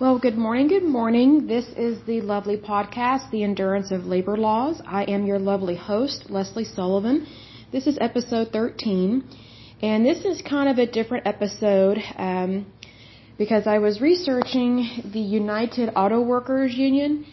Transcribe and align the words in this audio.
Well, 0.00 0.18
good 0.18 0.38
morning, 0.38 0.68
good 0.68 0.82
morning. 0.82 1.46
This 1.46 1.66
is 1.76 1.98
the 2.06 2.22
lovely 2.22 2.56
podcast, 2.56 3.30
The 3.30 3.44
Endurance 3.44 3.90
of 3.90 4.06
Labor 4.06 4.38
Laws. 4.38 4.80
I 4.86 5.04
am 5.04 5.26
your 5.26 5.38
lovely 5.38 5.76
host, 5.76 6.30
Leslie 6.30 6.64
Sullivan. 6.64 7.26
This 7.70 7.86
is 7.86 7.98
episode 8.00 8.48
13, 8.50 9.22
and 9.82 10.06
this 10.06 10.24
is 10.24 10.40
kind 10.40 10.70
of 10.70 10.78
a 10.78 10.90
different 10.90 11.26
episode 11.26 11.98
um, 12.16 12.72
because 13.36 13.66
I 13.66 13.76
was 13.76 14.00
researching 14.00 15.02
the 15.12 15.20
United 15.20 15.90
Auto 15.94 16.22
Workers 16.22 16.72
Union, 16.72 17.26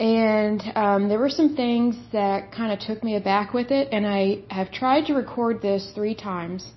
and 0.00 0.60
um, 0.74 1.08
there 1.08 1.20
were 1.20 1.30
some 1.30 1.54
things 1.54 1.94
that 2.10 2.50
kind 2.50 2.72
of 2.72 2.80
took 2.80 3.04
me 3.04 3.14
aback 3.14 3.54
with 3.54 3.70
it, 3.70 3.86
and 3.92 4.04
I 4.04 4.42
have 4.50 4.72
tried 4.72 5.06
to 5.06 5.14
record 5.14 5.62
this 5.62 5.92
three 5.94 6.16
times, 6.16 6.68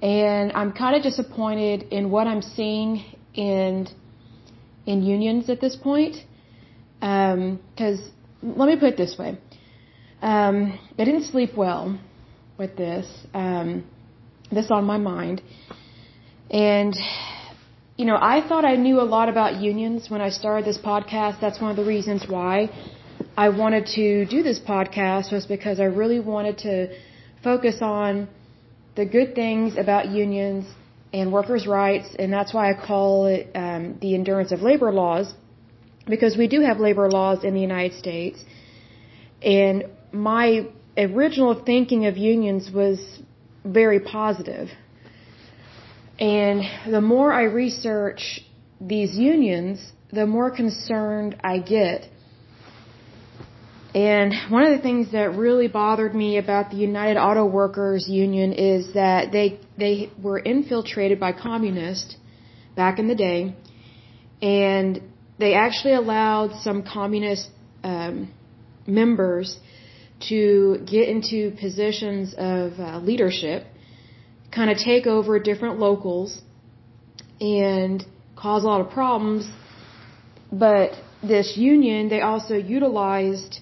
and 0.00 0.52
I'm 0.54 0.72
kind 0.72 0.96
of 0.96 1.02
disappointed 1.02 1.82
in 1.90 2.10
what 2.10 2.26
I'm 2.26 2.40
seeing 2.40 3.04
in 3.34 3.88
in 4.86 5.02
unions 5.02 5.50
at 5.50 5.60
this 5.60 5.76
point. 5.76 6.16
Because 7.00 8.00
um, 8.00 8.12
let 8.42 8.66
me 8.68 8.76
put 8.76 8.90
it 8.90 8.96
this 8.96 9.16
way, 9.18 9.38
um, 10.20 10.78
I 10.98 11.04
didn't 11.04 11.24
sleep 11.24 11.56
well 11.56 11.98
with 12.58 12.76
this. 12.76 13.06
Um, 13.34 13.84
this 14.50 14.70
on 14.70 14.84
my 14.84 14.98
mind, 14.98 15.42
and 16.50 16.94
you 17.96 18.04
know, 18.04 18.18
I 18.20 18.46
thought 18.46 18.64
I 18.64 18.76
knew 18.76 19.00
a 19.00 19.08
lot 19.16 19.28
about 19.28 19.56
unions 19.56 20.10
when 20.10 20.20
I 20.20 20.28
started 20.28 20.64
this 20.64 20.78
podcast. 20.78 21.40
That's 21.40 21.60
one 21.60 21.70
of 21.70 21.76
the 21.76 21.84
reasons 21.84 22.24
why 22.28 22.70
I 23.36 23.48
wanted 23.48 23.86
to 23.94 24.26
do 24.26 24.42
this 24.42 24.60
podcast 24.60 25.32
was 25.32 25.46
because 25.46 25.80
I 25.80 25.84
really 25.84 26.20
wanted 26.20 26.58
to 26.58 26.96
focus 27.42 27.76
on 27.80 28.28
the 28.94 29.06
good 29.06 29.34
things 29.34 29.76
about 29.76 30.08
unions 30.10 30.66
and 31.12 31.32
workers' 31.32 31.66
rights, 31.66 32.08
and 32.18 32.32
that's 32.32 32.54
why 32.54 32.70
I 32.70 32.74
call 32.74 33.26
it 33.26 33.50
um, 33.54 33.98
the 34.00 34.14
endurance 34.14 34.52
of 34.52 34.62
labor 34.62 34.92
laws, 34.92 35.34
because 36.06 36.36
we 36.36 36.48
do 36.48 36.60
have 36.62 36.78
labor 36.78 37.10
laws 37.10 37.44
in 37.44 37.54
the 37.54 37.60
United 37.60 37.96
States. 37.98 38.42
And 39.42 39.84
my 40.12 40.66
original 40.96 41.62
thinking 41.64 42.06
of 42.06 42.16
unions 42.16 42.70
was 42.72 42.98
very 43.64 44.00
positive. 44.00 44.68
And 46.18 46.62
the 46.90 47.00
more 47.00 47.32
I 47.32 47.44
research 47.44 48.40
these 48.80 49.16
unions, 49.16 49.92
the 50.12 50.26
more 50.26 50.50
concerned 50.50 51.36
I 51.42 51.58
get 51.58 52.08
and 53.94 54.32
one 54.48 54.64
of 54.64 54.74
the 54.74 54.82
things 54.82 55.12
that 55.12 55.36
really 55.36 55.68
bothered 55.68 56.14
me 56.14 56.38
about 56.38 56.70
the 56.70 56.76
United 56.76 57.18
Auto 57.18 57.44
Workers 57.44 58.08
Union 58.08 58.52
is 58.54 58.94
that 58.94 59.32
they 59.32 59.60
they 59.76 60.10
were 60.22 60.38
infiltrated 60.38 61.20
by 61.20 61.32
communists 61.32 62.16
back 62.74 62.98
in 62.98 63.06
the 63.06 63.14
day, 63.14 63.54
and 64.40 65.02
they 65.38 65.52
actually 65.52 65.92
allowed 65.92 66.58
some 66.62 66.82
communist 66.82 67.50
um, 67.84 68.32
members 68.86 69.58
to 70.28 70.78
get 70.86 71.08
into 71.08 71.54
positions 71.60 72.34
of 72.38 72.72
uh, 72.78 72.98
leadership, 72.98 73.66
kind 74.50 74.70
of 74.70 74.78
take 74.78 75.06
over 75.06 75.38
different 75.38 75.78
locals, 75.78 76.40
and 77.40 78.06
cause 78.36 78.64
a 78.64 78.66
lot 78.66 78.80
of 78.80 78.90
problems. 78.90 79.50
But 80.50 80.92
this 81.22 81.58
union, 81.58 82.08
they 82.08 82.20
also 82.22 82.54
utilized 82.54 83.60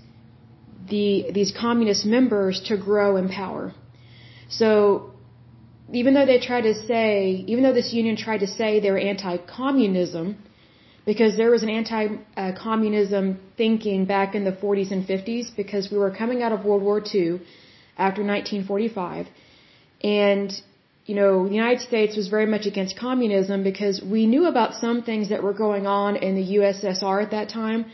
the 0.91 1.31
these 1.39 1.53
communist 1.67 2.05
members 2.05 2.61
to 2.69 2.77
grow 2.77 3.17
in 3.17 3.29
power. 3.29 3.73
So 4.49 5.13
even 5.93 6.15
though 6.15 6.27
they 6.27 6.39
tried 6.39 6.67
to 6.71 6.75
say, 6.91 7.45
even 7.53 7.63
though 7.65 7.77
this 7.81 7.93
union 7.93 8.17
tried 8.17 8.41
to 8.47 8.47
say 8.47 8.69
they 8.81 8.91
were 8.91 9.05
anti-communism, 9.13 10.37
because 11.05 11.37
there 11.37 11.51
was 11.51 11.63
an 11.63 11.71
anti-communism 11.71 13.41
thinking 13.57 14.05
back 14.05 14.35
in 14.35 14.45
the 14.45 14.53
40s 14.53 14.91
and 14.93 15.07
50s, 15.07 15.47
because 15.57 15.91
we 15.91 15.99
were 15.99 16.13
coming 16.23 16.43
out 16.45 16.53
of 16.53 16.65
World 16.65 16.83
War 16.83 16.99
II 17.01 17.41
after 18.09 18.23
1945, 18.23 19.27
and 20.03 20.53
you 21.07 21.17
know, 21.17 21.49
the 21.49 21.55
United 21.55 21.81
States 21.81 22.17
was 22.17 22.29
very 22.29 22.47
much 22.47 22.67
against 22.67 22.97
communism 22.97 23.65
because 23.65 24.01
we 24.03 24.27
knew 24.27 24.45
about 24.47 24.75
some 24.75 25.03
things 25.03 25.31
that 25.31 25.43
were 25.43 25.53
going 25.67 25.87
on 25.87 26.15
in 26.15 26.37
the 26.37 26.47
USSR 26.59 27.25
at 27.25 27.33
that 27.33 27.49
time, 27.49 27.87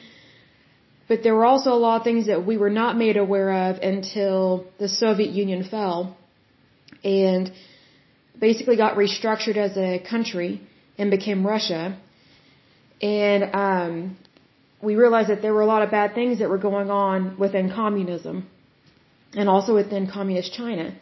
but 1.08 1.22
there 1.22 1.34
were 1.34 1.44
also 1.44 1.72
a 1.72 1.80
lot 1.86 1.96
of 1.98 2.04
things 2.04 2.26
that 2.26 2.44
we 2.44 2.56
were 2.56 2.70
not 2.70 2.96
made 2.96 3.16
aware 3.16 3.52
of 3.68 3.78
until 3.78 4.66
the 4.78 4.88
Soviet 4.88 5.30
Union 5.30 5.62
fell 5.64 6.16
and 7.04 7.52
basically 8.38 8.76
got 8.76 8.96
restructured 8.96 9.56
as 9.56 9.76
a 9.76 9.98
country 9.98 10.60
and 10.98 11.10
became 11.10 11.46
Russia. 11.46 11.96
And 13.00 13.54
um, 13.54 14.16
we 14.82 14.96
realized 14.96 15.28
that 15.28 15.42
there 15.42 15.54
were 15.54 15.60
a 15.60 15.66
lot 15.66 15.82
of 15.82 15.90
bad 15.90 16.14
things 16.14 16.40
that 16.40 16.48
were 16.48 16.58
going 16.58 16.90
on 16.90 17.38
within 17.38 17.70
communism 17.70 18.48
and 19.34 19.48
also 19.48 19.74
within 19.74 20.10
communist 20.10 20.52
China. 20.52 20.94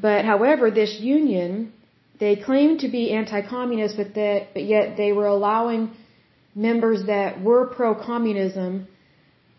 But 0.00 0.24
however, 0.24 0.70
this 0.70 0.98
union, 1.00 1.72
they 2.18 2.36
claimed 2.36 2.80
to 2.80 2.88
be 2.88 3.10
anti-communist, 3.10 3.96
but 3.96 4.14
that, 4.14 4.54
but 4.54 4.64
yet 4.64 4.96
they 4.96 5.12
were 5.12 5.26
allowing 5.26 5.90
members 6.54 7.06
that 7.06 7.40
were 7.42 7.66
pro-communism 7.66 8.86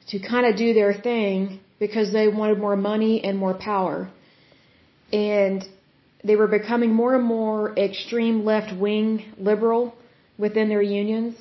to 0.08 0.20
kind 0.20 0.46
of 0.46 0.56
do 0.56 0.74
their 0.74 0.94
thing 0.94 1.60
because 1.80 2.12
they 2.12 2.28
wanted 2.28 2.58
more 2.60 2.76
money 2.76 3.24
and 3.24 3.38
more 3.38 3.54
power. 3.54 4.10
And 5.12 5.68
they 6.24 6.36
were 6.36 6.48
becoming 6.48 6.94
more 6.94 7.16
and 7.16 7.24
more 7.24 7.78
extreme 7.78 8.46
left 8.46 8.76
wing 8.76 9.34
liberal 9.38 9.96
within 10.38 10.70
their 10.70 10.82
unions. 10.82 11.36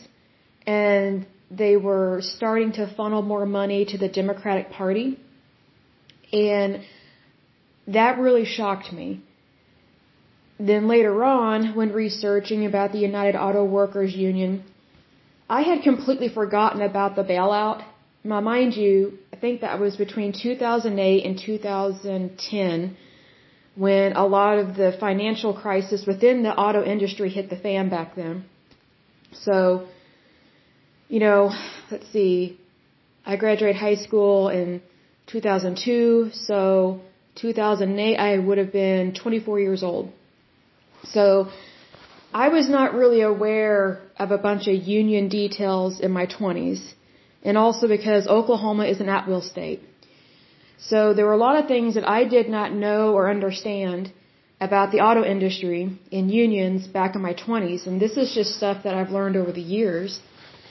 And 0.66 1.26
they 1.50 1.76
were 1.76 2.20
starting 2.22 2.72
to 2.72 2.92
funnel 2.96 3.22
more 3.22 3.46
money 3.46 3.84
to 3.86 3.98
the 3.98 4.08
Democratic 4.08 4.70
Party. 4.70 5.18
And 6.32 6.80
that 7.88 8.18
really 8.18 8.44
shocked 8.44 8.92
me. 8.92 9.20
Then 10.58 10.88
later 10.88 11.24
on, 11.24 11.74
when 11.74 11.92
researching 11.92 12.66
about 12.66 12.92
the 12.92 12.98
United 12.98 13.36
Auto 13.36 13.64
Workers 13.64 14.14
Union, 14.14 14.62
I 15.48 15.62
had 15.62 15.82
completely 15.82 16.28
forgotten 16.28 16.82
about 16.82 17.16
the 17.16 17.24
bailout 17.24 17.82
now, 18.22 18.40
mind 18.40 18.74
you, 18.74 19.18
I 19.32 19.36
think 19.36 19.62
that 19.62 19.80
was 19.80 19.96
between 19.96 20.32
2008 20.32 21.24
and 21.24 21.38
2010 21.38 22.96
when 23.76 24.12
a 24.12 24.26
lot 24.26 24.58
of 24.58 24.76
the 24.76 24.94
financial 25.00 25.54
crisis 25.54 26.04
within 26.06 26.42
the 26.42 26.54
auto 26.54 26.84
industry 26.84 27.30
hit 27.30 27.48
the 27.48 27.56
fan 27.56 27.88
back 27.88 28.14
then. 28.16 28.44
So, 29.32 29.88
you 31.08 31.20
know, 31.20 31.50
let's 31.90 32.08
see, 32.12 32.58
I 33.24 33.36
graduated 33.36 33.76
high 33.76 33.94
school 33.94 34.48
in 34.48 34.82
2002, 35.28 36.30
so 36.34 37.00
2008 37.36 38.16
I 38.16 38.38
would 38.38 38.58
have 38.58 38.72
been 38.72 39.14
24 39.14 39.60
years 39.60 39.82
old. 39.82 40.12
So, 41.04 41.48
I 42.34 42.48
was 42.48 42.68
not 42.68 42.94
really 42.94 43.22
aware 43.22 44.02
of 44.18 44.30
a 44.30 44.38
bunch 44.38 44.68
of 44.68 44.74
union 44.74 45.28
details 45.28 46.00
in 46.00 46.10
my 46.12 46.26
20s 46.26 46.92
and 47.42 47.56
also 47.56 47.88
because 47.88 48.26
Oklahoma 48.26 48.84
is 48.84 49.00
an 49.00 49.08
at-will 49.08 49.42
state. 49.42 49.80
So 50.78 51.14
there 51.14 51.26
were 51.26 51.38
a 51.40 51.44
lot 51.48 51.56
of 51.60 51.68
things 51.68 51.94
that 51.94 52.08
I 52.08 52.24
did 52.24 52.48
not 52.48 52.72
know 52.72 53.14
or 53.14 53.30
understand 53.30 54.12
about 54.60 54.92
the 54.92 55.00
auto 55.00 55.24
industry 55.24 55.98
in 56.10 56.28
unions 56.28 56.86
back 56.86 57.14
in 57.14 57.22
my 57.22 57.34
20s, 57.34 57.86
and 57.86 58.00
this 58.00 58.16
is 58.16 58.34
just 58.34 58.56
stuff 58.56 58.82
that 58.84 58.94
I've 58.94 59.10
learned 59.10 59.36
over 59.36 59.52
the 59.52 59.68
years. 59.78 60.20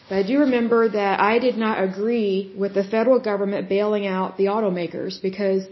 But 0.07 0.17
I 0.17 0.23
do 0.23 0.39
remember 0.39 0.89
that 0.89 1.19
I 1.19 1.39
did 1.39 1.57
not 1.57 1.83
agree 1.83 2.51
with 2.57 2.73
the 2.73 2.83
federal 2.83 3.19
government 3.19 3.69
bailing 3.69 4.05
out 4.07 4.37
the 4.37 4.45
automakers 4.45 5.21
because 5.21 5.67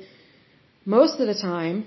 most 0.85 1.19
of 1.19 1.27
the 1.27 1.33
time, 1.35 1.85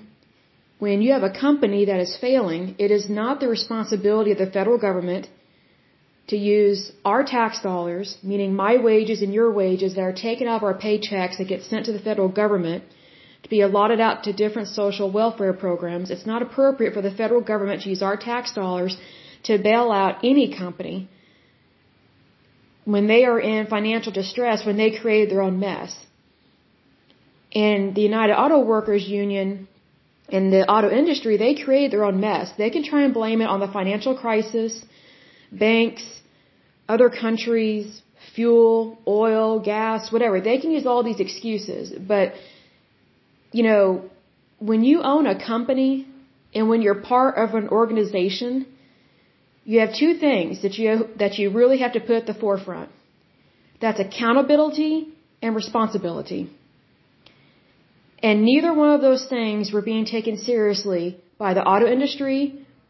when 0.78 1.02
you 1.02 1.12
have 1.12 1.22
a 1.22 1.30
company 1.46 1.84
that 1.84 2.00
is 2.00 2.16
failing, 2.20 2.74
it 2.78 2.90
is 2.90 3.08
not 3.08 3.40
the 3.40 3.48
responsibility 3.48 4.32
of 4.32 4.38
the 4.38 4.50
federal 4.50 4.78
government 4.78 5.28
to 6.30 6.36
use 6.36 6.80
our 7.04 7.22
tax 7.24 7.60
dollars, 7.60 8.16
meaning 8.22 8.54
my 8.54 8.76
wages 8.88 9.22
and 9.24 9.32
your 9.38 9.50
wages 9.60 9.94
that 9.94 10.04
are 10.10 10.18
taken 10.28 10.46
out 10.48 10.58
of 10.60 10.66
our 10.68 10.78
paychecks 10.86 11.38
that 11.38 11.48
get 11.54 11.62
sent 11.62 11.86
to 11.86 11.92
the 11.92 12.04
federal 12.08 12.28
government 12.28 12.84
to 13.44 13.48
be 13.54 13.60
allotted 13.60 14.00
out 14.00 14.24
to 14.24 14.32
different 14.32 14.68
social 14.68 15.10
welfare 15.10 15.52
programs. 15.52 16.10
It's 16.10 16.26
not 16.32 16.42
appropriate 16.42 16.94
for 16.94 17.02
the 17.02 17.14
federal 17.22 17.40
government 17.40 17.82
to 17.82 17.88
use 17.88 18.02
our 18.02 18.16
tax 18.16 18.54
dollars 18.54 18.96
to 19.44 19.58
bail 19.58 19.90
out 19.90 20.24
any 20.32 20.46
company 20.62 21.08
when 22.84 23.06
they 23.06 23.24
are 23.24 23.40
in 23.40 23.66
financial 23.66 24.12
distress, 24.12 24.64
when 24.64 24.76
they 24.76 24.90
created 25.02 25.30
their 25.30 25.42
own 25.42 25.58
mess. 25.58 25.96
And 27.54 27.94
the 27.94 28.02
United 28.02 28.34
Auto 28.34 28.60
Workers 28.60 29.08
Union 29.08 29.68
and 30.28 30.52
the 30.52 30.62
auto 30.74 30.88
industry, 30.90 31.36
they 31.36 31.54
created 31.64 31.90
their 31.92 32.04
own 32.04 32.20
mess. 32.20 32.52
They 32.56 32.70
can 32.70 32.84
try 32.84 33.02
and 33.02 33.12
blame 33.12 33.40
it 33.40 33.48
on 33.54 33.60
the 33.60 33.68
financial 33.68 34.16
crisis, 34.16 34.84
banks, 35.50 36.04
other 36.94 37.08
countries, 37.24 37.84
fuel, 38.34 38.76
oil, 39.24 39.48
gas, 39.72 40.12
whatever. 40.14 40.36
They 40.40 40.58
can 40.62 40.70
use 40.78 40.86
all 40.90 41.02
these 41.10 41.20
excuses. 41.26 41.92
But, 42.12 42.26
you 43.58 43.64
know, 43.68 43.84
when 44.70 44.80
you 44.90 44.96
own 45.12 45.26
a 45.34 45.36
company 45.52 45.92
and 46.54 46.68
when 46.70 46.82
you're 46.84 47.00
part 47.14 47.32
of 47.44 47.54
an 47.60 47.68
organization, 47.80 48.66
you 49.64 49.80
have 49.82 49.92
two 50.02 50.12
things 50.26 50.62
that 50.64 50.74
you 50.80 50.90
that 51.22 51.38
you 51.38 51.50
really 51.60 51.78
have 51.84 51.92
to 51.98 52.02
put 52.08 52.16
at 52.22 52.26
the 52.30 52.38
forefront. 52.44 52.90
That's 53.84 54.00
accountability 54.06 54.94
and 55.42 55.54
responsibility. 55.62 56.42
And 58.28 58.42
neither 58.50 58.72
one 58.74 58.90
of 58.96 59.00
those 59.00 59.24
things 59.36 59.72
were 59.74 59.84
being 59.92 60.06
taken 60.16 60.36
seriously 60.50 61.04
by 61.38 61.54
the 61.58 61.64
auto 61.72 61.86
industry 61.96 62.40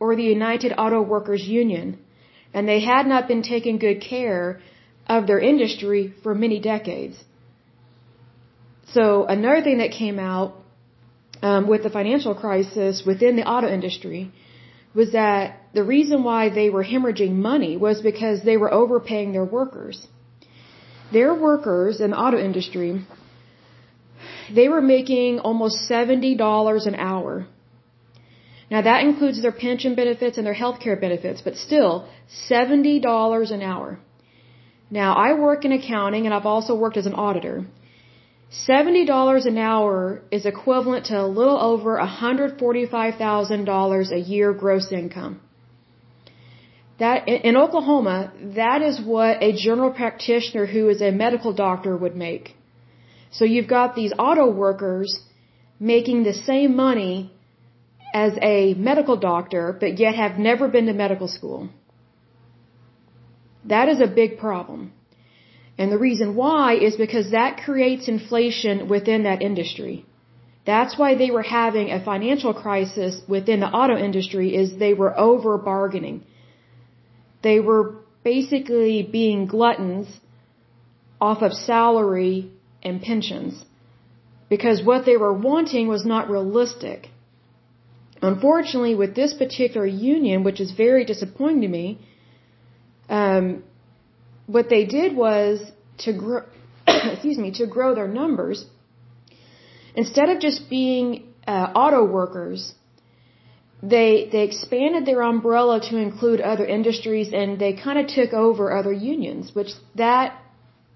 or 0.00 0.16
the 0.16 0.28
United 0.38 0.72
Auto 0.84 1.00
Workers 1.02 1.44
Union, 1.60 1.98
and 2.52 2.68
they 2.68 2.80
had 2.80 3.06
not 3.06 3.28
been 3.28 3.42
taking 3.42 3.78
good 3.78 4.00
care 4.00 4.60
of 5.06 5.26
their 5.26 5.40
industry 5.40 6.14
for 6.22 6.34
many 6.34 6.58
decades. 6.60 7.16
So 8.92 9.24
another 9.24 9.62
thing 9.62 9.78
that 9.78 9.92
came 9.92 10.18
out 10.18 10.54
um, 11.42 11.68
with 11.68 11.82
the 11.82 11.90
financial 11.90 12.34
crisis 12.34 13.02
within 13.06 13.36
the 13.36 13.46
auto 13.48 13.68
industry 13.68 14.32
was 14.94 15.12
that 15.12 15.60
the 15.72 15.84
reason 15.84 16.24
why 16.24 16.48
they 16.48 16.68
were 16.70 16.84
hemorrhaging 16.84 17.32
money 17.32 17.76
was 17.76 18.00
because 18.02 18.42
they 18.42 18.56
were 18.56 18.72
overpaying 18.72 19.32
their 19.32 19.44
workers. 19.44 20.06
Their 21.12 21.32
workers 21.34 22.00
in 22.00 22.10
the 22.10 22.18
auto 22.18 22.38
industry, 22.38 23.04
they 24.52 24.68
were 24.68 24.82
making 24.82 25.38
almost 25.40 25.88
$70 25.88 26.86
an 26.86 26.94
hour. 26.96 27.46
Now 28.70 28.82
that 28.82 29.02
includes 29.02 29.42
their 29.42 29.52
pension 29.52 29.96
benefits 29.96 30.38
and 30.38 30.46
their 30.46 30.60
health 30.62 30.78
care 30.80 30.96
benefits, 30.96 31.42
but 31.42 31.56
still, 31.56 32.08
$70 32.48 33.50
an 33.50 33.62
hour. 33.62 33.98
Now 34.90 35.14
I 35.14 35.32
work 35.32 35.64
in 35.64 35.72
accounting 35.72 36.26
and 36.26 36.34
I've 36.34 36.46
also 36.46 36.76
worked 36.76 36.96
as 36.96 37.06
an 37.06 37.14
auditor. 37.14 37.66
$70 38.68 39.46
an 39.46 39.58
hour 39.58 40.22
is 40.32 40.44
equivalent 40.44 41.06
to 41.06 41.20
a 41.20 41.26
little 41.26 41.60
over 41.60 41.96
$145,000 41.98 44.12
a 44.12 44.18
year 44.18 44.52
gross 44.52 44.90
income. 44.90 45.40
That, 46.98 47.28
in 47.28 47.56
Oklahoma, 47.56 48.32
that 48.56 48.82
is 48.82 49.00
what 49.00 49.40
a 49.42 49.52
general 49.52 49.90
practitioner 49.90 50.66
who 50.66 50.88
is 50.88 51.00
a 51.00 51.10
medical 51.10 51.52
doctor 51.52 51.96
would 51.96 52.16
make. 52.16 52.56
So 53.30 53.44
you've 53.44 53.68
got 53.68 53.94
these 53.94 54.12
auto 54.18 54.50
workers 54.50 55.20
making 55.78 56.24
the 56.24 56.34
same 56.34 56.74
money 56.76 57.32
as 58.12 58.32
a 58.42 58.74
medical 58.74 59.16
doctor, 59.16 59.76
but 59.78 59.98
yet 59.98 60.14
have 60.14 60.38
never 60.38 60.68
been 60.68 60.86
to 60.86 60.92
medical 60.92 61.28
school. 61.28 61.68
That 63.64 63.88
is 63.88 64.00
a 64.00 64.06
big 64.06 64.38
problem. 64.38 64.92
And 65.78 65.90
the 65.90 65.98
reason 65.98 66.34
why 66.34 66.74
is 66.74 66.96
because 66.96 67.30
that 67.30 67.62
creates 67.64 68.08
inflation 68.08 68.88
within 68.88 69.22
that 69.22 69.42
industry. 69.42 70.04
That's 70.66 70.98
why 70.98 71.14
they 71.14 71.30
were 71.30 71.42
having 71.42 71.90
a 71.90 72.04
financial 72.04 72.52
crisis 72.52 73.20
within 73.26 73.60
the 73.60 73.66
auto 73.66 73.96
industry 73.96 74.54
is 74.54 74.76
they 74.76 74.94
were 74.94 75.18
over 75.18 75.56
bargaining. 75.56 76.22
They 77.42 77.60
were 77.60 77.94
basically 78.22 79.02
being 79.02 79.46
gluttons 79.46 80.08
off 81.20 81.42
of 81.42 81.52
salary 81.52 82.50
and 82.82 83.00
pensions 83.00 83.64
because 84.48 84.82
what 84.82 85.06
they 85.06 85.16
were 85.16 85.32
wanting 85.32 85.88
was 85.88 86.04
not 86.04 86.28
realistic. 86.28 87.08
Unfortunately, 88.22 88.94
with 88.94 89.14
this 89.14 89.32
particular 89.34 89.86
union, 89.86 90.44
which 90.44 90.60
is 90.60 90.72
very 90.72 91.04
disappointing 91.04 91.62
to 91.62 91.68
me, 91.68 91.98
um, 93.08 93.64
what 94.46 94.68
they 94.68 94.84
did 94.84 95.16
was 95.16 95.60
to 95.98 96.12
grow, 96.12 96.42
excuse 96.86 97.38
me, 97.38 97.50
to 97.52 97.66
grow 97.66 97.94
their 97.94 98.08
numbers. 98.08 98.66
Instead 99.94 100.28
of 100.28 100.40
just 100.40 100.68
being 100.68 101.32
uh, 101.46 101.72
auto 101.74 102.04
workers, 102.04 102.74
they 103.82 104.28
they 104.30 104.42
expanded 104.42 105.06
their 105.06 105.22
umbrella 105.22 105.80
to 105.88 105.96
include 105.96 106.40
other 106.40 106.66
industries, 106.66 107.32
and 107.32 107.58
they 107.58 107.72
kind 107.72 107.98
of 107.98 108.06
took 108.06 108.32
over 108.32 108.76
other 108.76 108.92
unions, 108.92 109.54
which 109.54 109.70
that 109.94 110.36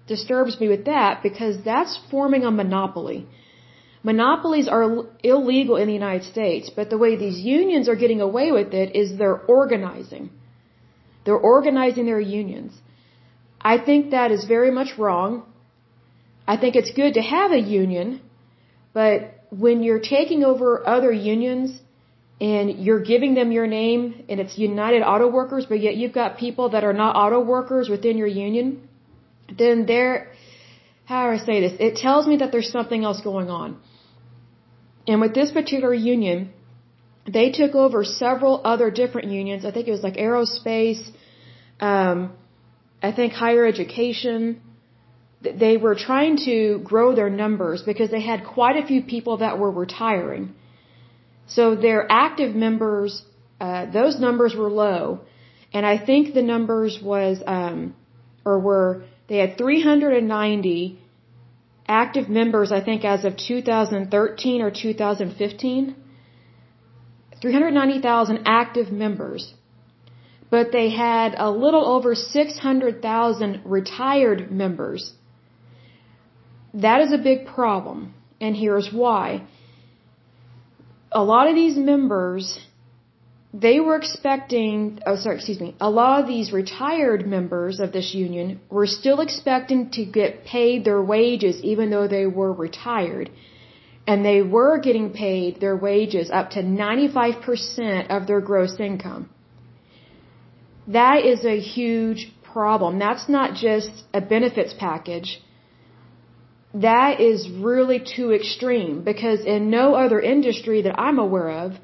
disturbs 0.07 0.59
me 0.59 0.67
with 0.67 0.85
that 0.85 1.23
because 1.23 1.63
that's 1.63 1.99
forming 2.11 2.43
a 2.43 2.51
monopoly. 2.51 3.27
Monopolies 4.09 4.67
are 4.67 4.83
illegal 5.23 5.77
in 5.81 5.87
the 5.87 5.97
United 6.01 6.25
States, 6.33 6.69
but 6.77 6.91
the 6.91 6.97
way 7.03 7.11
these 7.15 7.39
unions 7.39 7.89
are 7.91 7.99
getting 8.03 8.21
away 8.21 8.51
with 8.57 8.71
it 8.81 8.95
is 8.95 9.17
they're 9.17 9.41
organizing. 9.59 10.29
They're 11.23 11.45
organizing 11.55 12.05
their 12.05 12.19
unions. 12.19 12.71
I 13.59 13.75
think 13.87 14.11
that 14.11 14.29
is 14.35 14.45
very 14.45 14.69
much 14.79 14.91
wrong. 14.99 15.31
I 16.53 16.55
think 16.57 16.75
it's 16.75 16.91
good 16.91 17.15
to 17.15 17.23
have 17.37 17.51
a 17.51 17.57
union, 17.59 18.21
but 18.93 19.15
when 19.49 19.81
you're 19.81 20.05
taking 20.17 20.43
over 20.43 20.67
other 20.95 21.11
unions 21.11 21.67
and 22.39 22.69
you're 22.85 23.05
giving 23.13 23.33
them 23.39 23.51
your 23.51 23.65
name 23.65 24.03
and 24.29 24.39
it's 24.39 24.55
United 24.55 25.01
Auto 25.01 25.27
Workers, 25.39 25.65
but 25.71 25.79
yet 25.79 25.95
you've 25.95 26.13
got 26.13 26.37
people 26.37 26.69
that 26.75 26.83
are 26.83 26.93
not 26.93 27.15
auto 27.15 27.39
workers 27.39 27.89
within 27.89 28.19
your 28.19 28.27
union, 28.27 28.87
then 29.63 29.87
there, 29.87 30.31
how 31.05 31.25
do 31.25 31.29
I 31.37 31.41
say 31.49 31.59
this? 31.65 31.73
It 31.79 31.95
tells 31.95 32.27
me 32.27 32.37
that 32.41 32.51
there's 32.51 32.71
something 32.71 33.03
else 33.03 33.21
going 33.21 33.49
on. 33.49 33.79
And 35.07 35.21
with 35.21 35.33
this 35.33 35.51
particular 35.51 35.93
union, 35.93 36.51
they 37.31 37.51
took 37.51 37.75
over 37.75 38.03
several 38.03 38.61
other 38.63 38.89
different 38.91 39.29
unions. 39.29 39.65
I 39.65 39.71
think 39.71 39.87
it 39.87 39.91
was 39.91 40.03
like 40.03 40.15
aerospace, 40.15 41.01
um, 41.79 42.33
I 43.01 43.11
think 43.11 43.33
higher 43.33 43.65
education, 43.65 44.61
they 45.41 45.77
were 45.77 45.95
trying 45.95 46.37
to 46.45 46.79
grow 46.83 47.13
their 47.13 47.29
numbers 47.29 47.83
because 47.83 48.09
they 48.09 48.21
had 48.21 48.45
quite 48.45 48.77
a 48.83 48.85
few 48.85 49.01
people 49.03 49.37
that 49.37 49.59
were 49.59 49.71
retiring. 49.71 50.53
So 51.47 51.75
their 51.75 52.01
active 52.11 52.55
members, 52.55 53.23
uh, 53.61 53.85
those 53.91 54.19
numbers 54.19 54.55
were 54.55 54.69
low. 54.69 55.21
And 55.73 55.85
I 55.85 55.97
think 55.97 56.33
the 56.33 56.41
numbers 56.41 56.99
was, 57.01 57.43
um, 57.45 57.95
or 58.43 58.59
were, 58.59 59.03
they 59.27 59.37
had 59.37 59.57
390 59.57 60.99
active 61.87 62.29
members, 62.29 62.71
I 62.71 62.81
think, 62.83 63.05
as 63.05 63.25
of 63.25 63.37
2013 63.37 64.61
or 64.61 64.71
2015. 64.71 65.95
390,000 67.41 68.39
active 68.45 68.91
members 68.91 69.53
but 70.49 70.71
they 70.71 70.89
had 70.89 71.35
a 71.37 71.49
little 71.49 71.85
over 71.85 72.15
600,000 72.15 73.61
retired 73.65 74.51
members. 74.51 75.11
That 76.73 77.01
is 77.01 77.11
a 77.13 77.17
big 77.17 77.47
problem, 77.47 78.13
and 78.39 78.55
here's 78.55 78.89
why. 78.91 79.43
A 81.11 81.23
lot 81.23 81.49
of 81.49 81.55
these 81.55 81.77
members, 81.77 82.59
they 83.57 83.79
were 83.79 83.95
expecting, 83.95 84.99
oh 85.05 85.15
sorry, 85.15 85.37
excuse 85.37 85.61
me, 85.61 85.75
a 85.79 85.89
lot 85.89 86.21
of 86.21 86.27
these 86.27 86.51
retired 86.51 87.25
members 87.25 87.79
of 87.79 87.93
this 87.93 88.13
union 88.13 88.59
were 88.69 88.85
still 88.85 89.21
expecting 89.21 89.91
to 89.91 90.03
get 90.03 90.43
paid 90.43 90.83
their 90.83 91.01
wages 91.01 91.61
even 91.63 91.89
though 91.89 92.07
they 92.07 92.25
were 92.25 92.51
retired. 92.51 93.29
And 94.05 94.25
they 94.25 94.41
were 94.41 94.77
getting 94.79 95.11
paid 95.11 95.61
their 95.61 95.77
wages 95.77 96.29
up 96.29 96.51
to 96.51 96.61
95% 96.61 98.09
of 98.09 98.27
their 98.27 98.41
gross 98.41 98.77
income. 98.79 99.29
That 100.87 101.25
is 101.25 101.45
a 101.45 101.57
huge 101.59 102.31
problem. 102.43 102.99
That's 102.99 103.29
not 103.29 103.55
just 103.55 103.91
a 104.13 104.19
benefits 104.19 104.73
package. 104.77 105.41
That 106.73 107.21
is 107.21 107.49
really 107.49 107.99
too 108.15 108.33
extreme 108.33 109.03
because 109.03 109.39
in 109.45 109.69
no 109.69 109.95
other 109.95 110.19
industry 110.19 110.81
that 110.81 110.99
I'm 110.99 111.19
aware 111.19 111.51
of 111.51 111.79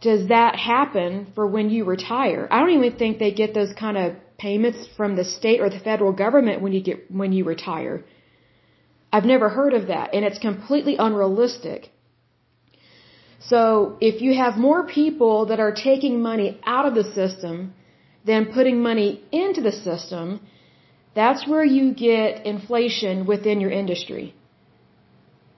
does 0.00 0.28
that 0.28 0.56
happen 0.56 1.26
for 1.34 1.46
when 1.46 1.70
you 1.70 1.84
retire. 1.84 2.46
I 2.50 2.60
don't 2.60 2.70
even 2.70 2.96
think 2.98 3.18
they 3.18 3.32
get 3.32 3.54
those 3.54 3.72
kind 3.72 3.96
of 3.96 4.14
payments 4.38 4.86
from 4.96 5.16
the 5.16 5.24
state 5.24 5.60
or 5.60 5.70
the 5.70 5.80
federal 5.80 6.12
government 6.12 6.60
when 6.60 6.72
you 6.72 6.82
get 6.82 7.10
when 7.10 7.32
you 7.32 7.44
retire. 7.44 8.04
I've 9.12 9.24
never 9.24 9.48
heard 9.48 9.72
of 9.72 9.86
that 9.86 10.14
and 10.14 10.24
it's 10.24 10.38
completely 10.38 10.96
unrealistic. 10.96 11.90
So 13.40 13.96
if 14.00 14.20
you 14.20 14.34
have 14.34 14.56
more 14.56 14.86
people 14.86 15.46
that 15.46 15.60
are 15.60 15.72
taking 15.72 16.20
money 16.20 16.60
out 16.64 16.86
of 16.86 16.94
the 16.94 17.04
system 17.04 17.74
than 18.24 18.46
putting 18.46 18.82
money 18.82 19.22
into 19.30 19.60
the 19.60 19.72
system, 19.72 20.40
that's 21.14 21.46
where 21.46 21.64
you 21.64 21.94
get 21.94 22.44
inflation 22.44 23.24
within 23.24 23.60
your 23.60 23.70
industry. 23.70 24.34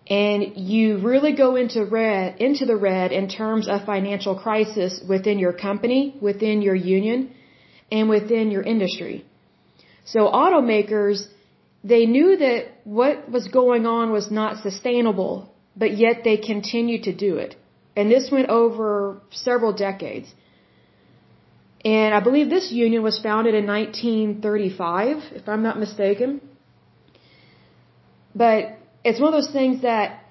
And 0.08 0.56
you 0.56 0.98
really 0.98 1.34
go 1.34 1.56
into 1.56 1.84
red, 1.84 2.40
into 2.40 2.64
the 2.64 2.76
red 2.76 3.12
in 3.12 3.28
terms 3.28 3.68
of 3.68 3.84
financial 3.84 4.38
crisis 4.38 5.00
within 5.06 5.38
your 5.38 5.52
company, 5.52 6.16
within 6.20 6.62
your 6.62 6.74
union, 6.74 7.34
and 7.92 8.08
within 8.08 8.50
your 8.50 8.62
industry. 8.62 9.26
So 10.06 10.20
automakers, 10.20 11.26
they 11.84 12.06
knew 12.06 12.38
that 12.38 12.68
what 12.84 13.30
was 13.30 13.48
going 13.48 13.84
on 13.86 14.10
was 14.10 14.30
not 14.30 14.62
sustainable, 14.62 15.54
but 15.76 15.96
yet 15.96 16.24
they 16.24 16.38
continued 16.38 17.02
to 17.04 17.14
do 17.14 17.36
it. 17.36 17.56
And 17.94 18.10
this 18.10 18.30
went 18.30 18.48
over 18.48 19.20
several 19.30 19.74
decades. 19.74 20.32
And 21.84 22.14
I 22.14 22.20
believe 22.20 22.48
this 22.48 22.72
union 22.72 23.02
was 23.02 23.18
founded 23.18 23.54
in 23.54 23.66
1935, 23.66 25.32
if 25.34 25.48
I'm 25.48 25.62
not 25.62 25.78
mistaken. 25.78 26.40
But 28.34 28.77
it's 29.08 29.20
one 29.20 29.32
of 29.32 29.36
those 29.40 29.52
things 29.58 29.82
that 29.82 30.22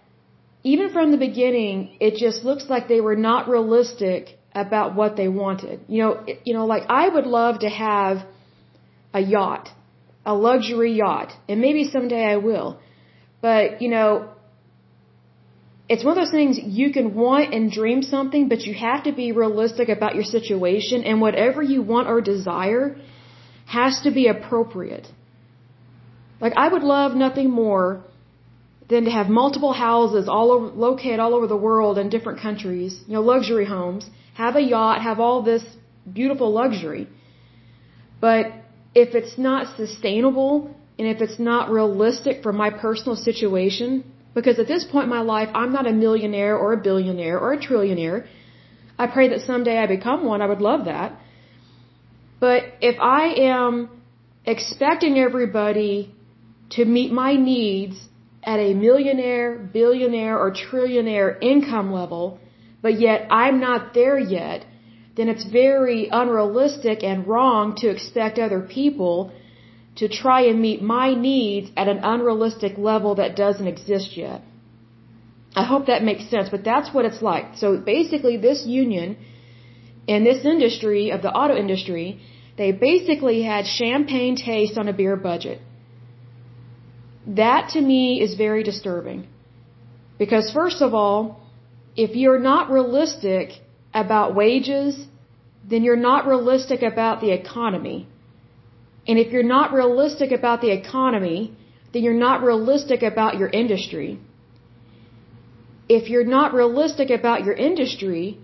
even 0.63 0.91
from 0.95 1.11
the 1.11 1.17
beginning, 1.17 1.97
it 1.99 2.15
just 2.25 2.43
looks 2.43 2.65
like 2.73 2.87
they 2.87 3.01
were 3.07 3.19
not 3.29 3.47
realistic 3.55 4.37
about 4.63 4.95
what 4.99 5.15
they 5.19 5.27
wanted. 5.27 5.79
You 5.87 5.99
know, 6.03 6.25
you 6.45 6.53
know, 6.53 6.65
like 6.73 6.83
I 6.89 7.07
would 7.15 7.25
love 7.25 7.59
to 7.65 7.69
have 7.69 8.25
a 9.13 9.21
yacht, 9.35 9.69
a 10.25 10.33
luxury 10.47 10.93
yacht, 11.03 11.31
and 11.47 11.61
maybe 11.61 11.83
someday 11.95 12.23
I 12.25 12.37
will. 12.37 12.79
But, 13.41 13.81
you 13.81 13.89
know, 13.89 14.09
it's 15.89 16.03
one 16.03 16.17
of 16.17 16.21
those 16.23 16.35
things 16.39 16.59
you 16.81 16.91
can 16.91 17.13
want 17.15 17.53
and 17.53 17.71
dream 17.71 18.01
something, 18.15 18.49
but 18.49 18.61
you 18.67 18.73
have 18.73 19.03
to 19.05 19.13
be 19.13 19.31
realistic 19.31 19.89
about 19.97 20.15
your 20.15 20.27
situation 20.37 21.03
and 21.03 21.21
whatever 21.21 21.61
you 21.73 21.81
want 21.81 22.09
or 22.09 22.19
desire 22.19 22.97
has 23.77 24.01
to 24.01 24.11
be 24.11 24.27
appropriate. 24.27 25.07
Like 26.41 26.53
I 26.57 26.67
would 26.67 26.83
love 26.83 27.15
nothing 27.15 27.49
more 27.49 28.03
than 28.89 29.03
to 29.05 29.11
have 29.11 29.27
multiple 29.27 29.73
houses 29.73 30.27
all 30.29 30.51
over, 30.51 30.67
located 30.67 31.19
all 31.19 31.33
over 31.33 31.47
the 31.47 31.57
world 31.57 31.97
in 31.97 32.09
different 32.09 32.39
countries, 32.39 33.01
you 33.07 33.13
know, 33.13 33.21
luxury 33.21 33.65
homes, 33.65 34.09
have 34.33 34.55
a 34.55 34.61
yacht, 34.61 35.01
have 35.01 35.19
all 35.19 35.41
this 35.41 35.63
beautiful 36.11 36.51
luxury. 36.53 37.07
But 38.21 38.45
if 38.95 39.13
it's 39.13 39.37
not 39.37 39.75
sustainable 39.75 40.73
and 40.97 41.07
if 41.07 41.21
it's 41.21 41.39
not 41.39 41.69
realistic 41.69 42.41
for 42.43 42.53
my 42.53 42.69
personal 42.69 43.15
situation, 43.15 44.03
because 44.33 44.57
at 44.59 44.67
this 44.67 44.85
point 44.85 45.05
in 45.05 45.09
my 45.09 45.21
life, 45.21 45.49
I'm 45.53 45.73
not 45.73 45.85
a 45.87 45.91
millionaire 45.91 46.55
or 46.57 46.73
a 46.73 46.77
billionaire 46.77 47.37
or 47.39 47.53
a 47.53 47.57
trillionaire. 47.57 48.25
I 48.97 49.07
pray 49.07 49.29
that 49.29 49.41
someday 49.41 49.77
I 49.77 49.87
become 49.87 50.25
one. 50.25 50.41
I 50.41 50.47
would 50.47 50.61
love 50.61 50.85
that. 50.85 51.19
But 52.39 52.63
if 52.81 52.99
I 52.99 53.33
am 53.55 53.89
expecting 54.45 55.17
everybody 55.17 56.13
to 56.71 56.85
meet 56.85 57.11
my 57.11 57.33
needs 57.35 57.97
at 58.53 58.59
a 58.59 58.73
millionaire, 58.73 59.49
billionaire, 59.79 60.35
or 60.43 60.49
trillionaire 60.51 61.31
income 61.41 61.91
level, 61.91 62.39
but 62.81 62.99
yet 63.05 63.27
I'm 63.29 63.59
not 63.59 63.93
there 63.93 64.17
yet, 64.17 64.65
then 65.17 65.27
it's 65.33 65.45
very 65.45 66.07
unrealistic 66.21 67.03
and 67.03 67.27
wrong 67.27 67.75
to 67.81 67.89
expect 67.95 68.39
other 68.39 68.61
people 68.61 69.33
to 69.97 70.07
try 70.07 70.41
and 70.49 70.61
meet 70.67 70.81
my 70.81 71.07
needs 71.13 71.71
at 71.75 71.87
an 71.93 71.99
unrealistic 72.13 72.77
level 72.77 73.15
that 73.15 73.35
doesn't 73.35 73.67
exist 73.75 74.15
yet. 74.15 74.41
I 75.61 75.63
hope 75.71 75.87
that 75.87 76.03
makes 76.09 76.29
sense, 76.29 76.49
but 76.55 76.63
that's 76.63 76.93
what 76.93 77.05
it's 77.09 77.21
like. 77.21 77.45
So 77.61 77.77
basically 77.77 78.37
this 78.37 78.65
union 78.65 79.17
in 80.15 80.23
this 80.23 80.45
industry 80.45 81.09
of 81.11 81.21
the 81.21 81.31
auto 81.41 81.55
industry, 81.55 82.21
they 82.57 82.71
basically 82.71 83.41
had 83.41 83.65
champagne 83.65 84.35
taste 84.35 84.77
on 84.77 84.87
a 84.87 84.93
beer 84.93 85.15
budget. 85.15 85.59
That 87.27 87.69
to 87.73 87.81
me 87.81 88.21
is 88.21 88.35
very 88.35 88.63
disturbing. 88.63 89.27
Because 90.17 90.49
first 90.51 90.81
of 90.81 90.93
all, 90.93 91.41
if 91.95 92.15
you're 92.15 92.39
not 92.39 92.69
realistic 92.69 93.51
about 93.93 94.35
wages, 94.35 95.07
then 95.69 95.83
you're 95.83 96.03
not 96.11 96.25
realistic 96.25 96.81
about 96.81 97.19
the 97.21 97.31
economy. 97.31 98.07
And 99.07 99.19
if 99.19 99.31
you're 99.31 99.51
not 99.57 99.73
realistic 99.73 100.31
about 100.31 100.61
the 100.61 100.71
economy, 100.71 101.55
then 101.93 102.03
you're 102.03 102.13
not 102.13 102.43
realistic 102.43 103.03
about 103.03 103.37
your 103.37 103.49
industry. 103.49 104.19
If 105.89 106.09
you're 106.09 106.25
not 106.25 106.53
realistic 106.53 107.09
about 107.09 107.43
your 107.43 107.53
industry, 107.53 108.37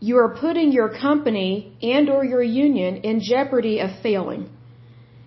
you 0.00 0.18
are 0.18 0.34
putting 0.34 0.72
your 0.72 0.88
company 0.88 1.76
and 1.82 2.08
or 2.10 2.24
your 2.24 2.42
union 2.42 2.96
in 2.98 3.20
jeopardy 3.20 3.80
of 3.80 3.90
failing. 4.02 4.50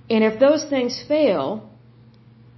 And 0.10 0.24
if 0.24 0.40
those 0.40 0.66
things 0.66 1.04
fail, 1.08 1.67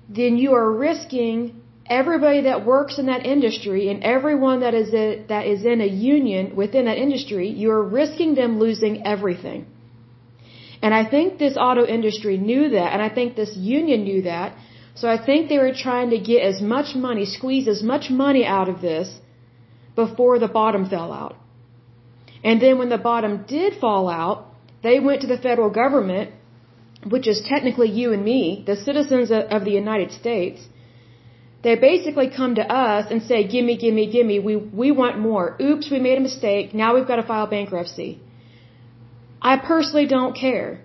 then 0.09 0.37
you 0.37 0.53
are 0.53 0.71
risking 0.71 1.61
everybody 1.85 2.41
that 2.41 2.65
works 2.65 2.97
in 2.99 3.07
that 3.07 3.25
industry 3.25 3.89
and 3.89 4.03
everyone 4.03 4.59
that 4.61 4.73
is 4.73 4.93
a, 4.93 5.25
that 5.29 5.45
is 5.47 5.65
in 5.65 5.81
a 5.81 5.85
union 5.85 6.55
within 6.55 6.85
that 6.85 6.97
industry, 6.97 7.49
you 7.49 7.71
are 7.71 7.83
risking 7.83 8.35
them 8.35 8.59
losing 8.59 9.05
everything. 9.05 9.65
And 10.81 10.93
I 10.93 11.03
think 11.09 11.37
this 11.37 11.57
auto 11.57 11.85
industry 11.85 12.37
knew 12.37 12.69
that, 12.69 12.93
and 12.93 13.01
I 13.01 13.09
think 13.09 13.35
this 13.35 13.55
union 13.55 14.03
knew 14.03 14.21
that. 14.23 14.55
So 14.95 15.09
I 15.09 15.23
think 15.23 15.49
they 15.49 15.57
were 15.57 15.73
trying 15.73 16.09
to 16.11 16.19
get 16.19 16.41
as 16.43 16.61
much 16.61 16.95
money, 16.95 17.25
squeeze 17.25 17.67
as 17.67 17.81
much 17.83 18.09
money 18.09 18.45
out 18.45 18.69
of 18.69 18.81
this 18.81 19.19
before 19.95 20.39
the 20.39 20.47
bottom 20.47 20.89
fell 20.89 21.11
out. 21.11 21.35
And 22.43 22.61
then 22.61 22.77
when 22.77 22.89
the 22.89 22.97
bottom 22.97 23.43
did 23.47 23.79
fall 23.79 24.09
out, 24.09 24.45
they 24.81 24.99
went 24.99 25.21
to 25.21 25.27
the 25.27 25.37
federal 25.37 25.69
government 25.69 26.31
which 27.07 27.27
is 27.27 27.41
technically 27.47 27.89
you 27.89 28.11
and 28.13 28.23
me, 28.23 28.63
the 28.65 28.75
citizens 28.75 29.31
of 29.31 29.63
the 29.63 29.71
United 29.71 30.11
States, 30.11 30.61
they 31.61 31.75
basically 31.75 32.29
come 32.29 32.55
to 32.55 32.61
us 32.61 33.07
and 33.09 33.21
say, 33.23 33.47
gimme, 33.47 33.77
gimme, 33.77 34.07
gimme, 34.11 34.39
we, 34.39 34.55
we 34.55 34.91
want 34.91 35.19
more. 35.19 35.57
Oops, 35.61 35.89
we 35.91 35.99
made 35.99 36.17
a 36.17 36.21
mistake, 36.21 36.73
now 36.73 36.95
we've 36.95 37.07
got 37.07 37.17
to 37.17 37.23
file 37.23 37.47
bankruptcy. 37.47 38.19
I 39.41 39.57
personally 39.57 40.07
don't 40.07 40.35
care. 40.35 40.81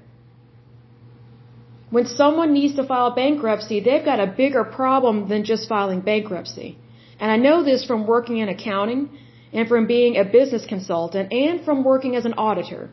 When 1.91 2.07
someone 2.07 2.53
needs 2.53 2.75
to 2.77 2.85
file 2.85 3.15
bankruptcy, 3.15 3.81
they've 3.81 4.05
got 4.05 4.19
a 4.19 4.27
bigger 4.27 4.65
problem 4.65 5.29
than 5.29 5.45
just 5.45 5.69
filing 5.69 6.01
bankruptcy. 6.01 6.77
And 7.21 7.31
I 7.31 7.37
know 7.37 7.63
this 7.63 7.85
from 7.85 8.07
working 8.07 8.39
in 8.39 8.49
accounting 8.49 9.11
and 9.53 9.69
from 9.69 9.87
being 9.87 10.17
a 10.17 10.25
business 10.25 10.67
consultant 10.67 11.33
and 11.33 11.65
from 11.65 11.85
working 11.85 12.17
as 12.17 12.25
an 12.25 12.35
auditor. 12.35 12.91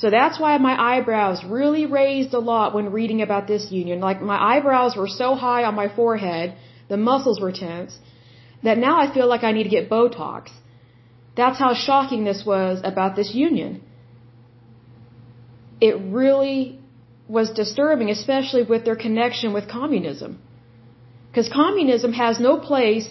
So 0.00 0.10
that's 0.10 0.38
why 0.38 0.58
my 0.58 0.74
eyebrows 0.92 1.42
really 1.44 1.86
raised 1.86 2.34
a 2.34 2.38
lot 2.38 2.74
when 2.74 2.92
reading 2.92 3.22
about 3.22 3.46
this 3.46 3.72
union. 3.72 4.00
Like 4.00 4.20
my 4.20 4.38
eyebrows 4.52 4.94
were 4.94 5.08
so 5.08 5.34
high 5.34 5.64
on 5.64 5.74
my 5.74 5.88
forehead, 5.88 6.54
the 6.88 6.98
muscles 6.98 7.40
were 7.40 7.52
tense, 7.52 7.98
that 8.62 8.76
now 8.78 8.94
I 9.00 9.12
feel 9.12 9.26
like 9.26 9.42
I 9.42 9.52
need 9.52 9.64
to 9.64 9.74
get 9.76 9.88
Botox. 9.88 10.50
That's 11.34 11.58
how 11.58 11.72
shocking 11.74 12.24
this 12.24 12.44
was 12.44 12.80
about 12.84 13.16
this 13.16 13.34
union. 13.34 13.82
It 15.80 15.96
really 16.20 16.78
was 17.28 17.50
disturbing, 17.50 18.10
especially 18.10 18.62
with 18.62 18.84
their 18.84 18.96
connection 18.96 19.52
with 19.52 19.68
communism. 19.68 20.38
Because 21.28 21.48
communism 21.48 22.12
has 22.12 22.38
no 22.38 22.58
place 22.58 23.08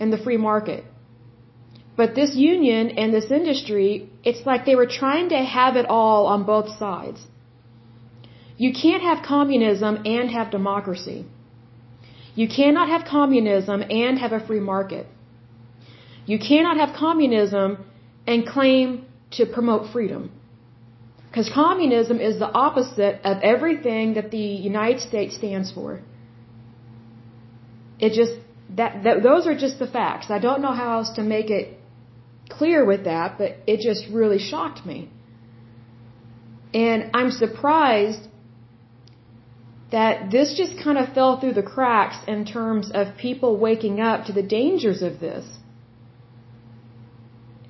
in 0.00 0.10
the 0.10 0.18
free 0.18 0.36
market. 0.36 0.84
But 1.96 2.14
this 2.14 2.34
union 2.34 2.90
and 2.90 3.12
this 3.12 3.30
industry, 3.30 4.08
it's 4.24 4.46
like 4.46 4.64
they 4.64 4.76
were 4.76 4.86
trying 4.86 5.28
to 5.30 5.38
have 5.38 5.76
it 5.76 5.86
all 5.86 6.26
on 6.26 6.44
both 6.44 6.68
sides. 6.78 7.26
You 8.56 8.72
can't 8.72 9.02
have 9.02 9.22
communism 9.22 10.02
and 10.06 10.30
have 10.30 10.50
democracy. 10.50 11.26
You 12.34 12.48
cannot 12.48 12.88
have 12.88 13.04
communism 13.04 13.82
and 13.82 14.18
have 14.18 14.32
a 14.32 14.40
free 14.40 14.60
market. 14.60 15.06
You 16.24 16.38
cannot 16.38 16.76
have 16.76 16.94
communism 16.96 17.84
and 18.26 18.46
claim 18.46 19.04
to 19.32 19.44
promote 19.46 19.92
freedom. 19.92 20.30
Because 21.28 21.50
communism 21.50 22.20
is 22.20 22.38
the 22.38 22.50
opposite 22.66 23.20
of 23.24 23.42
everything 23.42 24.14
that 24.14 24.30
the 24.30 24.48
United 24.70 25.00
States 25.00 25.34
stands 25.34 25.72
for. 25.72 26.00
It 27.98 28.12
just, 28.12 28.34
that, 28.76 29.04
that, 29.04 29.22
those 29.22 29.46
are 29.46 29.56
just 29.56 29.78
the 29.78 29.86
facts. 29.86 30.30
I 30.30 30.38
don't 30.38 30.60
know 30.60 30.72
how 30.72 30.98
else 30.98 31.10
to 31.16 31.22
make 31.22 31.50
it 31.50 31.78
clear 32.58 32.84
with 32.84 33.04
that, 33.04 33.38
but 33.38 33.50
it 33.66 33.80
just 33.88 34.04
really 34.18 34.38
shocked 34.50 34.84
me. 34.86 34.98
And 36.74 37.10
I'm 37.14 37.30
surprised 37.30 38.28
that 39.90 40.30
this 40.30 40.54
just 40.56 40.82
kind 40.82 40.98
of 40.98 41.12
fell 41.16 41.32
through 41.38 41.52
the 41.60 41.68
cracks 41.74 42.18
in 42.26 42.44
terms 42.46 42.90
of 43.00 43.16
people 43.16 43.58
waking 43.58 44.00
up 44.00 44.24
to 44.26 44.32
the 44.32 44.42
dangers 44.42 45.02
of 45.02 45.20
this. 45.20 45.44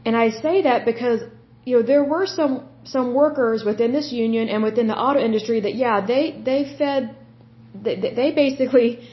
And 0.07 0.17
I 0.17 0.31
say 0.31 0.63
that 0.63 0.85
because, 0.85 1.21
you 1.65 1.77
know, 1.77 1.83
there 1.83 2.05
were 2.05 2.27
some, 2.27 2.69
some 2.85 3.13
workers 3.15 3.65
within 3.65 3.93
this 3.93 4.13
union 4.13 4.49
and 4.49 4.63
within 4.63 4.87
the 4.87 4.99
auto 5.07 5.21
industry 5.21 5.61
that, 5.61 5.75
yeah, 5.75 6.05
they, 6.13 6.41
they 6.45 6.61
fed, 6.79 7.17
they, 7.75 7.97
they 8.21 8.31
basically 8.33 9.09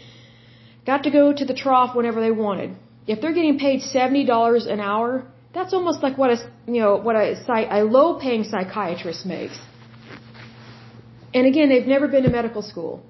got 0.85 1.03
to 1.03 1.11
go 1.11 1.33
to 1.33 1.45
the 1.45 1.53
trough 1.53 1.95
whenever 1.95 2.21
they 2.21 2.31
wanted. 2.31 2.75
If 3.07 3.21
they're 3.21 3.33
getting 3.33 3.57
paid 3.57 3.81
$70 3.81 4.67
an 4.71 4.79
hour, 4.79 5.25
that's 5.53 5.73
almost 5.73 6.03
like 6.03 6.17
what 6.17 6.31
a 6.31 6.37
you 6.67 6.81
know 6.81 6.95
what 6.97 7.15
a 7.15 7.27
a 7.79 7.83
low-paying 7.83 8.43
psychiatrist 8.43 9.25
makes. 9.25 9.57
And 11.33 11.45
again, 11.45 11.69
they've 11.69 11.91
never 11.95 12.07
been 12.07 12.23
to 12.23 12.29
medical 12.29 12.61
school. 12.61 13.03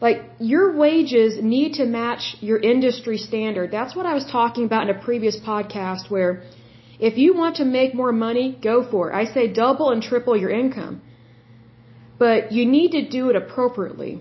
Like 0.00 0.18
your 0.38 0.76
wages 0.76 1.38
need 1.42 1.74
to 1.74 1.86
match 1.86 2.36
your 2.40 2.58
industry 2.58 3.16
standard. 3.16 3.70
That's 3.70 3.96
what 3.96 4.06
I 4.06 4.14
was 4.14 4.26
talking 4.30 4.64
about 4.64 4.88
in 4.88 4.94
a 4.94 5.00
previous 5.08 5.36
podcast 5.40 6.10
where 6.10 6.42
if 6.98 7.16
you 7.16 7.34
want 7.34 7.56
to 7.56 7.64
make 7.64 7.94
more 7.94 8.12
money, 8.12 8.58
go 8.62 8.88
for 8.90 9.10
it. 9.10 9.14
I 9.14 9.24
say 9.24 9.48
double 9.52 9.90
and 9.90 10.02
triple 10.02 10.36
your 10.36 10.50
income. 10.50 11.02
But 12.18 12.52
you 12.52 12.64
need 12.66 12.92
to 12.92 13.08
do 13.08 13.30
it 13.30 13.36
appropriately. 13.36 14.20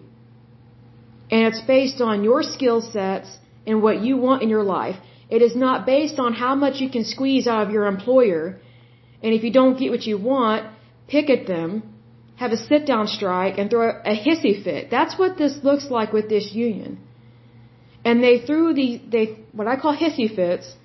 And 1.31 1.41
it's 1.47 1.61
based 1.61 2.01
on 2.01 2.23
your 2.23 2.43
skill 2.43 2.81
sets 2.81 3.37
and 3.65 3.81
what 3.81 4.01
you 4.01 4.17
want 4.17 4.43
in 4.43 4.49
your 4.49 4.63
life. 4.63 4.97
It 5.29 5.41
is 5.41 5.55
not 5.55 5.85
based 5.85 6.19
on 6.19 6.33
how 6.33 6.55
much 6.55 6.79
you 6.81 6.89
can 6.89 7.03
squeeze 7.03 7.47
out 7.47 7.65
of 7.65 7.71
your 7.71 7.85
employer. 7.87 8.59
And 9.23 9.33
if 9.33 9.43
you 9.43 9.51
don't 9.51 9.77
get 9.77 9.91
what 9.91 10.05
you 10.05 10.17
want, 10.17 10.67
picket 11.07 11.47
them, 11.47 11.83
have 12.35 12.51
a 12.51 12.57
sit 12.57 12.85
down 12.85 13.07
strike, 13.07 13.57
and 13.57 13.69
throw 13.69 13.89
a 13.89 14.15
hissy 14.15 14.63
fit. 14.63 14.91
That's 14.91 15.17
what 15.17 15.37
this 15.37 15.57
looks 15.63 15.89
like 15.89 16.13
with 16.13 16.29
this 16.29 16.53
union. 16.53 16.99
And 18.03 18.23
they 18.23 18.39
threw 18.39 18.73
the, 18.73 19.01
they, 19.09 19.25
what 19.51 19.67
I 19.67 19.77
call 19.77 19.95
hissy 19.95 20.33
fits, 20.35 20.75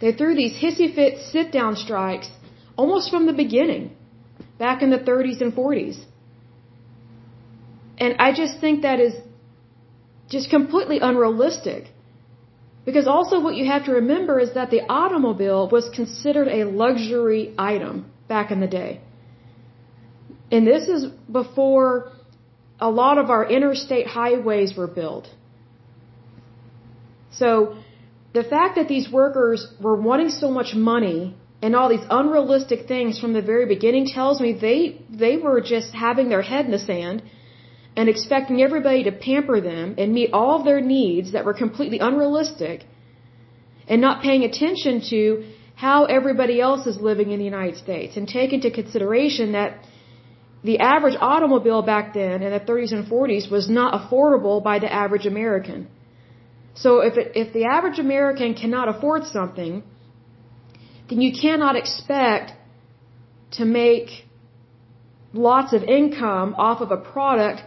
They 0.00 0.12
threw 0.12 0.34
these 0.34 0.54
hissy 0.62 0.94
fit 0.94 1.18
sit 1.18 1.50
down 1.52 1.76
strikes 1.76 2.28
almost 2.76 3.10
from 3.10 3.26
the 3.26 3.32
beginning, 3.32 3.96
back 4.58 4.82
in 4.82 4.90
the 4.90 4.98
30s 4.98 5.40
and 5.40 5.52
40s. 5.52 5.98
And 7.98 8.14
I 8.20 8.32
just 8.32 8.60
think 8.60 8.82
that 8.82 9.00
is 9.00 9.14
just 10.28 10.50
completely 10.50 11.00
unrealistic. 11.00 11.90
Because 12.88 13.06
also 13.14 13.38
what 13.46 13.54
you 13.60 13.66
have 13.70 13.84
to 13.86 13.92
remember 14.00 14.34
is 14.44 14.54
that 14.58 14.70
the 14.74 14.82
automobile 14.98 15.62
was 15.76 15.90
considered 15.96 16.48
a 16.58 16.60
luxury 16.82 17.42
item 17.58 17.96
back 18.28 18.50
in 18.54 18.60
the 18.60 18.70
day. 18.82 18.92
And 20.50 20.66
this 20.66 20.88
is 20.94 21.02
before 21.40 21.88
a 22.80 22.90
lot 23.02 23.18
of 23.22 23.28
our 23.34 23.44
interstate 23.56 24.06
highways 24.06 24.70
were 24.74 24.86
built. 25.00 25.28
So 27.40 27.50
the 28.32 28.44
fact 28.54 28.76
that 28.76 28.88
these 28.88 29.06
workers 29.20 29.60
were 29.86 29.98
wanting 30.08 30.30
so 30.30 30.50
much 30.58 30.74
money 30.74 31.36
and 31.60 31.76
all 31.76 31.90
these 31.90 32.08
unrealistic 32.08 32.88
things 32.88 33.20
from 33.20 33.34
the 33.34 33.42
very 33.42 33.66
beginning 33.66 34.06
tells 34.06 34.40
me 34.40 34.54
they 34.68 34.78
they 35.24 35.36
were 35.36 35.60
just 35.60 35.90
having 36.06 36.30
their 36.30 36.46
head 36.52 36.64
in 36.64 36.70
the 36.70 36.84
sand 36.92 37.22
and 37.98 38.08
expecting 38.08 38.62
everybody 38.62 39.02
to 39.08 39.12
pamper 39.28 39.60
them 39.60 39.86
and 39.98 40.12
meet 40.18 40.30
all 40.32 40.52
of 40.58 40.64
their 40.64 40.80
needs 40.80 41.32
that 41.32 41.44
were 41.44 41.56
completely 41.64 41.98
unrealistic 42.08 42.84
and 43.88 44.00
not 44.00 44.22
paying 44.26 44.44
attention 44.44 45.00
to 45.12 45.20
how 45.84 45.98
everybody 46.18 46.60
else 46.66 46.86
is 46.90 46.96
living 47.10 47.32
in 47.32 47.38
the 47.42 47.48
United 47.54 47.76
States 47.84 48.16
and 48.16 48.28
take 48.28 48.52
into 48.56 48.70
consideration 48.70 49.46
that 49.58 49.70
the 50.62 50.78
average 50.78 51.16
automobile 51.20 51.82
back 51.82 52.14
then 52.14 52.36
in 52.46 52.50
the 52.56 52.60
30s 52.70 52.92
and 52.96 53.04
40s 53.14 53.50
was 53.50 53.68
not 53.78 53.90
affordable 53.98 54.62
by 54.62 54.76
the 54.84 54.90
average 55.02 55.26
American. 55.26 55.88
So 56.74 57.00
if 57.08 57.16
it, 57.22 57.32
if 57.42 57.52
the 57.52 57.64
average 57.76 57.98
American 57.98 58.54
cannot 58.54 58.86
afford 58.92 59.24
something, 59.24 59.82
then 61.08 61.20
you 61.20 61.32
cannot 61.44 61.74
expect 61.74 62.52
to 63.58 63.64
make 63.64 64.08
lots 65.32 65.72
of 65.72 65.82
income 65.82 66.54
off 66.66 66.80
of 66.80 66.92
a 66.92 67.00
product 67.14 67.62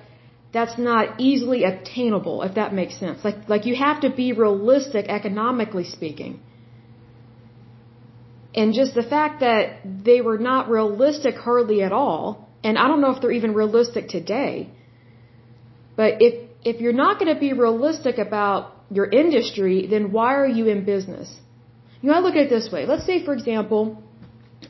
that's 0.53 0.77
not 0.77 1.19
easily 1.19 1.63
obtainable, 1.63 2.41
if 2.43 2.55
that 2.55 2.73
makes 2.73 2.99
sense. 2.99 3.23
Like, 3.23 3.47
like 3.47 3.65
you 3.65 3.75
have 3.75 4.01
to 4.01 4.09
be 4.09 4.33
realistic 4.33 5.07
economically 5.07 5.85
speaking. 5.85 6.41
And 8.53 8.73
just 8.73 8.93
the 8.93 9.03
fact 9.03 9.39
that 9.39 9.79
they 10.09 10.19
were 10.19 10.37
not 10.37 10.69
realistic 10.69 11.35
hardly 11.35 11.81
at 11.83 11.93
all, 11.93 12.49
and 12.63 12.77
I 12.77 12.87
don't 12.89 12.99
know 12.99 13.11
if 13.11 13.21
they're 13.21 13.31
even 13.31 13.53
realistic 13.53 14.09
today. 14.09 14.69
But 15.95 16.21
if 16.21 16.49
if 16.63 16.81
you're 16.81 16.99
not 17.05 17.19
going 17.19 17.33
to 17.33 17.39
be 17.39 17.53
realistic 17.53 18.17
about 18.17 18.75
your 18.91 19.07
industry, 19.09 19.87
then 19.87 20.11
why 20.11 20.35
are 20.35 20.47
you 20.47 20.67
in 20.67 20.83
business? 20.85 21.33
You 22.01 22.09
know, 22.09 22.15
I 22.15 22.19
look 22.19 22.35
at 22.35 22.41
it 22.47 22.49
this 22.49 22.71
way. 22.71 22.85
Let's 22.85 23.05
say, 23.05 23.23
for 23.23 23.33
example, 23.33 24.03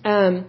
um, 0.06 0.46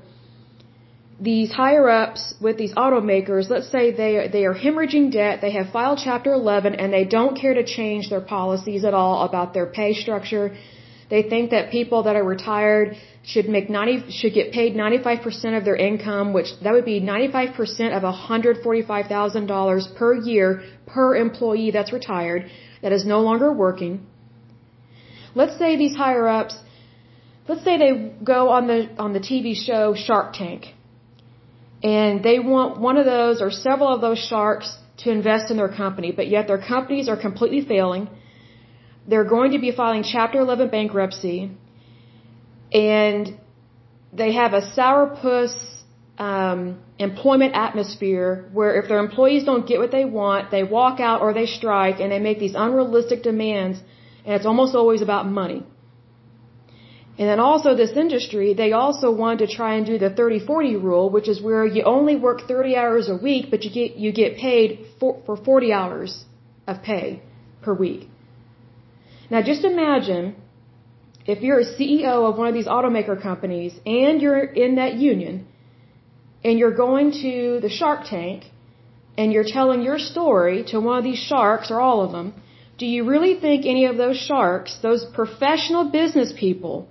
these 1.22 1.52
higher 1.52 1.88
ups 1.88 2.34
with 2.40 2.56
these 2.58 2.74
automakers, 2.74 3.48
let's 3.48 3.70
say 3.74 3.82
they 4.02 4.28
they 4.36 4.44
are 4.44 4.54
hemorrhaging 4.54 5.12
debt, 5.12 5.40
they 5.40 5.52
have 5.58 5.68
filed 5.70 6.00
Chapter 6.04 6.32
11, 6.32 6.74
and 6.74 6.92
they 6.92 7.04
don't 7.04 7.34
care 7.42 7.54
to 7.54 7.64
change 7.64 8.10
their 8.10 8.24
policies 8.36 8.84
at 8.84 8.94
all 9.00 9.22
about 9.28 9.54
their 9.54 9.66
pay 9.66 9.92
structure. 9.94 10.46
They 11.10 11.22
think 11.32 11.50
that 11.50 11.70
people 11.70 12.02
that 12.04 12.16
are 12.16 12.24
retired 12.24 12.96
should 13.22 13.48
make 13.48 13.70
90 13.70 14.10
should 14.18 14.34
get 14.34 14.52
paid 14.52 14.74
95% 14.74 15.56
of 15.58 15.64
their 15.64 15.76
income, 15.76 16.32
which 16.32 16.50
that 16.64 16.72
would 16.72 16.88
be 16.94 17.00
95% 17.00 17.96
of 17.96 18.02
$145,000 18.02 19.94
per 19.94 20.14
year 20.14 20.62
per 20.86 21.14
employee 21.14 21.70
that's 21.70 21.92
retired 21.92 22.50
that 22.82 22.92
is 22.92 23.04
no 23.06 23.20
longer 23.20 23.52
working. 23.52 23.94
Let's 25.36 25.56
say 25.56 25.76
these 25.76 25.94
higher 25.94 26.26
ups 26.26 26.56
let's 27.48 27.64
say 27.64 27.76
they 27.78 27.92
go 28.24 28.48
on 28.50 28.66
the 28.66 28.88
on 28.98 29.12
the 29.12 29.20
TV 29.20 29.54
show 29.54 29.94
Shark 29.94 30.32
Tank 30.32 30.66
and 31.82 32.22
they 32.22 32.38
want 32.38 32.80
one 32.80 32.96
of 32.96 33.04
those 33.04 33.40
or 33.40 33.50
several 33.50 33.88
of 33.94 34.00
those 34.00 34.18
sharks 34.18 34.76
to 34.98 35.10
invest 35.10 35.50
in 35.50 35.56
their 35.56 35.68
company, 35.68 36.12
but 36.12 36.28
yet 36.28 36.46
their 36.46 36.62
companies 36.74 37.08
are 37.08 37.16
completely 37.16 37.64
failing. 37.64 38.08
They're 39.08 39.30
going 39.36 39.52
to 39.52 39.58
be 39.58 39.72
filing 39.72 40.04
Chapter 40.04 40.38
11 40.38 40.68
bankruptcy 40.68 41.50
and 42.72 43.38
they 44.12 44.32
have 44.32 44.52
a 44.52 44.62
sourpuss 44.76 45.54
um, 46.18 46.80
employment 46.98 47.54
atmosphere 47.54 48.48
where 48.52 48.80
if 48.80 48.88
their 48.88 48.98
employees 48.98 49.44
don't 49.44 49.66
get 49.66 49.78
what 49.80 49.90
they 49.90 50.04
want, 50.04 50.50
they 50.50 50.62
walk 50.62 51.00
out 51.00 51.20
or 51.20 51.32
they 51.32 51.46
strike 51.46 52.00
and 52.00 52.12
they 52.12 52.18
make 52.18 52.38
these 52.38 52.54
unrealistic 52.54 53.22
demands, 53.22 53.80
and 54.24 54.34
it's 54.34 54.46
almost 54.46 54.74
always 54.74 55.02
about 55.02 55.26
money. 55.26 55.64
And 57.18 57.28
then 57.28 57.40
also 57.40 57.74
this 57.74 57.92
industry, 57.92 58.54
they 58.54 58.72
also 58.72 59.12
want 59.12 59.40
to 59.40 59.46
try 59.46 59.74
and 59.74 59.84
do 59.84 59.98
the 59.98 60.08
30-40 60.10 60.82
rule, 60.82 61.10
which 61.10 61.28
is 61.28 61.42
where 61.42 61.66
you 61.66 61.82
only 61.84 62.16
work 62.16 62.42
30 62.48 62.74
hours 62.74 63.10
a 63.10 63.16
week, 63.16 63.50
but 63.50 63.64
you 63.64 63.70
get 63.70 63.96
you 63.96 64.12
get 64.12 64.38
paid 64.38 64.86
for, 64.98 65.22
for 65.26 65.36
40 65.36 65.72
hours 65.72 66.24
of 66.66 66.82
pay 66.82 67.22
per 67.60 67.74
week. 67.74 68.08
Now 69.30 69.42
just 69.42 69.64
imagine 69.64 70.36
if 71.26 71.42
you're 71.42 71.60
a 71.60 71.64
CEO 71.64 72.28
of 72.28 72.38
one 72.38 72.48
of 72.48 72.54
these 72.54 72.66
automaker 72.66 73.20
companies 73.20 73.72
and 73.84 74.20
you're 74.22 74.44
in 74.44 74.76
that 74.76 74.94
union 74.94 75.46
and 76.44 76.58
you're 76.58 76.74
going 76.74 77.12
to 77.12 77.60
the 77.60 77.68
Shark 77.68 78.06
Tank 78.06 78.44
and 79.16 79.32
you're 79.32 79.50
telling 79.58 79.82
your 79.82 79.98
story 79.98 80.64
to 80.68 80.80
one 80.80 80.98
of 80.98 81.04
these 81.04 81.18
sharks 81.18 81.70
or 81.70 81.80
all 81.80 82.02
of 82.04 82.12
them, 82.12 82.34
do 82.78 82.86
you 82.86 83.04
really 83.04 83.38
think 83.38 83.64
any 83.64 83.84
of 83.84 83.96
those 83.96 84.16
sharks, 84.16 84.78
those 84.82 85.04
professional 85.04 85.84
business 85.90 86.32
people, 86.36 86.88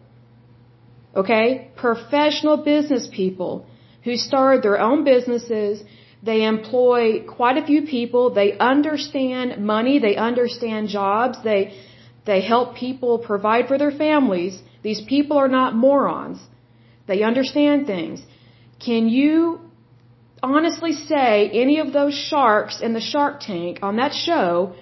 okay, 1.16 1.72
professional 1.76 2.58
business 2.58 3.08
people 3.12 3.66
who 4.04 4.16
started 4.16 4.64
their 4.64 4.80
own 4.80 5.04
businesses, 5.04 5.84
they 6.24 6.44
employ 6.44 7.24
quite 7.24 7.58
a 7.58 7.66
few 7.66 7.82
people, 7.84 8.34
they 8.34 8.58
understand 8.58 9.64
money, 9.64 10.00
they 10.00 10.16
understand 10.16 10.88
jobs, 10.88 11.38
they 11.44 11.74
they 12.26 12.42
help 12.42 12.76
people 12.76 13.18
provide 13.18 13.68
for 13.68 13.78
their 13.78 13.92
families. 13.92 14.62
These 14.84 15.02
people 15.02 15.38
are 15.38 15.48
not 15.48 15.76
morons. 15.76 16.40
They 17.08 17.24
understand 17.24 17.88
things. 17.88 18.22
Can 18.80 19.08
you 19.10 19.60
honestly 20.44 20.94
say 20.94 21.50
any 21.50 21.80
of 21.80 21.94
those 21.94 22.14
sharks 22.14 22.80
in 22.82 22.94
the 22.94 23.02
Shark 23.02 23.40
Tank 23.40 23.80
on 23.82 23.96
that 23.98 24.14
show 24.14 24.74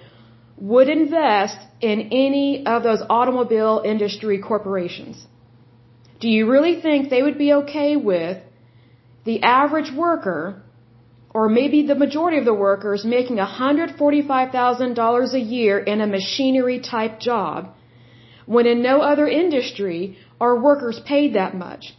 would 0.58 0.88
invest 0.90 1.56
in 1.80 2.00
any 2.26 2.66
of 2.66 2.82
those 2.82 3.02
automobile 3.08 3.82
industry 3.84 4.38
corporations? 4.40 5.26
Do 6.20 6.28
you 6.28 6.50
really 6.50 6.80
think 6.80 7.08
they 7.08 7.22
would 7.22 7.38
be 7.38 7.52
okay 7.60 7.96
with 7.96 8.38
the 9.24 9.42
average 9.42 9.90
worker 9.92 10.62
or 11.32 11.48
maybe 11.48 11.86
the 11.86 11.94
majority 11.94 12.38
of 12.38 12.44
the 12.44 12.54
workers 12.54 13.04
making 13.04 13.36
$145,000 13.36 15.32
a 15.32 15.40
year 15.40 15.78
in 15.78 16.00
a 16.00 16.06
machinery 16.06 16.80
type 16.80 17.20
job 17.20 17.72
when 18.46 18.66
in 18.66 18.82
no 18.82 19.00
other 19.00 19.26
industry 19.28 20.18
are 20.40 20.60
workers 20.60 21.00
paid 21.06 21.34
that 21.34 21.54
much. 21.54 21.94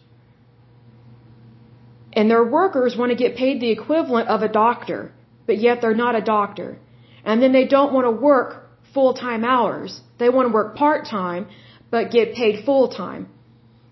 And 2.14 2.30
their 2.30 2.44
workers 2.44 2.98
want 2.98 3.12
to 3.12 3.16
get 3.16 3.38
paid 3.38 3.62
the 3.62 3.72
equivalent 3.72 4.28
of 4.28 4.42
a 4.42 4.50
doctor, 4.50 5.14
but 5.48 5.58
yet 5.58 5.80
they're 5.80 6.02
not 6.06 6.16
a 6.16 6.22
doctor. 6.22 6.78
And 7.24 7.42
then 7.42 7.54
they 7.54 7.66
don't 7.66 7.94
want 7.94 8.06
to 8.06 8.12
work 8.12 8.50
full-time 8.94 9.46
hours. 9.46 10.02
They 10.20 10.30
want 10.30 10.50
to 10.50 10.54
work 10.54 10.76
part-time, 10.76 11.48
but 11.90 12.12
get 12.12 12.34
paid 12.34 12.66
full-time. 12.66 13.30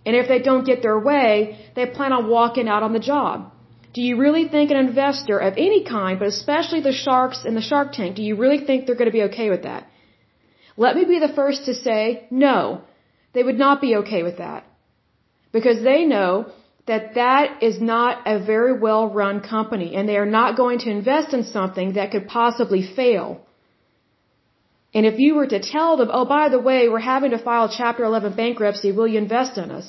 And 0.10 0.18
if 0.18 0.28
they 0.28 0.40
don't 0.46 0.66
get 0.70 0.82
their 0.82 1.00
way, 1.08 1.32
they 1.76 1.86
plan 1.98 2.14
on 2.14 2.30
walking 2.36 2.68
out 2.68 2.82
on 2.86 2.94
the 2.94 3.06
job. 3.08 3.52
Do 3.94 4.02
you 4.02 4.14
really 4.18 4.46
think 4.54 4.72
an 4.72 4.78
investor 4.78 5.38
of 5.48 5.60
any 5.66 5.82
kind, 5.84 6.18
but 6.22 6.30
especially 6.30 6.82
the 6.82 7.00
sharks 7.02 7.44
in 7.50 7.54
the 7.58 7.66
shark 7.70 7.92
tank, 7.98 8.16
do 8.20 8.24
you 8.30 8.36
really 8.44 8.62
think 8.66 8.86
they're 8.86 9.02
going 9.02 9.12
to 9.14 9.18
be 9.20 9.28
okay 9.32 9.50
with 9.52 9.64
that? 9.68 9.84
Let 10.86 10.96
me 10.96 11.04
be 11.14 11.20
the 11.20 11.36
first 11.40 11.66
to 11.66 11.76
say, 11.76 12.00
no, 12.32 12.56
they 13.34 13.44
would 13.48 13.60
not 13.66 13.82
be 13.82 13.92
okay 13.98 14.24
with 14.30 14.38
that. 14.38 14.66
Because 15.58 15.84
they 15.90 16.00
know 16.06 16.32
that 16.88 17.14
that 17.20 17.62
is 17.70 17.80
not 17.80 18.26
a 18.34 18.40
very 18.54 18.74
well 18.86 19.06
run 19.20 19.42
company 19.42 19.90
and 19.96 20.10
they 20.10 20.18
are 20.24 20.32
not 20.40 20.58
going 20.64 20.80
to 20.86 20.90
invest 20.90 21.36
in 21.38 21.44
something 21.44 21.94
that 22.00 22.10
could 22.14 22.28
possibly 22.40 22.82
fail. 23.02 23.28
And 24.96 25.06
if 25.06 25.20
you 25.20 25.36
were 25.36 25.52
to 25.56 25.60
tell 25.60 25.98
them, 25.98 26.10
oh, 26.12 26.26
by 26.26 26.50
the 26.50 26.66
way, 26.72 26.90
we're 26.90 27.08
having 27.14 27.32
to 27.38 27.42
file 27.50 27.70
Chapter 27.82 28.04
11 28.04 28.36
bankruptcy, 28.44 28.92
will 28.92 29.08
you 29.08 29.20
invest 29.20 29.60
in 29.60 29.70
us? 29.80 29.88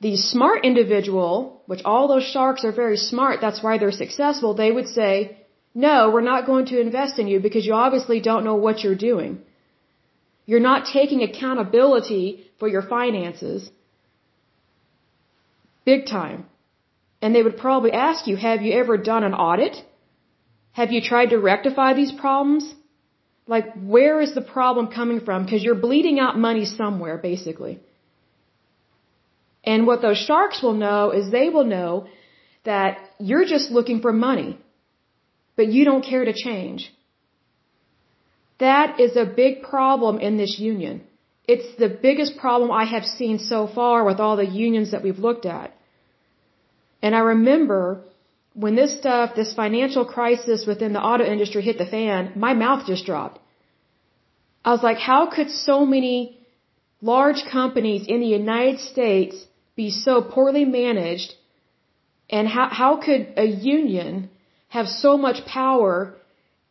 The 0.00 0.16
smart 0.16 0.64
individual, 0.64 1.62
which 1.66 1.82
all 1.84 2.06
those 2.08 2.24
sharks 2.24 2.64
are 2.64 2.72
very 2.72 2.96
smart, 2.96 3.40
that's 3.40 3.62
why 3.62 3.78
they're 3.78 4.00
successful, 4.04 4.54
they 4.54 4.70
would 4.70 4.88
say, 4.88 5.38
no, 5.74 6.10
we're 6.10 6.28
not 6.32 6.46
going 6.46 6.66
to 6.66 6.80
invest 6.80 7.18
in 7.18 7.26
you 7.28 7.40
because 7.40 7.66
you 7.66 7.74
obviously 7.74 8.20
don't 8.20 8.44
know 8.44 8.54
what 8.54 8.82
you're 8.82 9.02
doing. 9.10 9.40
You're 10.46 10.68
not 10.72 10.86
taking 10.92 11.22
accountability 11.22 12.24
for 12.58 12.68
your 12.68 12.82
finances. 12.82 13.70
Big 15.84 16.06
time. 16.06 16.46
And 17.20 17.34
they 17.34 17.42
would 17.42 17.58
probably 17.58 17.92
ask 17.92 18.26
you, 18.26 18.36
have 18.36 18.62
you 18.62 18.72
ever 18.72 18.96
done 18.96 19.24
an 19.24 19.34
audit? 19.34 19.76
Have 20.72 20.92
you 20.92 21.00
tried 21.00 21.30
to 21.30 21.38
rectify 21.38 21.92
these 21.94 22.12
problems? 22.12 22.72
Like, 23.46 23.66
where 23.96 24.20
is 24.20 24.34
the 24.34 24.46
problem 24.56 24.88
coming 24.88 25.20
from? 25.20 25.44
Because 25.44 25.62
you're 25.64 25.82
bleeding 25.86 26.18
out 26.20 26.38
money 26.38 26.64
somewhere, 26.64 27.18
basically. 27.18 27.80
And 29.72 29.86
what 29.88 30.00
those 30.06 30.20
sharks 30.28 30.62
will 30.64 30.78
know 30.86 31.00
is 31.18 31.30
they 31.30 31.48
will 31.54 31.68
know 31.76 31.90
that 32.70 32.92
you're 33.30 33.48
just 33.54 33.70
looking 33.78 33.98
for 34.04 34.12
money, 34.28 34.50
but 35.58 35.66
you 35.74 35.82
don't 35.88 36.04
care 36.12 36.24
to 36.28 36.34
change. 36.46 36.80
That 38.66 38.98
is 39.06 39.16
a 39.16 39.26
big 39.42 39.62
problem 39.72 40.20
in 40.28 40.38
this 40.42 40.54
union. 40.58 40.94
It's 41.54 41.68
the 41.82 41.90
biggest 42.06 42.38
problem 42.44 42.70
I 42.82 42.84
have 42.94 43.06
seen 43.18 43.36
so 43.52 43.58
far 43.78 43.98
with 44.08 44.20
all 44.20 44.36
the 44.36 44.52
unions 44.66 44.90
that 44.92 45.02
we've 45.06 45.24
looked 45.26 45.46
at. 45.58 45.68
And 47.02 47.14
I 47.18 47.22
remember 47.34 47.82
when 48.64 48.74
this 48.80 48.94
stuff, 49.00 49.34
this 49.40 49.52
financial 49.62 50.04
crisis 50.14 50.66
within 50.70 50.92
the 50.94 51.04
auto 51.10 51.26
industry 51.34 51.62
hit 51.62 51.78
the 51.78 51.90
fan, 51.96 52.32
my 52.46 52.54
mouth 52.64 52.86
just 52.92 53.04
dropped. 53.10 53.38
I 54.64 54.70
was 54.76 54.82
like, 54.88 54.98
how 55.10 55.22
could 55.34 55.50
so 55.50 55.76
many 55.96 56.14
large 57.12 57.44
companies 57.58 58.02
in 58.14 58.20
the 58.20 58.32
United 58.42 58.80
States 58.92 59.36
be 59.78 59.90
so 59.90 60.14
poorly 60.34 60.64
managed? 60.64 61.30
And 62.36 62.44
how, 62.56 62.66
how 62.80 62.92
could 63.04 63.22
a 63.44 63.46
union 63.46 64.28
have 64.76 64.88
so 65.04 65.16
much 65.26 65.38
power 65.46 65.94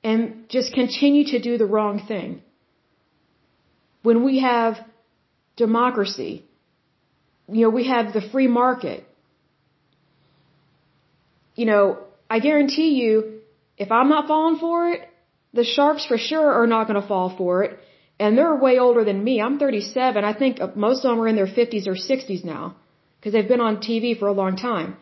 and 0.03 0.19
just 0.55 0.73
continue 0.81 1.23
to 1.33 1.39
do 1.47 1.57
the 1.57 1.69
wrong 1.73 1.95
thing? 2.11 2.29
When 4.07 4.19
we 4.27 4.35
have 4.51 4.73
democracy, 5.65 6.33
you 7.55 7.61
know, 7.63 7.73
we 7.79 7.85
have 7.95 8.13
the 8.17 8.23
free 8.33 8.49
market, 8.61 8.99
you 11.59 11.65
know, 11.71 11.83
I 12.29 12.39
guarantee 12.47 12.91
you, 13.01 13.13
if 13.77 13.89
I'm 13.97 14.09
not 14.15 14.27
falling 14.27 14.59
for 14.65 14.89
it, 14.91 14.99
the 15.59 15.63
Sharks 15.75 16.05
for 16.05 16.17
sure 16.29 16.49
are 16.59 16.67
not 16.75 16.87
going 16.87 17.01
to 17.01 17.07
fall 17.07 17.29
for 17.41 17.63
it. 17.63 17.71
And 18.19 18.37
they're 18.37 18.55
way 18.67 18.75
older 18.85 19.03
than 19.09 19.23
me. 19.23 19.33
I'm 19.45 19.57
37. 19.59 20.23
I 20.31 20.33
think 20.41 20.59
most 20.75 21.05
of 21.05 21.09
them 21.09 21.19
are 21.21 21.27
in 21.31 21.37
their 21.39 21.53
50s 21.59 21.87
or 21.87 21.97
60s 22.09 22.43
now 22.43 22.75
because 23.27 23.41
they've 23.41 23.53
been 23.55 23.67
on 23.69 23.77
TV 23.77 24.17
for 24.17 24.27
a 24.27 24.37
long 24.41 24.55
time. 24.55 24.95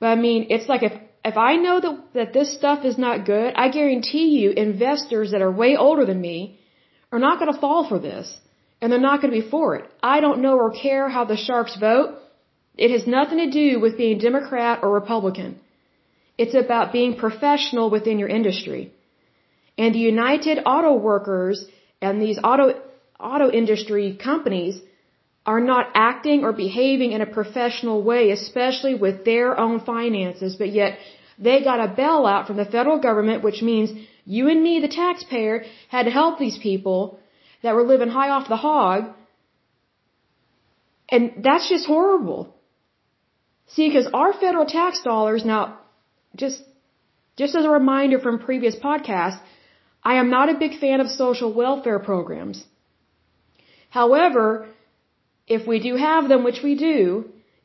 But 0.00 0.06
I 0.06 0.14
mean, 0.26 0.46
it's 0.48 0.68
like 0.72 0.82
if 0.82 0.94
if 1.30 1.36
I 1.36 1.56
know 1.64 1.76
that 1.84 1.96
that 2.18 2.32
this 2.32 2.52
stuff 2.58 2.86
is 2.90 2.96
not 3.06 3.26
good, 3.26 3.52
I 3.64 3.68
guarantee 3.78 4.28
you 4.40 4.50
investors 4.68 5.32
that 5.32 5.42
are 5.46 5.52
way 5.62 5.72
older 5.76 6.06
than 6.10 6.20
me 6.28 6.38
are 7.12 7.22
not 7.26 7.38
going 7.38 7.52
to 7.52 7.60
fall 7.64 7.82
for 7.90 7.98
this 7.98 8.26
and 8.80 8.90
they're 8.90 9.08
not 9.08 9.20
going 9.20 9.32
to 9.34 9.40
be 9.40 9.50
for 9.56 9.66
it. 9.78 9.84
I 10.14 10.20
don't 10.24 10.40
know 10.44 10.54
or 10.62 10.70
care 10.70 11.08
how 11.16 11.24
the 11.32 11.36
Sharks 11.46 11.76
vote. 11.88 12.08
It 12.84 12.90
has 12.96 13.06
nothing 13.06 13.40
to 13.44 13.50
do 13.62 13.80
with 13.84 13.98
being 13.98 14.16
Democrat 14.28 14.78
or 14.82 14.90
Republican. 15.00 15.50
It's 16.42 16.56
about 16.64 16.94
being 16.98 17.16
professional 17.24 17.90
within 17.96 18.18
your 18.22 18.30
industry. 18.40 18.82
And 19.76 19.94
the 19.94 20.06
United 20.14 20.62
Auto 20.64 20.94
Workers 21.10 21.66
and 22.00 22.22
these 22.22 22.38
auto, 22.42 22.66
auto 23.32 23.50
industry 23.50 24.06
companies 24.30 24.80
are 25.50 25.62
not 25.72 25.86
acting 26.10 26.44
or 26.46 26.52
behaving 26.66 27.10
in 27.16 27.22
a 27.22 27.32
professional 27.38 27.98
way, 28.10 28.22
especially 28.38 28.94
with 29.04 29.16
their 29.30 29.48
own 29.64 29.76
finances, 29.92 30.52
but 30.62 30.70
yet 30.80 30.98
they 31.46 31.56
got 31.70 31.84
a 31.86 31.88
bailout 32.00 32.46
from 32.46 32.58
the 32.62 32.70
federal 32.76 32.98
government, 33.08 33.42
which 33.48 33.60
means 33.70 33.90
you 34.36 34.44
and 34.52 34.62
me, 34.68 34.74
the 34.86 34.94
taxpayer, 35.02 35.56
had 35.94 36.04
to 36.08 36.12
help 36.20 36.38
these 36.38 36.58
people 36.68 37.00
that 37.64 37.74
were 37.76 37.86
living 37.92 38.12
high 38.18 38.30
off 38.36 38.48
the 38.54 38.62
hog. 38.68 39.04
And 41.08 41.22
that's 41.46 41.68
just 41.74 41.86
horrible. 41.94 42.42
See, 43.74 43.86
because 43.88 44.08
our 44.22 44.32
federal 44.44 44.66
tax 44.78 45.02
dollars, 45.10 45.44
now, 45.52 45.62
just 46.42 46.58
just 47.40 47.54
as 47.60 47.64
a 47.68 47.76
reminder 47.80 48.18
from 48.24 48.44
previous 48.48 48.76
podcasts, 48.88 49.40
I 50.10 50.14
am 50.22 50.28
not 50.36 50.50
a 50.52 50.60
big 50.64 50.74
fan 50.82 51.00
of 51.04 51.08
social 51.22 51.50
welfare 51.62 52.00
programs. 52.10 52.58
However, 53.98 54.46
if 55.56 55.66
we 55.72 55.78
do 55.88 55.96
have 55.96 56.28
them, 56.30 56.44
which 56.48 56.60
we 56.62 56.74
do, 56.88 57.00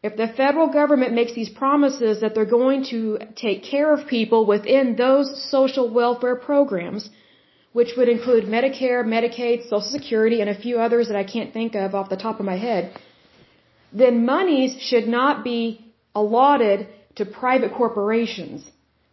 if 0.07 0.13
the 0.21 0.27
federal 0.41 0.67
government 0.79 1.13
makes 1.19 1.33
these 1.33 1.51
promises 1.61 2.21
that 2.21 2.33
they're 2.33 2.53
going 2.59 2.81
to 2.93 3.01
take 3.43 3.63
care 3.73 3.89
of 3.93 4.07
people 4.07 4.41
within 4.53 4.95
those 4.95 5.27
social 5.51 5.87
welfare 5.99 6.35
programs, 6.49 7.09
which 7.77 7.91
would 7.97 8.09
include 8.15 8.43
Medicare, 8.57 9.01
Medicaid, 9.15 9.63
Social 9.69 9.91
Security, 9.97 10.41
and 10.41 10.49
a 10.49 10.59
few 10.65 10.75
others 10.85 11.07
that 11.09 11.19
I 11.23 11.25
can't 11.35 11.53
think 11.53 11.75
of 11.83 11.95
off 11.97 12.09
the 12.13 12.21
top 12.25 12.39
of 12.39 12.45
my 12.51 12.57
head, 12.67 12.93
then 14.01 14.25
monies 14.25 14.75
should 14.87 15.07
not 15.07 15.43
be 15.43 15.61
allotted 16.23 16.87
to 17.17 17.25
private 17.25 17.73
corporations. 17.73 18.59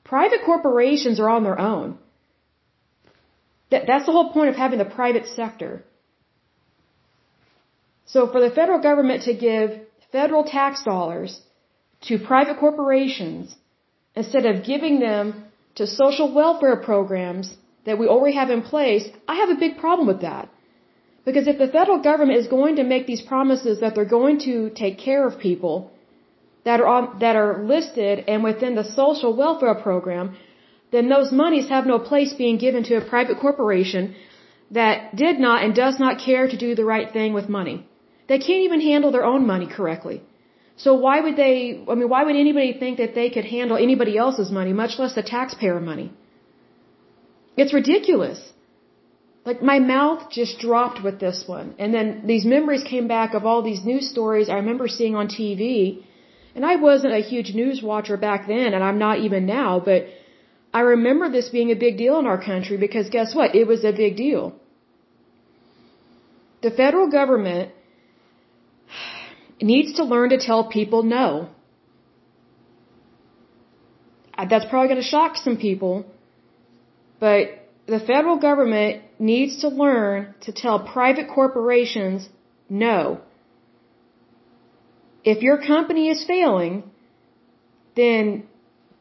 Private 0.05 0.43
corporations 0.51 1.21
are 1.21 1.31
on 1.37 1.45
their 1.45 1.59
own. 1.59 1.99
That, 3.71 3.87
that's 3.87 4.07
the 4.07 4.13
whole 4.13 4.31
point 4.33 4.51
of 4.51 4.57
having 4.57 4.79
the 4.79 4.93
private 5.01 5.27
sector. 5.27 5.73
So 8.13 8.21
for 8.33 8.41
the 8.45 8.55
federal 8.59 8.81
government 8.89 9.23
to 9.29 9.35
give 9.49 9.69
federal 10.17 10.45
tax 10.45 10.83
dollars 10.93 11.41
to 12.09 12.19
private 12.33 12.59
corporations 12.65 13.57
instead 14.15 14.45
of 14.51 14.65
giving 14.73 15.01
them 15.01 15.27
to 15.77 15.87
social 15.87 16.29
welfare 16.41 16.77
programs 16.91 17.47
that 17.87 17.99
we 17.99 18.07
already 18.07 18.37
have 18.37 18.51
in 18.51 18.63
place, 18.73 19.05
I 19.27 19.37
have 19.43 19.51
a 19.53 19.61
big 19.65 19.79
problem 19.85 20.07
with 20.07 20.21
that. 20.29 20.51
Because 21.25 21.47
if 21.47 21.59
the 21.59 21.73
federal 21.79 22.01
government 22.11 22.39
is 22.43 22.49
going 22.49 22.77
to 22.77 22.85
make 22.93 23.07
these 23.07 23.23
promises 23.33 23.81
that 23.81 23.95
they're 23.95 24.17
going 24.19 24.39
to 24.41 24.57
take 24.83 24.99
care 24.99 25.27
of 25.27 25.39
people, 25.39 25.77
that 26.65 26.81
are 26.81 26.91
on, 26.97 27.19
that 27.21 27.37
are 27.43 27.65
listed 27.65 28.25
and 28.29 28.45
within 28.45 28.75
the 28.75 28.85
social 28.85 29.35
welfare 29.35 29.75
program, 29.75 30.37
then 30.91 31.09
those 31.09 31.33
monies 31.33 31.69
have 31.69 31.87
no 31.87 31.99
place 31.99 32.33
being 32.35 32.59
given 32.59 32.85
to 32.85 32.95
a 32.97 33.05
private 33.15 33.39
corporation 33.39 34.15
that 34.71 35.17
did 35.17 35.41
not 35.41 35.65
and 35.65 35.75
does 35.75 35.99
not 35.99 36.21
care 36.27 36.47
to 36.49 36.57
do 36.57 36.75
the 36.75 36.85
right 36.85 37.11
thing 37.13 37.33
with 37.33 37.49
money. 37.49 37.87
They 38.33 38.39
can't 38.49 38.65
even 38.67 38.81
handle 38.91 39.11
their 39.15 39.27
own 39.31 39.43
money 39.47 39.67
correctly. 39.77 40.19
So 40.85 40.91
why 41.05 41.17
would 41.25 41.37
they, 41.37 41.55
I 41.93 41.95
mean, 41.99 42.09
why 42.13 42.21
would 42.27 42.37
anybody 42.45 42.71
think 42.83 42.97
that 43.03 43.15
they 43.19 43.29
could 43.35 43.49
handle 43.57 43.77
anybody 43.87 44.15
else's 44.25 44.51
money, 44.59 44.73
much 44.85 44.95
less 45.01 45.15
the 45.19 45.25
taxpayer 45.31 45.81
money? 45.81 46.07
It's 47.63 47.75
ridiculous. 47.81 48.41
Like 49.49 49.61
my 49.71 49.79
mouth 49.81 50.31
just 50.39 50.55
dropped 50.67 51.03
with 51.07 51.19
this 51.25 51.41
one. 51.57 51.75
And 51.79 51.93
then 51.97 52.07
these 52.31 52.47
memories 52.55 52.85
came 52.93 53.07
back 53.17 53.35
of 53.35 53.45
all 53.51 53.61
these 53.67 53.85
news 53.91 54.09
stories 54.15 54.49
I 54.49 54.57
remember 54.63 54.89
seeing 54.89 55.15
on 55.23 55.29
TV 55.41 55.69
and 56.55 56.65
I 56.73 56.77
wasn't 56.87 57.15
a 57.19 57.23
huge 57.33 57.53
news 57.61 57.83
watcher 57.91 58.17
back 58.17 58.47
then, 58.47 58.75
and 58.75 58.83
I'm 58.89 58.99
not 58.99 59.21
even 59.27 59.47
now, 59.47 59.71
but 59.91 60.01
I 60.81 60.81
remember 60.95 61.29
this 61.29 61.49
being 61.59 61.71
a 61.71 61.79
big 61.85 61.95
deal 62.03 62.19
in 62.23 62.27
our 62.33 62.43
country 62.51 62.77
because 62.87 63.15
guess 63.19 63.35
what? 63.39 63.55
It 63.61 63.67
was 63.67 63.85
a 63.85 63.93
big 63.93 64.17
deal. 64.17 64.45
The 66.67 66.71
federal 66.83 67.09
government 67.21 67.73
needs 69.65 69.95
to 69.95 70.05
learn 70.05 70.31
to 70.31 70.39
tell 70.39 70.65
people 70.69 71.03
no. 71.03 71.49
Uh, 74.37 74.47
that's 74.47 74.65
probably 74.67 74.89
going 74.89 75.01
to 75.01 75.07
shock 75.17 75.37
some 75.37 75.57
people, 75.57 76.07
but 77.21 77.63
the 77.87 78.01
federal 78.01 78.39
government 78.39 79.03
needs 79.19 79.61
to 79.61 79.69
learn 79.69 80.35
to 80.43 80.53
tell 80.53 80.79
private 80.81 81.29
corporations 81.29 82.29
no. 82.69 83.21
If 85.25 85.43
your 85.43 85.59
company 85.59 86.09
is 86.09 86.25
failing, 86.25 86.91
then 87.97 88.49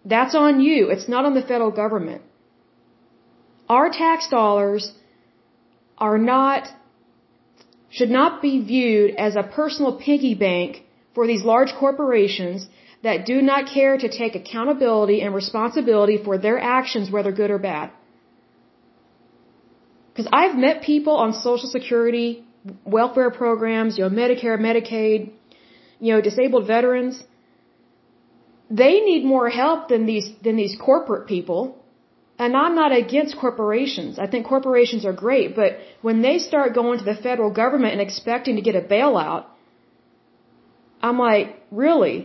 that's 0.05 0.35
on 0.35 0.59
you. 0.61 0.89
It's 0.89 1.07
not 1.07 1.25
on 1.25 1.33
the 1.33 1.41
federal 1.41 1.71
government. 1.71 2.21
Our 3.69 3.89
tax 3.89 4.27
dollars 4.29 4.91
are 5.97 6.17
not, 6.17 6.67
should 7.97 8.09
not 8.09 8.41
be 8.41 8.53
viewed 8.73 9.15
as 9.15 9.35
a 9.35 9.43
personal 9.43 9.93
piggy 10.07 10.33
bank 10.33 10.83
for 11.15 11.27
these 11.27 11.43
large 11.43 11.73
corporations 11.79 12.67
that 13.03 13.25
do 13.25 13.41
not 13.41 13.65
care 13.73 13.97
to 13.97 14.07
take 14.09 14.35
accountability 14.35 15.21
and 15.21 15.33
responsibility 15.35 16.17
for 16.23 16.37
their 16.37 16.59
actions, 16.59 17.11
whether 17.11 17.31
good 17.31 17.51
or 17.51 17.57
bad. 17.57 17.91
Because 20.09 20.29
I've 20.31 20.55
met 20.55 20.81
people 20.83 21.15
on 21.15 21.33
Social 21.33 21.69
Security, 21.69 22.43
welfare 22.85 23.31
programs, 23.31 23.97
you 23.97 24.03
know, 24.03 24.09
Medicare, 24.09 24.57
Medicaid, 24.59 25.31
you 25.99 26.13
know, 26.13 26.21
disabled 26.21 26.67
veterans, 26.67 27.23
they 28.69 28.99
need 29.01 29.25
more 29.25 29.49
help 29.49 29.89
than 29.89 30.05
these, 30.05 30.29
than 30.43 30.55
these 30.55 30.75
corporate 30.79 31.27
people. 31.27 31.80
And 32.43 32.57
I'm 32.61 32.75
not 32.81 32.91
against 33.03 33.37
corporations. 33.45 34.17
I 34.23 34.27
think 34.31 34.47
corporations 34.53 35.03
are 35.09 35.17
great, 35.25 35.49
but 35.61 35.71
when 36.07 36.17
they 36.25 36.35
start 36.49 36.73
going 36.81 36.97
to 37.01 37.05
the 37.11 37.17
federal 37.27 37.51
government 37.61 37.91
and 37.95 38.01
expecting 38.01 38.55
to 38.59 38.63
get 38.67 38.75
a 38.83 38.85
bailout, 38.93 39.43
I'm 41.07 41.19
like, 41.19 41.47
really? 41.69 42.15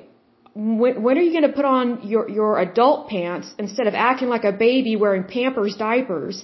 When, 0.55 1.03
when 1.03 1.19
are 1.19 1.27
you 1.27 1.35
going 1.39 1.49
to 1.51 1.57
put 1.61 1.67
on 1.67 1.87
your, 2.13 2.25
your 2.39 2.59
adult 2.59 3.11
pants 3.11 3.53
instead 3.59 3.87
of 3.91 3.95
acting 4.09 4.31
like 4.35 4.45
a 4.45 4.53
baby 4.53 4.97
wearing 4.97 5.25
Pampers 5.25 5.77
diapers? 5.77 6.37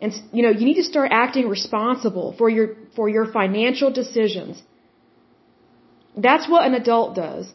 And, 0.00 0.12
you 0.32 0.42
know, 0.44 0.50
you 0.58 0.64
need 0.70 0.80
to 0.82 0.88
start 0.92 1.10
acting 1.12 1.48
responsible 1.48 2.34
for 2.36 2.48
your, 2.56 2.68
for 2.96 3.08
your 3.08 3.26
financial 3.40 3.92
decisions. 4.02 4.60
That's 6.16 6.48
what 6.48 6.66
an 6.66 6.74
adult 6.74 7.14
does. 7.14 7.52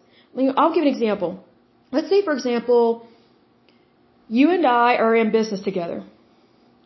I'll 0.58 0.74
give 0.74 0.84
an 0.84 0.94
example. 0.96 1.44
Let's 1.92 2.08
say, 2.08 2.24
for 2.24 2.32
example, 2.32 2.86
you 4.40 4.50
and 4.56 4.66
I 4.66 4.96
are 5.06 5.14
in 5.22 5.30
business 5.40 5.62
together. 5.70 5.98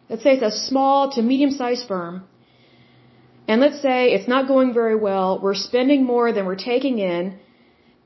let's 0.09 0.23
say 0.23 0.31
it's 0.37 0.49
a 0.53 0.57
small 0.69 1.11
to 1.15 1.21
medium 1.31 1.51
sized 1.59 1.87
firm, 1.91 2.13
and 3.47 3.61
let's 3.63 3.81
say 3.87 3.99
it's 4.15 4.27
not 4.33 4.47
going 4.53 4.73
very 4.73 4.97
well, 5.07 5.39
we're 5.43 5.59
spending 5.69 6.01
more 6.13 6.27
than 6.35 6.47
we're 6.49 6.63
taking 6.73 6.97
in, 7.13 7.37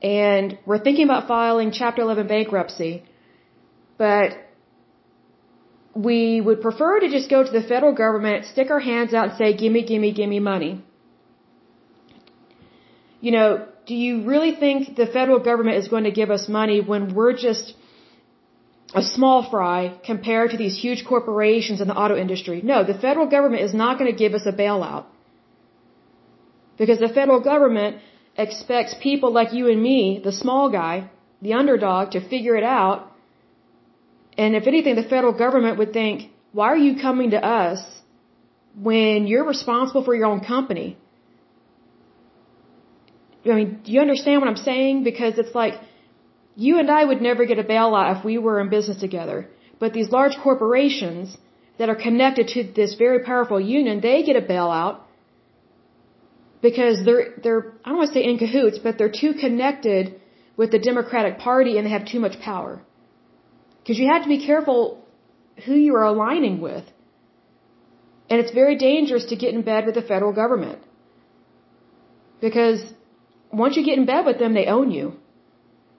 and 0.02 0.58
we're 0.66 0.82
thinking 0.86 1.06
about 1.10 1.26
filing 1.32 1.72
Chapter 1.80 2.02
11 2.02 2.26
bankruptcy, 2.34 3.02
but 3.96 4.36
we 5.94 6.20
would 6.46 6.60
prefer 6.60 6.92
to 7.00 7.08
just 7.16 7.30
go 7.30 7.42
to 7.42 7.52
the 7.58 7.62
federal 7.72 7.94
government, 8.04 8.46
stick 8.52 8.70
our 8.70 8.84
hands 8.92 9.14
out 9.14 9.30
and 9.30 9.38
say, 9.38 9.56
gimme, 9.62 9.82
gimme, 9.90 10.12
gimme 10.12 10.40
money. 10.52 10.72
You 13.22 13.32
know, 13.32 13.66
do 13.86 13.94
you 13.94 14.12
really 14.32 14.54
think 14.54 14.96
the 14.96 15.06
federal 15.06 15.40
government 15.50 15.76
is 15.78 15.88
going 15.88 16.04
to 16.04 16.16
give 16.20 16.30
us 16.30 16.48
money 16.48 16.80
when 16.80 17.14
we're 17.14 17.36
just 17.48 17.74
a 18.94 19.02
small 19.02 19.48
fry 19.50 19.94
compared 20.04 20.50
to 20.50 20.56
these 20.56 20.76
huge 20.76 21.04
corporations 21.04 21.80
in 21.80 21.88
the 21.88 21.94
auto 21.94 22.16
industry? 22.16 22.60
No, 22.62 22.84
the 22.84 22.94
federal 22.94 23.26
government 23.26 23.62
is 23.62 23.74
not 23.74 23.98
going 23.98 24.10
to 24.10 24.16
give 24.16 24.34
us 24.34 24.46
a 24.46 24.52
bailout. 24.52 25.04
Because 26.76 26.98
the 26.98 27.08
federal 27.08 27.40
government 27.40 27.98
expects 28.36 28.94
people 29.00 29.32
like 29.32 29.52
you 29.52 29.68
and 29.68 29.82
me, 29.82 30.20
the 30.24 30.32
small 30.32 30.70
guy, 30.70 31.10
the 31.42 31.52
underdog, 31.54 32.12
to 32.12 32.20
figure 32.28 32.56
it 32.56 32.64
out 32.64 33.10
and 34.36 34.56
if 34.56 34.66
anything, 34.66 34.94
the 34.96 35.08
federal 35.14 35.34
government 35.44 35.78
would 35.78 35.92
think, 35.92 36.30
why 36.52 36.68
are 36.68 36.82
you 36.88 37.00
coming 37.00 37.30
to 37.30 37.40
us 37.44 37.80
when 38.74 39.26
you're 39.26 39.44
responsible 39.44 40.04
for 40.04 40.14
your 40.14 40.26
own 40.26 40.40
company? 40.40 40.96
I 43.44 43.54
mean, 43.58 43.80
do 43.84 43.92
you 43.92 44.00
understand 44.00 44.40
what 44.40 44.48
I'm 44.48 44.62
saying? 44.70 45.04
Because 45.04 45.38
it's 45.38 45.54
like, 45.54 45.74
you 46.56 46.78
and 46.78 46.90
I 46.90 47.04
would 47.04 47.20
never 47.20 47.44
get 47.46 47.58
a 47.58 47.64
bailout 47.64 48.18
if 48.18 48.24
we 48.24 48.38
were 48.38 48.60
in 48.60 48.68
business 48.68 48.98
together. 48.98 49.48
But 49.78 49.92
these 49.92 50.10
large 50.10 50.36
corporations 50.42 51.36
that 51.78 51.88
are 51.88 51.94
connected 51.94 52.48
to 52.48 52.64
this 52.64 52.94
very 52.94 53.24
powerful 53.24 53.60
union, 53.60 54.00
they 54.00 54.22
get 54.22 54.36
a 54.36 54.42
bailout 54.42 55.00
because 56.60 57.04
they're, 57.04 57.28
they're, 57.42 57.72
I 57.84 57.88
don't 57.88 57.98
want 57.98 58.08
to 58.08 58.14
say 58.14 58.24
in 58.24 58.38
cahoots, 58.38 58.78
but 58.78 58.98
they're 58.98 59.16
too 59.24 59.32
connected 59.32 60.20
with 60.56 60.70
the 60.70 60.78
Democratic 60.78 61.38
Party 61.38 61.78
and 61.78 61.86
they 61.86 61.90
have 61.90 62.06
too 62.06 62.20
much 62.20 62.38
power. 62.40 62.82
Because 63.78 63.98
you 63.98 64.08
have 64.12 64.22
to 64.22 64.28
be 64.28 64.44
careful 64.44 65.02
who 65.64 65.74
you 65.74 65.94
are 65.94 66.04
aligning 66.04 66.60
with. 66.60 66.84
And 68.28 68.40
it's 68.40 68.52
very 68.52 68.76
dangerous 68.76 69.24
to 69.26 69.36
get 69.36 69.54
in 69.54 69.62
bed 69.62 69.86
with 69.86 69.94
the 69.94 70.02
federal 70.02 70.32
government. 70.32 70.78
Because 72.40 72.80
once 73.52 73.76
you 73.76 73.84
get 73.84 73.98
in 73.98 74.04
bed 74.04 74.24
with 74.26 74.38
them, 74.38 74.54
they 74.54 74.66
own 74.66 74.90
you. 74.90 75.19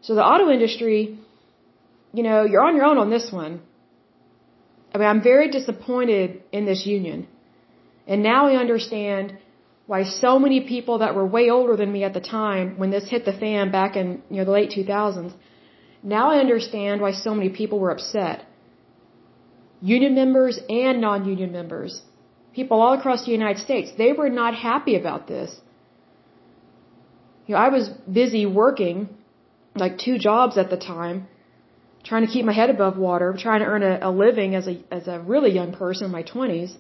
So 0.02 0.16
the 0.16 0.26
auto 0.32 0.50
industry, 0.50 1.20
you 2.14 2.24
know, 2.24 2.44
you're 2.44 2.66
on 2.70 2.76
your 2.76 2.86
own 2.86 2.98
on 2.98 3.10
this 3.10 3.32
one. 3.32 3.62
I 4.94 4.98
mean, 4.98 5.08
I'm 5.08 5.22
very 5.22 5.50
disappointed 5.50 6.42
in 6.52 6.66
this 6.66 6.86
union. 6.86 7.28
And 8.08 8.24
now 8.24 8.48
I 8.48 8.56
understand 8.56 9.38
why 9.92 10.04
so 10.04 10.40
many 10.40 10.60
people 10.74 11.00
that 11.00 11.16
were 11.16 11.26
way 11.26 11.50
older 11.50 11.76
than 11.82 11.92
me 11.92 12.04
at 12.04 12.14
the 12.14 12.22
time, 12.22 12.78
when 12.78 12.92
this 12.92 13.10
hit 13.10 13.26
the 13.26 13.38
fan 13.44 13.72
back 13.72 13.96
in, 13.96 14.22
you 14.30 14.38
know, 14.38 14.46
the 14.46 14.58
late 14.60 14.72
2000s, 14.72 15.34
now 16.04 16.32
I 16.32 16.40
understand 16.40 17.02
why 17.02 17.12
so 17.12 17.34
many 17.36 17.50
people 17.50 17.80
were 17.80 17.92
upset. 17.92 18.46
Union 19.82 20.14
members 20.16 20.60
and 20.70 21.02
non-union 21.02 21.52
members, 21.52 22.02
people 22.54 22.82
all 22.82 22.94
across 23.00 23.26
the 23.26 23.32
United 23.32 23.60
States, 23.60 23.92
they 23.98 24.12
were 24.14 24.30
not 24.30 24.56
happy 24.56 24.96
about 24.96 25.28
this. 25.28 25.50
You 27.46 27.56
know, 27.56 27.62
I 27.62 27.70
was 27.70 27.90
busy 28.22 28.46
working, 28.46 29.10
like 29.76 29.98
two 29.98 30.18
jobs 30.18 30.58
at 30.58 30.70
the 30.70 30.78
time, 30.78 31.28
trying 32.04 32.26
to 32.26 32.32
keep 32.32 32.46
my 32.46 32.54
head 32.54 32.70
above 32.70 32.98
water, 32.98 33.34
trying 33.38 33.62
to 33.62 33.66
earn 33.66 33.84
a, 33.84 34.00
a 34.02 34.12
living 34.12 34.56
as 34.56 34.68
a 34.68 34.76
as 34.92 35.08
a 35.08 35.20
really 35.20 35.52
young 35.52 35.74
person 35.74 36.06
in 36.06 36.12
my 36.12 36.24
20s. 36.24 36.72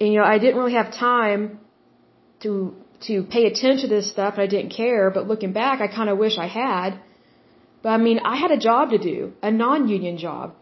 And 0.00 0.12
you 0.12 0.18
know, 0.18 0.24
I 0.24 0.38
didn't 0.38 0.56
really 0.56 0.74
have 0.74 0.92
time 0.92 1.60
to 2.40 2.74
to 3.08 3.22
pay 3.24 3.46
attention 3.46 3.88
to 3.88 3.94
this 3.96 4.10
stuff, 4.10 4.34
and 4.34 4.42
I 4.42 4.46
didn't 4.46 4.70
care. 4.70 5.10
But 5.10 5.26
looking 5.26 5.52
back, 5.52 5.80
I 5.80 5.88
kind 5.88 6.10
of 6.10 6.18
wish 6.18 6.38
I 6.38 6.46
had 6.46 7.00
but 7.82 7.90
I 7.90 7.96
mean, 7.96 8.20
I 8.24 8.36
had 8.36 8.50
a 8.50 8.58
job 8.58 8.90
to 8.90 8.98
do, 8.98 9.32
a 9.42 9.50
non-union 9.50 10.18
job. 10.18 10.54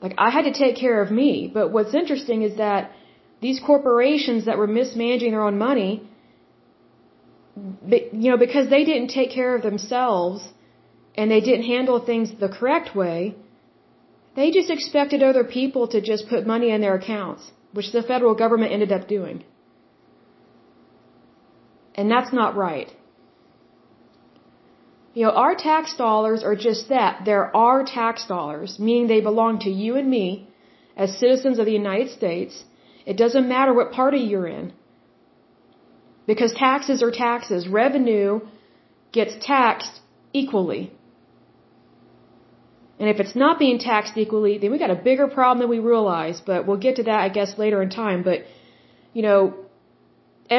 Like 0.00 0.14
I 0.16 0.30
had 0.30 0.44
to 0.44 0.52
take 0.52 0.76
care 0.76 1.02
of 1.02 1.10
me. 1.10 1.50
But 1.52 1.72
what's 1.72 1.94
interesting 1.94 2.42
is 2.42 2.56
that 2.56 2.92
these 3.40 3.60
corporations 3.60 4.44
that 4.44 4.58
were 4.58 4.66
mismanaging 4.66 5.32
their 5.32 5.42
own 5.42 5.58
money, 5.58 6.08
you 8.22 8.30
know, 8.30 8.36
because 8.36 8.68
they 8.70 8.84
didn't 8.84 9.08
take 9.08 9.30
care 9.30 9.54
of 9.56 9.62
themselves 9.62 10.48
and 11.16 11.30
they 11.30 11.40
didn't 11.40 11.66
handle 11.74 11.98
things 12.10 12.32
the 12.40 12.48
correct 12.48 12.94
way, 12.94 13.34
they 14.36 14.50
just 14.50 14.70
expected 14.70 15.22
other 15.22 15.44
people 15.44 15.88
to 15.94 16.00
just 16.00 16.28
put 16.28 16.46
money 16.46 16.70
in 16.70 16.80
their 16.80 16.94
accounts, 16.94 17.50
which 17.72 17.90
the 17.92 18.02
federal 18.02 18.34
government 18.34 18.72
ended 18.72 18.92
up 18.92 19.08
doing. 19.08 19.44
And 21.94 22.10
that's 22.10 22.32
not 22.32 22.54
right. 22.56 22.90
You 25.14 25.24
know, 25.24 25.32
our 25.44 25.54
tax 25.56 25.96
dollars 25.96 26.44
are 26.44 26.54
just 26.54 26.88
that. 26.90 27.22
They're 27.24 27.50
our 27.56 27.84
tax 27.84 28.26
dollars, 28.26 28.78
meaning 28.78 29.08
they 29.08 29.20
belong 29.20 29.58
to 29.60 29.70
you 29.70 29.96
and 29.96 30.08
me 30.08 30.48
as 30.96 31.18
citizens 31.18 31.58
of 31.58 31.66
the 31.66 31.72
United 31.72 32.10
States. 32.10 32.64
It 33.04 33.16
doesn't 33.16 33.48
matter 33.48 33.72
what 33.74 33.90
party 33.90 34.18
you're 34.18 34.46
in. 34.46 34.72
Because 36.30 36.52
taxes 36.68 37.02
are 37.06 37.10
taxes. 37.10 37.66
Revenue 37.82 38.40
gets 39.18 39.34
taxed 39.52 39.94
equally. 40.40 40.82
And 42.98 43.08
if 43.12 43.18
it's 43.22 43.36
not 43.44 43.58
being 43.64 43.78
taxed 43.90 44.16
equally, 44.24 44.54
then 44.58 44.70
we 44.72 44.78
got 44.84 44.94
a 44.98 45.00
bigger 45.08 45.28
problem 45.36 45.58
than 45.60 45.70
we 45.76 45.80
realize. 45.94 46.40
But 46.50 46.66
we'll 46.66 46.82
get 46.86 46.96
to 47.00 47.04
that, 47.10 47.20
I 47.26 47.30
guess, 47.38 47.50
later 47.64 47.78
in 47.84 47.90
time. 48.04 48.22
But, 48.30 48.38
you 49.16 49.22
know, 49.26 49.38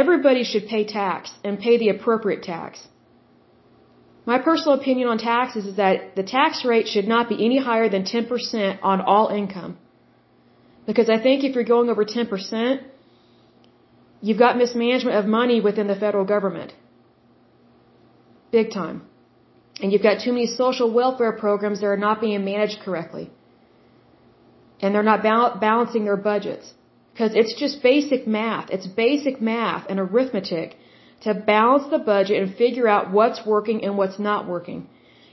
everybody 0.01 0.43
should 0.51 0.65
pay 0.73 0.83
tax 0.85 1.31
and 1.43 1.59
pay 1.67 1.77
the 1.83 1.89
appropriate 1.95 2.43
tax. 2.53 2.87
My 4.31 4.39
personal 4.49 4.73
opinion 4.79 5.07
on 5.13 5.17
taxes 5.17 5.65
is 5.71 5.75
that 5.83 6.15
the 6.15 6.27
tax 6.37 6.65
rate 6.71 6.87
should 6.93 7.07
not 7.15 7.29
be 7.29 7.37
any 7.47 7.59
higher 7.69 7.89
than 7.95 8.03
10% 8.03 8.79
on 8.81 9.01
all 9.01 9.27
income. 9.41 9.77
Because 10.89 11.09
I 11.15 11.19
think 11.25 11.43
if 11.43 11.53
you're 11.55 11.71
going 11.75 11.89
over 11.89 12.05
10%, 12.05 12.88
you've 14.21 14.37
got 14.45 14.57
mismanagement 14.57 15.15
of 15.17 15.25
money 15.25 15.61
within 15.61 15.87
the 15.87 15.95
federal 15.95 16.25
government. 16.25 16.73
Big 18.51 18.71
time. 18.71 19.03
And 19.81 19.91
you've 19.91 20.07
got 20.09 20.21
too 20.23 20.33
many 20.33 20.47
social 20.47 20.91
welfare 20.91 21.31
programs 21.31 21.79
that 21.81 21.87
are 21.87 22.03
not 22.07 22.19
being 22.19 22.43
managed 22.43 22.79
correctly. 22.81 23.29
And 24.81 24.93
they're 24.93 25.11
not 25.13 25.23
balancing 25.23 26.05
their 26.05 26.17
budgets. 26.17 26.73
Because 27.11 27.33
it's 27.35 27.55
just 27.63 27.83
basic 27.83 28.27
math. 28.27 28.69
It's 28.69 28.87
basic 28.87 29.41
math 29.41 29.87
and 29.89 29.99
arithmetic 29.99 30.77
to 31.21 31.33
balance 31.33 31.85
the 31.91 31.99
budget 31.99 32.41
and 32.41 32.55
figure 32.55 32.87
out 32.87 33.11
what's 33.11 33.45
working 33.45 33.83
and 33.83 33.97
what's 33.97 34.19
not 34.19 34.47
working. 34.47 34.87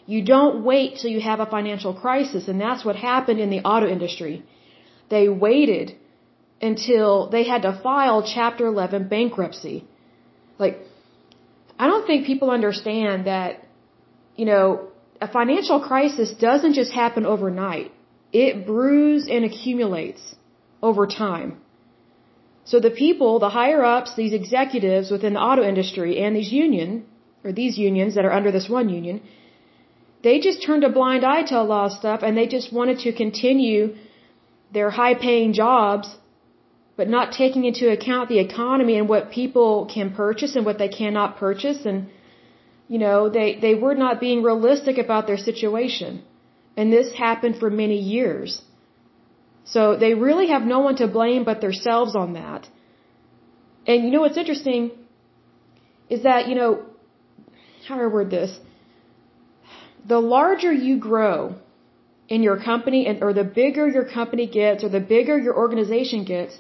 You 0.07 0.21
don't 0.25 0.65
wait 0.65 0.99
till 0.99 1.11
you 1.11 1.21
have 1.21 1.41
a 1.41 1.47
financial 1.47 1.95
crisis, 1.95 2.49
and 2.49 2.61
that's 2.61 2.85
what 2.85 2.97
happened 2.97 3.41
in 3.41 3.51
the 3.51 3.61
auto 3.61 3.87
industry. 3.89 4.45
They 5.11 5.29
waited 5.29 5.95
until 6.61 7.29
they 7.29 7.45
had 7.45 7.63
to 7.63 7.73
file 7.83 8.23
Chapter 8.23 8.67
11 8.67 9.09
bankruptcy. 9.09 9.85
Like, 10.59 10.79
I 11.79 11.87
don't 11.87 12.07
think 12.07 12.27
people 12.27 12.51
understand 12.51 13.27
that, 13.27 13.67
you 14.37 14.47
know, 14.47 14.89
a 15.21 15.29
financial 15.29 15.81
crisis 15.81 16.33
doesn't 16.33 16.75
just 16.75 16.93
happen 16.93 17.27
overnight. 17.27 17.93
It 18.33 18.67
brews 18.67 19.29
and 19.29 19.45
accumulates 19.45 20.35
over 20.83 21.07
time. 21.07 21.59
So 22.65 22.81
the 22.81 22.91
people, 22.91 23.39
the 23.39 23.49
higher 23.49 23.85
ups, 23.85 24.15
these 24.17 24.33
executives 24.33 25.11
within 25.11 25.35
the 25.35 25.41
auto 25.41 25.63
industry 25.63 26.19
and 26.23 26.35
these 26.35 26.53
union, 26.53 27.05
or 27.45 27.53
these 27.53 27.79
unions 27.79 28.15
that 28.17 28.25
are 28.25 28.33
under 28.33 28.51
this 28.51 28.69
one 28.69 28.89
union, 28.89 29.21
they 30.23 30.41
just 30.41 30.63
turned 30.67 30.85
a 30.85 30.91
blind 30.91 31.25
eye 31.25 31.43
to 31.51 31.61
a 31.61 31.63
lot 31.63 31.87
of 31.87 31.93
stuff 31.93 32.21
and 32.25 32.37
they 32.37 32.47
just 32.47 32.73
wanted 32.73 32.99
to 33.01 33.13
continue 33.13 33.95
their 34.73 34.91
high 34.91 35.15
paying 35.15 35.53
jobs, 35.53 36.17
but 36.97 37.09
not 37.09 37.33
taking 37.33 37.65
into 37.65 37.91
account 37.91 38.29
the 38.29 38.39
economy 38.39 38.97
and 38.99 39.09
what 39.09 39.31
people 39.31 39.89
can 39.93 40.13
purchase 40.13 40.57
and 40.57 40.65
what 40.65 40.79
they 40.79 40.89
cannot 40.89 41.37
purchase. 41.37 41.85
And, 41.85 42.09
you 42.89 42.99
know, 42.99 43.29
they, 43.29 43.59
they 43.61 43.75
were 43.75 43.95
not 43.95 44.19
being 44.19 44.43
realistic 44.43 44.99
about 44.99 45.27
their 45.27 45.37
situation. 45.37 46.23
And 46.77 46.93
this 46.93 47.13
happened 47.13 47.57
for 47.59 47.71
many 47.71 47.99
years. 47.99 48.63
So 49.65 49.97
they 49.97 50.15
really 50.15 50.49
have 50.49 50.63
no 50.63 50.79
one 50.79 50.97
to 50.97 51.07
blame 51.09 51.45
but 51.45 51.61
themselves 51.61 52.15
on 52.17 52.35
that. 52.35 52.69
And 53.87 54.05
you 54.05 54.11
know 54.11 54.21
what's 54.21 54.37
interesting 54.37 54.91
is 56.09 56.23
that, 56.23 56.49
you 56.49 56.55
know, 56.55 56.71
how 57.87 57.97
do 57.97 58.03
I 58.03 58.07
word 58.07 58.31
this? 58.31 58.59
The 60.07 60.19
larger 60.19 60.73
you 60.73 60.99
grow 60.99 61.57
in 62.29 62.43
your 62.43 62.59
company 62.63 63.07
and 63.07 63.23
or 63.23 63.33
the 63.33 63.45
bigger 63.45 63.89
your 63.89 64.05
company 64.05 64.47
gets 64.47 64.85
or 64.85 64.89
the 64.89 65.01
bigger 65.01 65.39
your 65.39 65.57
organization 65.57 66.25
gets, 66.25 66.57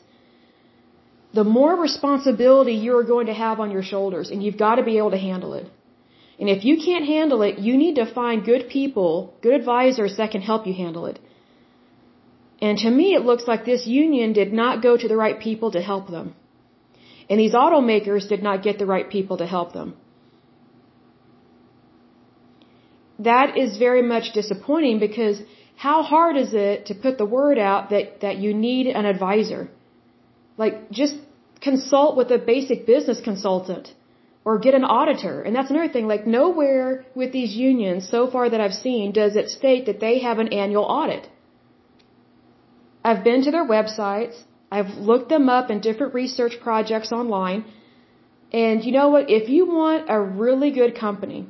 the 1.38 1.44
more 1.58 1.74
responsibility 1.88 2.74
you're 2.86 3.06
going 3.14 3.26
to 3.32 3.36
have 3.44 3.60
on 3.64 3.70
your 3.76 3.86
shoulders 3.92 4.30
and 4.30 4.42
you've 4.42 4.60
got 4.66 4.76
to 4.80 4.84
be 4.90 4.96
able 5.00 5.12
to 5.16 5.22
handle 5.28 5.52
it. 5.60 5.66
And 6.40 6.48
if 6.56 6.64
you 6.68 6.74
can't 6.86 7.06
handle 7.16 7.42
it, 7.48 7.58
you 7.66 7.74
need 7.84 7.96
to 8.00 8.06
find 8.18 8.48
good 8.52 8.64
people, 8.76 9.10
good 9.46 9.56
advisors 9.60 10.16
that 10.18 10.30
can 10.34 10.42
help 10.50 10.66
you 10.68 10.74
handle 10.84 11.04
it. 11.12 11.18
And 12.66 12.78
to 12.84 12.90
me, 12.98 13.06
it 13.18 13.22
looks 13.30 13.46
like 13.50 13.64
this 13.64 13.86
union 13.86 14.32
did 14.40 14.52
not 14.62 14.82
go 14.88 14.96
to 15.02 15.08
the 15.12 15.18
right 15.24 15.38
people 15.48 15.70
to 15.76 15.82
help 15.90 16.08
them. 16.16 16.34
And 17.28 17.40
these 17.40 17.54
automakers 17.62 18.28
did 18.34 18.42
not 18.48 18.62
get 18.66 18.78
the 18.78 18.88
right 18.94 19.08
people 19.16 19.36
to 19.42 19.46
help 19.54 19.72
them. 19.78 19.94
That 23.30 23.56
is 23.64 23.78
very 23.86 24.02
much 24.14 24.32
disappointing 24.40 24.98
because 25.06 25.40
how 25.86 25.98
hard 26.02 26.36
is 26.44 26.52
it 26.66 26.86
to 26.86 26.94
put 26.94 27.18
the 27.18 27.28
word 27.38 27.58
out 27.58 27.90
that, 27.90 28.20
that 28.24 28.36
you 28.44 28.54
need 28.54 28.86
an 28.86 29.06
advisor? 29.14 29.62
Like, 30.62 30.90
just 30.90 31.16
consult 31.68 32.12
with 32.20 32.30
a 32.38 32.40
basic 32.54 32.80
business 32.92 33.20
consultant 33.28 33.86
or 34.46 34.52
get 34.66 34.74
an 34.80 34.86
auditor. 34.98 35.36
And 35.44 35.52
that's 35.56 35.70
another 35.74 35.92
thing, 35.94 36.06
like 36.14 36.24
nowhere 36.40 36.88
with 37.20 37.30
these 37.38 37.52
unions 37.68 38.08
so 38.16 38.20
far 38.34 38.44
that 38.52 38.60
I've 38.64 38.78
seen 38.86 39.06
does 39.22 39.34
it 39.40 39.48
state 39.60 39.86
that 39.88 39.98
they 40.04 40.14
have 40.26 40.38
an 40.44 40.50
annual 40.64 40.86
audit. 41.00 41.24
I've 43.08 43.22
been 43.30 43.42
to 43.46 43.50
their 43.56 43.68
websites. 43.76 44.36
I've 44.76 44.92
looked 45.10 45.28
them 45.34 45.48
up 45.58 45.66
in 45.72 45.80
different 45.88 46.14
research 46.22 46.54
projects 46.68 47.10
online. 47.20 47.60
And 48.64 48.84
you 48.86 48.92
know 48.98 49.08
what? 49.14 49.24
If 49.40 49.48
you 49.54 49.62
want 49.80 50.10
a 50.16 50.18
really 50.44 50.70
good 50.80 50.92
company, 51.06 51.40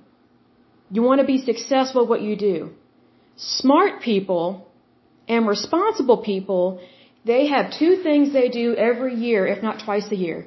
you 0.94 1.02
want 1.08 1.20
to 1.22 1.28
be 1.34 1.38
successful 1.50 2.02
at 2.04 2.08
what 2.12 2.22
you 2.28 2.34
do, 2.50 2.58
smart 3.36 3.94
people 4.10 4.44
and 5.28 5.48
responsible 5.54 6.18
people, 6.32 6.80
they 7.30 7.42
have 7.54 7.72
two 7.78 7.92
things 8.06 8.32
they 8.32 8.48
do 8.48 8.66
every 8.90 9.14
year, 9.26 9.46
if 9.54 9.62
not 9.62 9.82
twice 9.84 10.08
a 10.16 10.18
year. 10.26 10.38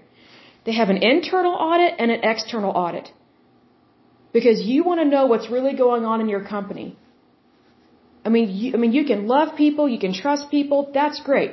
They 0.65 0.76
have 0.82 0.89
an 0.89 1.02
internal 1.13 1.56
audit 1.70 1.94
and 2.00 2.10
an 2.12 2.22
external 2.24 2.72
audit. 2.84 3.08
Because 4.38 4.62
you 4.72 4.84
want 4.89 5.00
to 5.02 5.08
know 5.13 5.26
what's 5.32 5.50
really 5.56 5.76
going 5.86 6.06
on 6.12 6.22
in 6.24 6.30
your 6.30 6.44
company. 6.56 6.88
I 8.28 8.30
mean, 8.36 8.48
you, 8.60 8.68
I 8.76 8.78
mean, 8.78 8.94
you 8.94 9.04
can 9.12 9.28
love 9.28 9.56
people, 9.63 9.89
you 9.96 10.00
can 10.06 10.13
trust 10.13 10.52
people, 10.52 10.92
that's 10.94 11.20
great. 11.30 11.52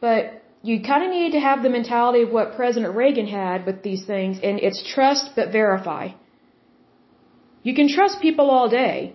But 0.00 0.42
you 0.62 0.76
kind 0.82 1.04
of 1.04 1.10
need 1.10 1.32
to 1.32 1.40
have 1.48 1.62
the 1.62 1.72
mentality 1.78 2.22
of 2.22 2.30
what 2.36 2.56
President 2.56 2.96
Reagan 3.02 3.26
had 3.26 3.66
with 3.66 3.82
these 3.82 4.04
things, 4.12 4.40
and 4.42 4.58
it's 4.58 4.80
trust 4.94 5.30
but 5.36 5.52
verify. 5.52 6.04
You 7.62 7.74
can 7.74 7.88
trust 7.88 8.20
people 8.20 8.50
all 8.50 8.68
day, 8.68 9.14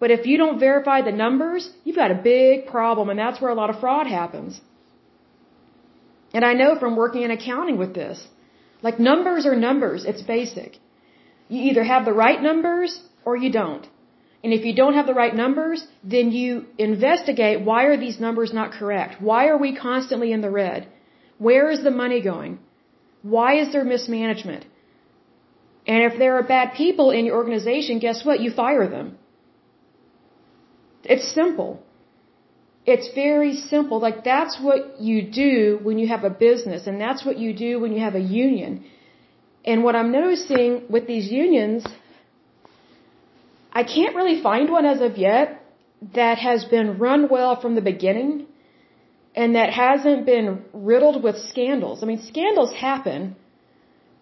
but 0.00 0.10
if 0.10 0.26
you 0.26 0.38
don't 0.38 0.58
verify 0.58 0.98
the 1.02 1.16
numbers, 1.24 1.68
you've 1.84 2.00
got 2.04 2.10
a 2.10 2.20
big 2.32 2.66
problem, 2.66 3.10
and 3.10 3.18
that's 3.18 3.40
where 3.40 3.50
a 3.50 3.58
lot 3.62 3.70
of 3.70 3.80
fraud 3.80 4.06
happens. 4.06 4.60
And 6.34 6.44
I 6.44 6.52
know 6.52 6.78
from 6.78 6.96
working 6.96 7.22
in 7.22 7.30
accounting 7.30 7.78
with 7.78 7.94
this. 7.94 8.26
Like 8.82 9.00
numbers 9.00 9.46
are 9.46 9.56
numbers, 9.56 10.04
it's 10.04 10.22
basic. 10.22 10.78
You 11.48 11.62
either 11.70 11.84
have 11.84 12.04
the 12.04 12.12
right 12.12 12.40
numbers 12.42 13.00
or 13.24 13.36
you 13.36 13.50
don't. 13.50 13.86
And 14.44 14.52
if 14.52 14.64
you 14.64 14.74
don't 14.74 14.94
have 14.94 15.06
the 15.06 15.14
right 15.14 15.34
numbers, 15.34 15.84
then 16.04 16.30
you 16.30 16.66
investigate 16.78 17.64
why 17.64 17.84
are 17.84 17.96
these 17.96 18.20
numbers 18.20 18.52
not 18.52 18.72
correct? 18.72 19.20
Why 19.20 19.48
are 19.48 19.58
we 19.58 19.74
constantly 19.74 20.32
in 20.32 20.42
the 20.42 20.50
red? 20.50 20.86
Where 21.38 21.70
is 21.70 21.82
the 21.82 21.90
money 21.90 22.20
going? 22.20 22.58
Why 23.22 23.56
is 23.60 23.72
there 23.72 23.84
mismanagement? 23.84 24.64
And 25.86 26.02
if 26.04 26.18
there 26.18 26.36
are 26.38 26.42
bad 26.42 26.74
people 26.74 27.10
in 27.10 27.24
your 27.24 27.36
organization, 27.36 27.98
guess 27.98 28.24
what? 28.24 28.40
You 28.40 28.50
fire 28.52 28.86
them. 28.88 29.18
It's 31.02 31.26
simple. 31.34 31.82
It's 32.92 33.08
very 33.14 33.54
simple. 33.72 33.96
Like 34.08 34.18
that's 34.24 34.54
what 34.66 34.80
you 35.08 35.18
do 35.44 35.78
when 35.86 35.96
you 35.98 36.08
have 36.14 36.24
a 36.24 36.34
business 36.46 36.86
and 36.86 36.96
that's 37.06 37.22
what 37.26 37.36
you 37.42 37.50
do 37.66 37.72
when 37.82 37.92
you 37.94 38.00
have 38.08 38.14
a 38.22 38.26
union. 38.44 38.72
And 39.70 39.84
what 39.84 39.94
I'm 39.98 40.10
noticing 40.20 40.70
with 40.94 41.06
these 41.06 41.26
unions, 41.30 41.84
I 43.80 43.82
can't 43.94 44.14
really 44.20 44.38
find 44.48 44.70
one 44.76 44.86
as 44.86 45.02
of 45.08 45.18
yet 45.18 45.46
that 46.14 46.38
has 46.38 46.64
been 46.76 46.98
run 46.98 47.28
well 47.28 47.60
from 47.60 47.74
the 47.74 47.86
beginning 47.92 48.46
and 49.34 49.54
that 49.58 49.70
hasn't 49.84 50.24
been 50.24 50.64
riddled 50.72 51.22
with 51.22 51.36
scandals. 51.52 52.02
I 52.02 52.06
mean, 52.06 52.22
scandals 52.32 52.72
happen, 52.72 53.36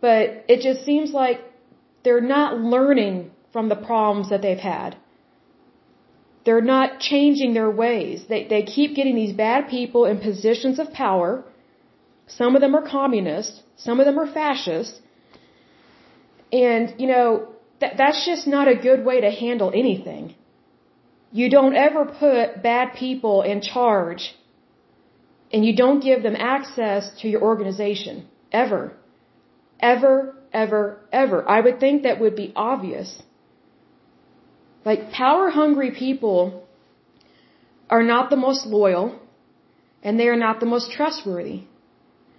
but 0.01 0.45
it 0.55 0.61
just 0.69 0.85
seems 0.85 1.13
like 1.13 1.39
they're 2.03 2.29
not 2.37 2.59
learning 2.75 3.31
from 3.53 3.69
the 3.69 3.77
problems 3.77 4.31
that 4.31 4.43
they've 4.43 4.67
had. 4.77 4.97
They're 6.47 6.69
not 6.77 7.01
changing 7.01 7.55
their 7.55 7.71
ways. 7.85 8.25
They, 8.29 8.45
they 8.53 8.63
keep 8.63 8.95
getting 8.99 9.17
these 9.17 9.35
bad 9.47 9.69
people 9.69 10.05
in 10.11 10.21
positions 10.21 10.79
of 10.79 10.93
power. 10.93 11.33
Some 12.39 12.55
of 12.57 12.61
them 12.65 12.75
are 12.79 12.87
communists. 12.97 13.63
Some 13.87 13.99
of 14.01 14.07
them 14.07 14.19
are 14.23 14.31
fascists. 14.41 15.01
And, 16.53 16.95
you 17.01 17.09
know, 17.13 17.29
that, 17.81 17.97
that's 17.99 18.25
just 18.25 18.47
not 18.47 18.69
a 18.69 18.77
good 18.89 19.05
way 19.05 19.21
to 19.27 19.31
handle 19.31 19.71
anything. 19.75 20.35
You 21.33 21.51
don't 21.51 21.75
ever 21.75 22.05
put 22.05 22.63
bad 22.63 22.95
people 22.95 23.43
in 23.43 23.61
charge 23.61 24.35
and 25.53 25.65
you 25.67 25.75
don't 25.77 26.01
give 26.01 26.23
them 26.23 26.37
access 26.37 27.11
to 27.21 27.29
your 27.29 27.43
organization. 27.43 28.27
Ever. 28.53 28.93
Ever, 29.81 30.15
ever, 30.53 30.85
ever. 31.13 31.49
I 31.57 31.61
would 31.61 31.81
think 31.81 32.05
that 32.05 32.21
would 32.21 32.37
be 32.37 32.53
obvious. 32.55 33.23
Like, 34.89 35.11
power 35.11 35.51
hungry 35.51 35.91
people 35.91 36.65
are 37.91 38.05
not 38.05 38.31
the 38.31 38.41
most 38.47 38.67
loyal 38.67 39.07
and 40.03 40.19
they 40.19 40.29
are 40.29 40.43
not 40.47 40.61
the 40.61 40.71
most 40.75 40.93
trustworthy 40.93 41.63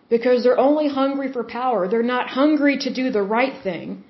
because 0.09 0.43
they're 0.43 0.63
only 0.69 0.87
hungry 0.87 1.29
for 1.33 1.43
power. 1.43 1.89
They're 1.89 2.11
not 2.17 2.29
hungry 2.29 2.77
to 2.85 2.93
do 3.01 3.09
the 3.11 3.21
right 3.21 3.55
thing. 3.61 4.05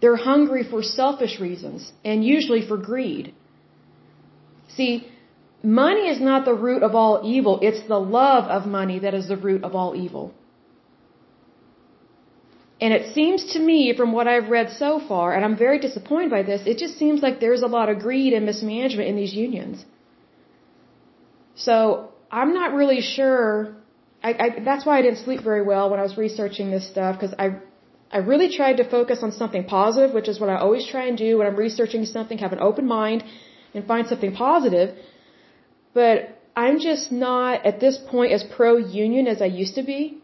They're 0.00 0.22
hungry 0.30 0.64
for 0.70 0.82
selfish 0.82 1.38
reasons 1.38 1.92
and 2.04 2.24
usually 2.24 2.62
for 2.66 2.78
greed. 2.78 3.34
See, 4.76 4.92
money 5.62 6.08
is 6.14 6.20
not 6.20 6.46
the 6.46 6.54
root 6.54 6.82
of 6.82 6.94
all 6.94 7.20
evil. 7.36 7.58
It's 7.60 7.86
the 7.86 8.00
love 8.00 8.44
of 8.56 8.66
money 8.66 8.98
that 9.00 9.12
is 9.12 9.28
the 9.28 9.36
root 9.36 9.62
of 9.62 9.74
all 9.74 9.94
evil. 9.94 10.32
And 12.78 12.92
it 12.92 13.14
seems 13.14 13.52
to 13.52 13.58
me, 13.58 13.94
from 13.96 14.12
what 14.12 14.28
I've 14.28 14.48
read 14.50 14.70
so 14.70 15.00
far, 15.00 15.34
and 15.34 15.44
I'm 15.44 15.56
very 15.56 15.78
disappointed 15.78 16.30
by 16.30 16.42
this, 16.42 16.66
it 16.66 16.76
just 16.76 16.98
seems 16.98 17.22
like 17.22 17.40
there's 17.40 17.62
a 17.62 17.72
lot 17.78 17.88
of 17.88 17.98
greed 18.00 18.34
and 18.34 18.44
mismanagement 18.44 19.08
in 19.08 19.16
these 19.16 19.34
unions. 19.34 19.84
So 21.54 22.10
I'm 22.30 22.52
not 22.52 22.74
really 22.74 23.00
sure. 23.00 23.74
I, 24.22 24.30
I, 24.44 24.48
that's 24.62 24.84
why 24.84 24.98
I 24.98 25.02
didn't 25.02 25.20
sleep 25.24 25.40
very 25.40 25.62
well 25.62 25.88
when 25.90 25.98
I 25.98 26.02
was 26.02 26.18
researching 26.18 26.70
this 26.70 26.86
stuff 26.86 27.18
because 27.18 27.34
I, 27.38 27.46
I 28.10 28.18
really 28.18 28.50
tried 28.54 28.76
to 28.76 28.84
focus 28.84 29.22
on 29.22 29.32
something 29.32 29.64
positive, 29.64 30.12
which 30.14 30.28
is 30.28 30.38
what 30.38 30.50
I 30.50 30.56
always 30.56 30.86
try 30.86 31.06
and 31.06 31.16
do 31.16 31.38
when 31.38 31.46
I'm 31.46 31.56
researching 31.56 32.04
something. 32.04 32.38
Have 32.38 32.52
an 32.52 32.60
open 32.60 32.86
mind 32.86 33.24
and 33.72 33.86
find 33.86 34.06
something 34.06 34.34
positive. 34.34 34.94
But 35.94 36.16
I'm 36.54 36.78
just 36.78 37.10
not 37.10 37.64
at 37.64 37.80
this 37.80 37.96
point 37.96 38.32
as 38.32 38.44
pro-union 38.44 39.26
as 39.26 39.40
I 39.40 39.46
used 39.46 39.76
to 39.76 39.82
be 39.82 40.18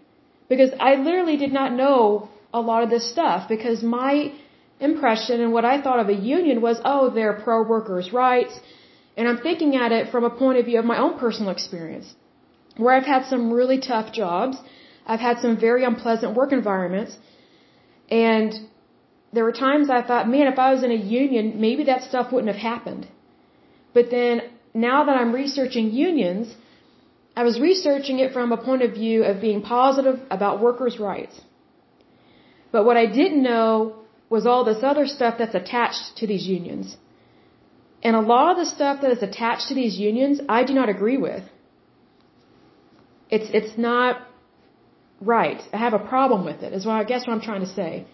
because 0.51 0.71
I 0.79 0.97
literally 0.97 1.38
did 1.38 1.53
not 1.53 1.73
know 1.73 2.29
a 2.53 2.61
lot 2.61 2.83
of 2.83 2.91
this 2.91 3.11
stuff 3.11 3.49
because 3.49 3.83
my 3.83 4.33
impression 4.81 5.41
and 5.41 5.53
what 5.53 5.65
I 5.65 5.81
thought 5.81 6.01
of 6.01 6.09
a 6.09 6.19
union 6.37 6.61
was, 6.61 6.81
oh, 6.85 7.11
they're 7.11 7.35
pro 7.45 7.62
workers' 7.62 8.12
rights. 8.12 8.59
And 9.17 9.29
I'm 9.29 9.38
thinking 9.38 9.77
at 9.77 9.93
it 9.93 10.11
from 10.11 10.25
a 10.25 10.31
point 10.31 10.59
of 10.59 10.65
view 10.67 10.79
of 10.79 10.85
my 10.85 10.99
own 10.99 11.19
personal 11.19 11.51
experience, 11.51 12.15
where 12.77 12.95
I've 12.95 13.11
had 13.15 13.27
some 13.27 13.53
really 13.53 13.79
tough 13.79 14.12
jobs. 14.12 14.57
I've 15.07 15.25
had 15.29 15.38
some 15.45 15.57
very 15.69 15.85
unpleasant 15.85 16.35
work 16.35 16.53
environments. 16.53 17.17
And 18.11 18.53
there 19.33 19.45
were 19.45 19.53
times 19.53 19.91
I 19.91 20.03
thought, 20.03 20.29
man, 20.29 20.47
if 20.53 20.59
I 20.59 20.73
was 20.75 20.83
in 20.83 20.91
a 20.91 21.03
union, 21.23 21.61
maybe 21.67 21.85
that 21.85 22.03
stuff 22.03 22.33
wouldn't 22.33 22.53
have 22.55 22.62
happened. 22.73 23.07
But 23.95 24.11
then 24.11 24.43
now 24.75 25.05
that 25.05 25.17
I'm 25.21 25.33
researching 25.33 25.91
unions, 25.91 26.55
I 27.37 27.45
was 27.45 27.61
researching 27.61 28.19
it 28.19 28.33
from 28.33 28.53
a 28.53 28.57
point 28.57 28.83
of 28.83 28.93
view 28.93 29.25
of 29.25 29.41
being 29.41 29.62
positive 29.62 30.21
about 30.31 30.61
workers' 30.61 30.99
rights. 30.99 31.41
But 32.73 32.85
what 32.87 32.97
I 32.97 33.07
didn't 33.07 33.43
know 33.43 33.71
was 34.35 34.47
all 34.47 34.65
this 34.65 34.83
other 34.83 35.07
stuff 35.07 35.35
that's 35.39 35.55
attached 35.55 36.17
to 36.19 36.27
these 36.27 36.47
unions. 36.47 36.97
And 38.03 38.17
a 38.17 38.25
lot 38.35 38.51
of 38.53 38.57
the 38.57 38.69
stuff 38.77 39.03
that 39.03 39.11
is 39.17 39.23
attached 39.23 39.69
to 39.69 39.75
these 39.75 39.97
unions, 39.99 40.41
I 40.49 40.65
do 40.65 40.75
not 40.81 40.89
agree 40.89 41.19
with. 41.29 41.45
It's, 43.31 43.49
it's 43.59 43.79
not 43.79 44.27
right. 45.21 45.61
I 45.73 45.77
have 45.77 45.95
a 45.95 46.05
problem 46.15 46.45
with 46.45 46.63
it, 46.63 46.73
is 46.73 46.85
what 46.87 46.97
I 47.03 47.05
guess 47.05 47.27
what 47.27 47.35
I'm 47.35 47.46
trying 47.51 47.61
to 47.61 47.73
say. 47.81 48.07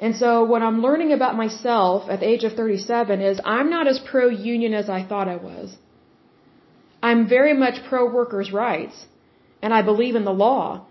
And 0.00 0.14
so 0.14 0.44
what 0.44 0.62
I'm 0.62 0.80
learning 0.82 1.12
about 1.12 1.36
myself 1.36 2.08
at 2.08 2.20
the 2.20 2.28
age 2.28 2.44
of 2.44 2.52
37 2.52 3.20
is 3.20 3.40
I'm 3.44 3.70
not 3.70 3.88
as 3.88 3.98
pro-union 3.98 4.74
as 4.74 4.88
I 4.88 5.00
thought 5.04 5.28
I 5.28 5.36
was. 5.36 5.76
I'm 7.02 7.28
very 7.28 7.54
much 7.54 7.82
pro-workers' 7.88 8.52
rights, 8.52 9.06
and 9.62 9.72
I 9.72 9.82
believe 9.82 10.14
in 10.14 10.24
the 10.24 10.38
law. 10.46 10.86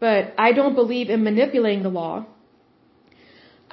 But 0.00 0.34
I 0.36 0.52
don't 0.52 0.74
believe 0.74 1.10
in 1.10 1.24
manipulating 1.24 1.82
the 1.82 1.96
law. 2.02 2.26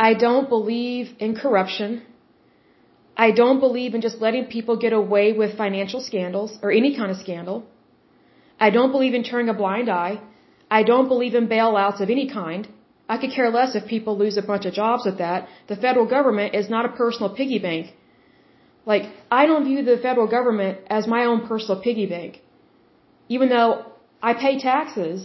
I 0.07 0.11
don't 0.25 0.47
believe 0.55 1.09
in 1.25 1.35
corruption. 1.41 1.89
I 3.25 3.29
don't 3.39 3.59
believe 3.65 3.93
in 3.95 4.01
just 4.07 4.19
letting 4.25 4.45
people 4.57 4.77
get 4.85 4.93
away 4.99 5.25
with 5.39 5.57
financial 5.63 6.01
scandals 6.09 6.51
or 6.63 6.69
any 6.71 6.91
kind 6.99 7.11
of 7.13 7.17
scandal. 7.25 7.57
I 8.67 8.69
don't 8.75 8.91
believe 8.95 9.13
in 9.19 9.23
turning 9.31 9.49
a 9.49 9.57
blind 9.63 9.89
eye. 10.03 10.13
I 10.77 10.81
don't 10.91 11.07
believe 11.13 11.35
in 11.39 11.47
bailouts 11.47 12.01
of 12.05 12.09
any 12.15 12.27
kind. 12.29 12.67
I 13.13 13.17
could 13.21 13.33
care 13.37 13.49
less 13.57 13.75
if 13.79 13.85
people 13.95 14.17
lose 14.17 14.37
a 14.37 14.45
bunch 14.51 14.65
of 14.69 14.73
jobs 14.81 15.05
with 15.09 15.17
that. 15.23 15.49
The 15.71 15.79
federal 15.85 16.07
government 16.15 16.55
is 16.61 16.69
not 16.75 16.89
a 16.89 16.95
personal 17.01 17.29
piggy 17.39 17.59
bank. 17.59 17.93
Like, 18.91 19.03
I 19.39 19.45
don't 19.49 19.65
view 19.65 19.83
the 19.83 19.97
federal 20.07 20.27
government 20.37 20.79
as 20.97 21.07
my 21.15 21.25
own 21.25 21.41
personal 21.51 21.79
piggy 21.87 22.07
bank. 22.15 22.41
even 23.33 23.49
though 23.53 23.71
I 24.29 24.31
pay 24.45 24.53
taxes, 24.59 25.19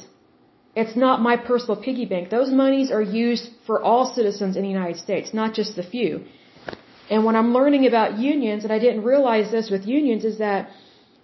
it's 0.81 0.97
not 1.05 1.23
my 1.29 1.37
personal 1.51 1.77
piggy 1.85 2.07
bank. 2.13 2.29
Those 2.39 2.51
monies 2.63 2.91
are 2.97 3.07
used 3.27 3.47
for 3.67 3.77
all 3.83 4.05
citizens 4.19 4.57
in 4.57 4.63
the 4.63 4.73
United 4.79 4.99
States, 5.05 5.33
not 5.33 5.55
just 5.59 5.75
the 5.75 5.87
few. 5.95 6.11
And 7.11 7.25
when 7.27 7.37
I'm 7.41 7.53
learning 7.59 7.87
about 7.87 8.19
unions, 8.19 8.65
and 8.65 8.73
I 8.73 8.79
didn't 8.79 9.05
realize 9.13 9.51
this 9.51 9.71
with 9.71 9.87
unions, 9.87 10.25
is 10.33 10.39
that 10.39 10.69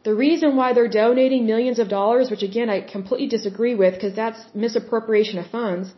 the 0.09 0.15
reason 0.15 0.57
why 0.57 0.73
they're 0.73 0.95
donating 1.05 1.47
millions 1.53 1.79
of 1.79 1.89
dollars, 1.99 2.31
which 2.31 2.43
again 2.51 2.71
I 2.71 2.81
completely 2.81 3.29
disagree 3.37 3.75
with 3.83 3.95
because 3.95 4.15
that's 4.23 4.41
misappropriation 4.55 5.39
of 5.43 5.47
funds. 5.59 5.93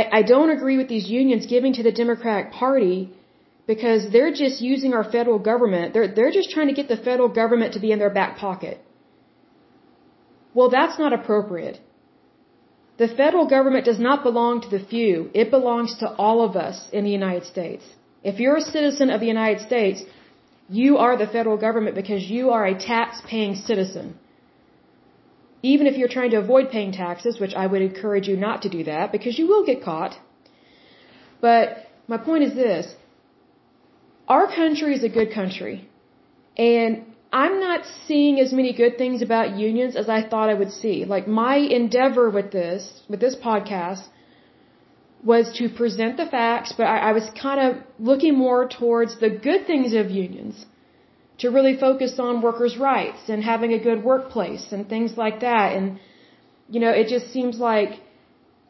I, 0.00 0.02
I 0.18 0.22
don't 0.22 0.50
agree 0.58 0.76
with 0.80 0.88
these 0.88 1.08
unions 1.20 1.46
giving 1.54 1.72
to 1.74 1.82
the 1.82 1.92
Democratic 1.92 2.52
Party 2.52 2.98
because 3.66 4.10
they're 4.10 4.32
just 4.44 4.60
using 4.60 4.94
our 4.94 5.04
federal 5.16 5.38
government. 5.38 5.92
They're, 5.94 6.08
they're 6.16 6.36
just 6.40 6.50
trying 6.50 6.68
to 6.68 6.76
get 6.80 6.88
the 6.88 6.96
federal 6.96 7.28
government 7.28 7.74
to 7.74 7.80
be 7.80 7.92
in 7.92 7.98
their 7.98 8.14
back 8.20 8.38
pocket. 8.38 8.80
Well, 10.54 10.70
that's 10.70 10.98
not 10.98 11.12
appropriate. 11.12 11.80
The 12.98 13.08
federal 13.08 13.46
government 13.46 13.84
does 13.86 13.98
not 13.98 14.22
belong 14.22 14.60
to 14.62 14.68
the 14.68 14.84
few. 14.94 15.30
It 15.32 15.50
belongs 15.50 15.96
to 15.98 16.06
all 16.24 16.42
of 16.42 16.56
us 16.56 16.88
in 16.92 17.04
the 17.04 17.10
United 17.10 17.44
States. 17.46 17.84
If 18.22 18.40
you're 18.40 18.56
a 18.56 18.70
citizen 18.76 19.10
of 19.10 19.20
the 19.20 19.26
United 19.26 19.60
States, 19.68 20.02
you 20.68 20.98
are 20.98 21.16
the 21.16 21.26
federal 21.26 21.56
government 21.56 21.96
because 21.96 22.22
you 22.30 22.50
are 22.50 22.66
a 22.66 22.78
tax 22.78 23.22
paying 23.26 23.54
citizen. 23.54 24.18
Even 25.62 25.86
if 25.86 25.96
you're 25.98 26.14
trying 26.16 26.30
to 26.30 26.38
avoid 26.38 26.70
paying 26.70 26.92
taxes, 26.92 27.40
which 27.40 27.54
I 27.54 27.66
would 27.66 27.82
encourage 27.82 28.28
you 28.28 28.36
not 28.36 28.62
to 28.62 28.68
do 28.68 28.84
that 28.84 29.12
because 29.12 29.38
you 29.38 29.46
will 29.46 29.64
get 29.64 29.82
caught. 29.82 30.18
But 31.40 31.86
my 32.06 32.18
point 32.18 32.44
is 32.44 32.54
this. 32.54 32.94
Our 34.28 34.46
country 34.46 34.94
is 34.94 35.04
a 35.04 35.08
good 35.08 35.32
country. 35.32 35.88
And 36.56 37.09
I'm 37.32 37.60
not 37.60 37.84
seeing 38.06 38.40
as 38.40 38.52
many 38.52 38.72
good 38.72 38.98
things 38.98 39.22
about 39.22 39.56
unions 39.56 39.94
as 39.94 40.08
I 40.08 40.22
thought 40.28 40.48
I 40.48 40.54
would 40.54 40.72
see. 40.72 41.04
Like 41.04 41.28
my 41.28 41.56
endeavor 41.56 42.28
with 42.28 42.50
this, 42.50 43.02
with 43.08 43.20
this 43.20 43.36
podcast, 43.36 44.02
was 45.22 45.52
to 45.58 45.68
present 45.68 46.16
the 46.16 46.26
facts, 46.26 46.72
but 46.76 46.84
I, 46.84 46.98
I 47.10 47.12
was 47.12 47.30
kind 47.40 47.60
of 47.60 47.82
looking 47.98 48.36
more 48.36 48.66
towards 48.68 49.20
the 49.20 49.30
good 49.30 49.66
things 49.66 49.92
of 49.92 50.10
unions. 50.10 50.66
To 51.38 51.50
really 51.50 51.76
focus 51.78 52.18
on 52.18 52.42
workers' 52.42 52.76
rights 52.76 53.28
and 53.28 53.42
having 53.42 53.72
a 53.72 53.78
good 53.78 54.04
workplace 54.04 54.72
and 54.72 54.86
things 54.86 55.16
like 55.16 55.40
that. 55.40 55.74
And, 55.74 55.98
you 56.68 56.80
know, 56.80 56.90
it 56.90 57.08
just 57.08 57.32
seems 57.32 57.58
like 57.58 58.00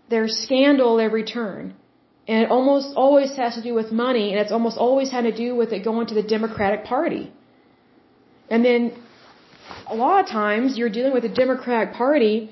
there's 0.09 0.37
scandal 0.45 1.01
every 1.01 1.25
turn. 1.25 1.75
And 2.29 2.45
it 2.45 2.51
almost 2.51 2.95
always 2.95 3.35
has 3.37 3.57
to 3.57 3.63
do 3.63 3.75
with 3.75 3.91
money, 3.91 4.31
and 4.31 4.39
it's 4.41 4.53
almost 4.53 4.79
always 4.79 5.11
had 5.11 5.23
to 5.23 5.35
do 5.35 5.57
with 5.57 5.73
it 5.73 5.83
going 5.83 6.07
to 6.09 6.15
the 6.15 6.23
Democratic 6.23 6.85
Party. 6.85 7.33
And 8.51 8.65
then 8.65 8.93
a 9.87 9.95
lot 9.95 10.25
of 10.25 10.31
times 10.31 10.77
you're 10.77 10.91
dealing 10.91 11.13
with 11.13 11.25
a 11.25 11.35
Democratic 11.43 11.95
Party 11.95 12.51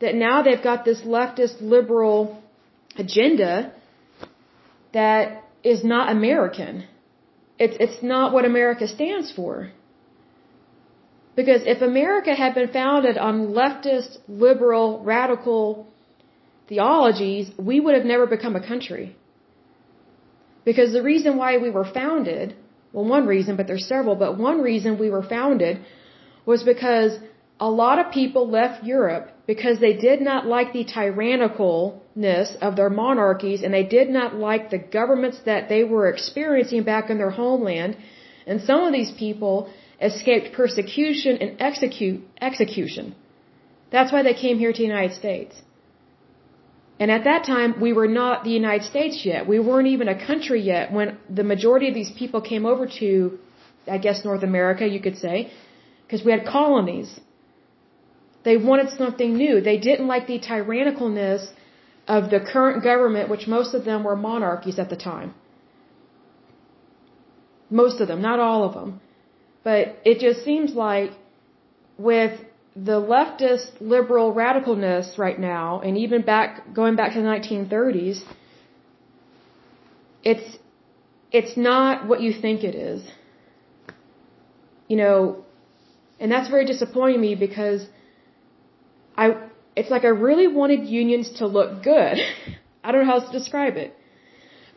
that 0.00 0.14
now 0.14 0.42
they've 0.42 0.62
got 0.62 0.84
this 0.84 1.00
leftist 1.02 1.60
liberal 1.60 2.42
agenda 2.96 3.72
that 4.92 5.44
is 5.64 5.82
not 5.84 6.10
American. 6.10 6.84
It's, 7.58 7.76
it's 7.80 8.02
not 8.02 8.32
what 8.32 8.44
America 8.44 8.86
stands 8.86 9.32
for. 9.32 9.70
Because 11.34 11.62
if 11.64 11.80
America 11.80 12.34
had 12.34 12.54
been 12.54 12.68
founded 12.68 13.16
on 13.16 13.48
leftist, 13.48 14.18
liberal, 14.28 15.02
radical 15.02 15.86
theologies, 16.68 17.50
we 17.58 17.80
would 17.80 17.94
have 17.94 18.04
never 18.04 18.26
become 18.26 18.54
a 18.54 18.66
country. 18.66 19.16
Because 20.64 20.92
the 20.92 21.02
reason 21.02 21.36
why 21.36 21.56
we 21.58 21.70
were 21.70 21.84
founded 21.84 22.54
well, 22.92 23.04
one 23.04 23.26
reason, 23.26 23.56
but 23.56 23.66
there's 23.66 23.88
several, 23.88 24.16
but 24.16 24.38
one 24.38 24.60
reason 24.60 24.98
we 24.98 25.10
were 25.10 25.22
founded 25.22 25.80
was 26.44 26.62
because 26.62 27.18
a 27.58 27.70
lot 27.70 27.98
of 27.98 28.12
people 28.12 28.48
left 28.50 28.84
Europe 28.84 29.30
because 29.46 29.78
they 29.80 29.94
did 30.08 30.20
not 30.20 30.46
like 30.46 30.72
the 30.72 30.84
tyrannicalness 30.84 32.56
of 32.66 32.76
their 32.76 32.90
monarchies 32.90 33.62
and 33.62 33.72
they 33.72 33.84
did 33.84 34.08
not 34.10 34.34
like 34.34 34.70
the 34.70 34.78
governments 34.78 35.38
that 35.50 35.68
they 35.68 35.84
were 35.84 36.08
experiencing 36.08 36.82
back 36.82 37.08
in 37.08 37.18
their 37.18 37.30
homeland. 37.30 37.96
And 38.46 38.60
some 38.62 38.82
of 38.82 38.92
these 38.92 39.12
people 39.12 39.70
escaped 40.00 40.52
persecution 40.52 41.36
and 41.42 41.50
execute, 41.60 42.20
execution. 42.40 43.14
That's 43.90 44.12
why 44.12 44.22
they 44.22 44.34
came 44.34 44.58
here 44.58 44.72
to 44.72 44.78
the 44.78 44.90
United 44.96 45.14
States. 45.14 45.54
And 47.02 47.10
at 47.10 47.24
that 47.30 47.42
time, 47.52 47.70
we 47.84 47.92
were 47.98 48.10
not 48.22 48.44
the 48.48 48.54
United 48.62 48.84
States 48.92 49.16
yet. 49.30 49.48
We 49.52 49.58
weren't 49.68 49.88
even 49.94 50.08
a 50.16 50.18
country 50.26 50.60
yet 50.72 50.92
when 50.96 51.08
the 51.38 51.46
majority 51.52 51.86
of 51.90 51.94
these 52.00 52.12
people 52.20 52.40
came 52.50 52.64
over 52.72 52.84
to, 53.00 53.08
I 53.96 53.98
guess, 54.04 54.18
North 54.28 54.44
America, 54.50 54.86
you 54.96 55.00
could 55.06 55.18
say, 55.24 55.36
because 56.04 56.22
we 56.26 56.30
had 56.36 56.44
colonies. 56.58 57.10
They 58.44 58.56
wanted 58.56 58.90
something 58.90 59.30
new. 59.44 59.54
They 59.70 59.78
didn't 59.88 60.06
like 60.14 60.28
the 60.28 60.38
tyrannicalness 60.50 61.42
of 62.06 62.30
the 62.34 62.40
current 62.52 62.84
government, 62.84 63.28
which 63.34 63.48
most 63.56 63.74
of 63.78 63.84
them 63.90 64.04
were 64.04 64.18
monarchies 64.30 64.78
at 64.84 64.88
the 64.94 65.00
time. 65.10 65.34
Most 67.82 68.00
of 68.00 68.06
them, 68.06 68.22
not 68.30 68.38
all 68.38 68.62
of 68.68 68.74
them. 68.78 69.00
But 69.64 69.82
it 70.04 70.20
just 70.26 70.44
seems 70.44 70.70
like 70.86 71.10
with 71.98 72.34
the 72.74 73.00
leftist 73.00 73.80
liberal 73.80 74.32
radicalness 74.32 75.18
right 75.18 75.38
now, 75.38 75.80
and 75.80 75.98
even 75.98 76.22
back 76.22 76.72
going 76.72 76.96
back 76.96 77.12
to 77.12 77.20
the 77.20 77.26
1930s, 77.26 78.22
it's 80.24 80.58
it's 81.30 81.56
not 81.56 82.06
what 82.06 82.20
you 82.20 82.32
think 82.32 82.64
it 82.64 82.74
is. 82.74 83.02
You 84.88 84.96
know, 84.96 85.44
and 86.18 86.30
that's 86.30 86.48
very 86.48 86.64
disappointing 86.64 87.20
me 87.20 87.34
because 87.34 87.86
I 89.16 89.36
it's 89.76 89.90
like 89.90 90.04
I 90.04 90.08
really 90.08 90.46
wanted 90.46 90.86
unions 90.86 91.30
to 91.38 91.46
look 91.46 91.82
good. 91.82 92.18
I 92.84 92.92
don't 92.92 93.02
know 93.02 93.06
how 93.06 93.18
else 93.20 93.30
to 93.30 93.38
describe 93.38 93.76
it. 93.76 93.96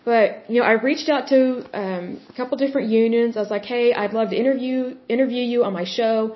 But 0.04 0.50
you 0.50 0.60
know, 0.60 0.66
I 0.68 0.74
reached 0.74 1.10
out 1.10 1.30
to 1.30 1.66
um, 1.74 2.22
a 2.30 2.34
couple 2.34 2.58
different 2.58 2.89
unions. 2.89 3.38
I 3.38 3.39
was 3.39 3.50
like, 3.50 3.66
"Hey, 3.66 3.93
I'd 3.93 4.14
love 4.14 4.30
to 4.32 4.36
interview 4.36 4.98
interview 5.08 5.43
you 5.43 5.64
on 5.64 5.74
my 5.74 5.86
show." 5.86 6.36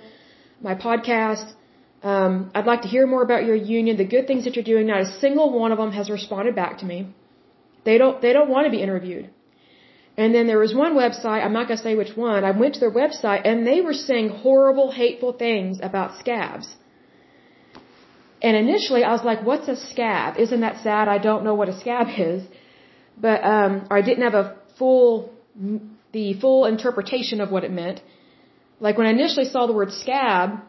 My 0.61 0.75
podcast. 0.75 1.53
Um, 2.01 2.51
I'd 2.55 2.65
like 2.65 2.83
to 2.83 2.87
hear 2.87 3.05
more 3.05 3.23
about 3.23 3.45
your 3.45 3.55
union, 3.55 3.97
the 3.97 4.05
good 4.05 4.27
things 4.27 4.45
that 4.45 4.55
you're 4.55 4.63
doing. 4.73 4.87
Not 4.87 5.01
a 5.01 5.19
single 5.19 5.51
one 5.51 5.71
of 5.71 5.77
them 5.77 5.91
has 5.91 6.09
responded 6.09 6.55
back 6.55 6.79
to 6.79 6.85
me. 6.85 7.07
They 7.83 7.97
don't, 7.97 8.21
they 8.21 8.33
don't 8.33 8.49
want 8.49 8.65
to 8.65 8.71
be 8.71 8.81
interviewed. 8.81 9.29
And 10.17 10.35
then 10.35 10.47
there 10.47 10.59
was 10.59 10.73
one 10.75 10.93
website, 10.95 11.43
I'm 11.45 11.53
not 11.53 11.67
going 11.67 11.77
to 11.77 11.83
say 11.83 11.95
which 11.95 12.15
one, 12.17 12.43
I 12.43 12.51
went 12.51 12.73
to 12.75 12.79
their 12.81 12.91
website 12.91 13.41
and 13.45 13.65
they 13.65 13.79
were 13.79 13.93
saying 13.93 14.29
horrible, 14.29 14.91
hateful 14.91 15.31
things 15.33 15.79
about 15.81 16.19
scabs. 16.19 16.67
And 18.41 18.57
initially 18.57 19.03
I 19.03 19.11
was 19.11 19.23
like, 19.23 19.43
what's 19.43 19.67
a 19.67 19.77
scab? 19.91 20.37
Isn't 20.37 20.61
that 20.61 20.83
sad? 20.83 21.07
I 21.07 21.19
don't 21.19 21.43
know 21.43 21.55
what 21.55 21.69
a 21.69 21.79
scab 21.79 22.07
is. 22.17 22.43
But, 23.17 23.43
um, 23.43 23.87
or 23.89 23.97
I 23.97 24.01
didn't 24.01 24.23
have 24.23 24.33
a 24.33 24.57
full, 24.77 25.33
the 26.11 26.33
full 26.39 26.65
interpretation 26.65 27.41
of 27.41 27.51
what 27.51 27.63
it 27.63 27.71
meant. 27.71 28.01
Like 28.79 28.97
when 28.97 29.07
I 29.07 29.11
initially 29.11 29.45
saw 29.45 29.67
the 29.67 29.73
word 29.73 29.91
scab, 29.93 30.59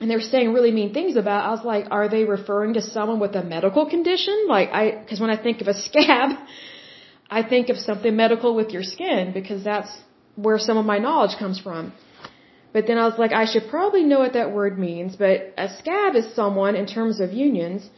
and 0.00 0.10
they 0.10 0.14
were 0.14 0.28
saying 0.34 0.52
really 0.52 0.72
mean 0.72 0.92
things 0.92 1.16
about, 1.16 1.44
I 1.48 1.50
was 1.50 1.64
like, 1.64 1.86
are 1.90 2.08
they 2.08 2.24
referring 2.24 2.74
to 2.74 2.82
someone 2.82 3.18
with 3.18 3.34
a 3.34 3.42
medical 3.42 3.88
condition? 3.88 4.46
Like 4.46 4.70
I, 4.70 5.04
cause 5.08 5.20
when 5.20 5.30
I 5.30 5.38
think 5.42 5.60
of 5.62 5.68
a 5.68 5.74
scab, 5.88 6.36
I 7.30 7.42
think 7.42 7.68
of 7.70 7.78
something 7.78 8.14
medical 8.14 8.54
with 8.54 8.70
your 8.70 8.82
skin 8.82 9.32
because 9.32 9.64
that's 9.64 9.92
where 10.36 10.58
some 10.58 10.76
of 10.76 10.84
my 10.84 10.98
knowledge 10.98 11.36
comes 11.38 11.58
from. 11.58 11.92
But 12.72 12.86
then 12.86 12.98
I 12.98 13.06
was 13.06 13.18
like, 13.18 13.32
I 13.32 13.46
should 13.46 13.68
probably 13.70 14.04
know 14.04 14.18
what 14.18 14.34
that 14.34 14.52
word 14.52 14.78
means, 14.78 15.16
but 15.16 15.54
a 15.56 15.68
scab 15.78 16.14
is 16.14 16.34
someone 16.34 16.76
in 16.76 16.86
terms 16.86 17.20
of 17.20 17.32
unions, 17.32 17.88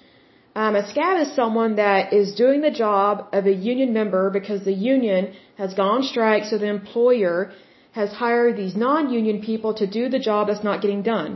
um, 0.54 0.74
a 0.74 0.84
scab 0.88 1.20
is 1.20 1.34
someone 1.34 1.76
that 1.76 2.12
is 2.12 2.34
doing 2.34 2.60
the 2.60 2.70
job 2.70 3.28
of 3.32 3.46
a 3.46 3.52
union 3.52 3.92
member 3.92 4.30
because 4.30 4.64
the 4.64 4.72
union 4.72 5.34
has 5.56 5.74
gone 5.74 5.96
on 5.96 6.02
strike, 6.02 6.44
so 6.44 6.58
the 6.58 6.66
employer 6.66 7.52
has 7.98 8.10
hired 8.22 8.56
these 8.56 8.74
non-union 8.86 9.38
people 9.50 9.72
to 9.80 9.86
do 9.98 10.02
the 10.14 10.22
job 10.28 10.48
that's 10.48 10.64
not 10.70 10.82
getting 10.84 11.02
done. 11.14 11.30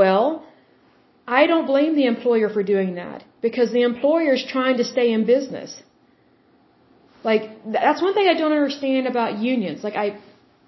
Well, 0.00 0.26
I 1.38 1.46
don't 1.50 1.66
blame 1.72 1.94
the 2.00 2.06
employer 2.14 2.48
for 2.56 2.62
doing 2.74 2.94
that 3.02 3.24
because 3.46 3.70
the 3.72 3.82
employer 3.90 4.32
is 4.38 4.44
trying 4.54 4.76
to 4.82 4.86
stay 4.92 5.08
in 5.16 5.24
business. 5.34 5.70
Like 7.30 7.44
that's 7.76 8.02
one 8.06 8.14
thing 8.16 8.28
I 8.28 8.34
don't 8.40 8.56
understand 8.60 9.06
about 9.12 9.38
unions. 9.52 9.84
Like 9.88 9.96
I 10.04 10.06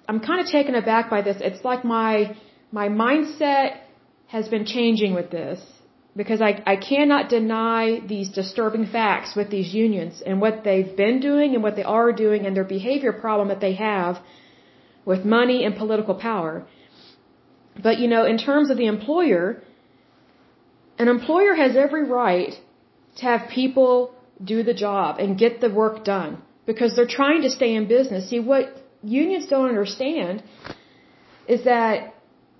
I'm 0.08 0.20
kind 0.28 0.40
of 0.42 0.46
taken 0.58 0.74
aback 0.82 1.10
by 1.14 1.20
this. 1.28 1.42
It's 1.48 1.64
like 1.70 1.84
my 1.96 2.12
my 2.80 2.86
mindset 2.88 3.80
has 4.36 4.48
been 4.54 4.64
changing 4.76 5.12
with 5.18 5.28
this 5.38 5.60
because 6.22 6.40
I 6.48 6.52
I 6.74 6.76
cannot 6.76 7.28
deny 7.36 7.82
these 8.14 8.30
disturbing 8.40 8.86
facts 8.96 9.36
with 9.40 9.50
these 9.58 9.74
unions 9.84 10.22
and 10.24 10.40
what 10.46 10.64
they've 10.68 10.96
been 11.04 11.20
doing 11.28 11.54
and 11.54 11.62
what 11.68 11.76
they 11.78 11.86
are 11.98 12.10
doing 12.24 12.46
and 12.46 12.56
their 12.56 12.70
behavior 12.78 13.14
problem 13.26 13.54
that 13.54 13.62
they 13.68 13.74
have 13.86 14.24
with 15.06 15.24
money 15.24 15.58
and 15.64 15.76
political 15.82 16.14
power. 16.14 16.66
But 17.86 17.98
you 18.00 18.08
know, 18.08 18.24
in 18.32 18.38
terms 18.48 18.70
of 18.70 18.76
the 18.76 18.88
employer, 18.94 19.62
an 20.98 21.08
employer 21.08 21.54
has 21.54 21.76
every 21.76 22.04
right 22.04 22.54
to 23.18 23.24
have 23.30 23.48
people 23.60 23.92
do 24.52 24.62
the 24.62 24.74
job 24.74 25.18
and 25.18 25.38
get 25.44 25.60
the 25.60 25.70
work 25.82 26.04
done 26.04 26.42
because 26.66 26.94
they're 26.96 27.14
trying 27.20 27.42
to 27.42 27.50
stay 27.58 27.74
in 27.74 27.86
business. 27.96 28.28
See, 28.28 28.40
what 28.40 28.66
unions 29.02 29.46
don't 29.46 29.68
understand 29.68 30.42
is 31.48 31.64
that 31.64 32.12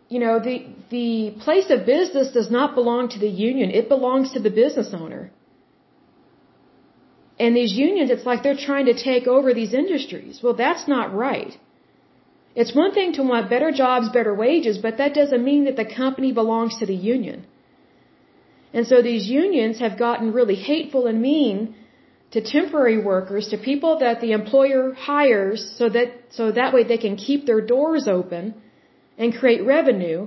you 0.08 0.20
know, 0.20 0.38
the, 0.38 0.66
the 0.90 1.34
place 1.40 1.68
of 1.70 1.84
business 1.84 2.30
does 2.32 2.50
not 2.50 2.74
belong 2.74 3.08
to 3.08 3.18
the 3.18 3.28
union. 3.28 3.70
It 3.70 3.88
belongs 3.88 4.32
to 4.34 4.40
the 4.40 4.50
business 4.50 4.90
owner. 4.94 5.32
And 7.38 7.56
these 7.56 7.72
unions, 7.72 8.10
it's 8.10 8.24
like 8.24 8.42
they're 8.42 8.56
trying 8.56 8.86
to 8.86 8.94
take 8.94 9.26
over 9.26 9.52
these 9.52 9.74
industries. 9.74 10.40
Well, 10.42 10.54
that's 10.54 10.86
not 10.88 11.12
right. 11.14 11.58
It's 12.60 12.74
one 12.74 12.92
thing 12.98 13.12
to 13.18 13.22
want 13.30 13.50
better 13.54 13.70
jobs, 13.70 14.08
better 14.18 14.34
wages, 14.34 14.78
but 14.86 14.96
that 15.00 15.12
doesn't 15.20 15.44
mean 15.50 15.64
that 15.66 15.76
the 15.76 15.88
company 16.02 16.32
belongs 16.32 16.78
to 16.78 16.86
the 16.92 17.00
union. 17.14 17.44
And 18.72 18.86
so 18.90 19.02
these 19.02 19.26
unions 19.28 19.78
have 19.84 19.98
gotten 19.98 20.32
really 20.38 20.54
hateful 20.54 21.06
and 21.06 21.20
mean 21.20 21.74
to 22.32 22.40
temporary 22.40 23.00
workers, 23.12 23.48
to 23.48 23.58
people 23.58 23.98
that 24.04 24.20
the 24.22 24.32
employer 24.32 24.82
hires 24.92 25.60
so 25.78 25.88
that, 25.90 26.08
so 26.30 26.50
that 26.60 26.72
way 26.74 26.82
they 26.82 26.98
can 27.06 27.16
keep 27.16 27.46
their 27.46 27.60
doors 27.74 28.08
open 28.08 28.54
and 29.18 29.34
create 29.34 29.62
revenue. 29.64 30.26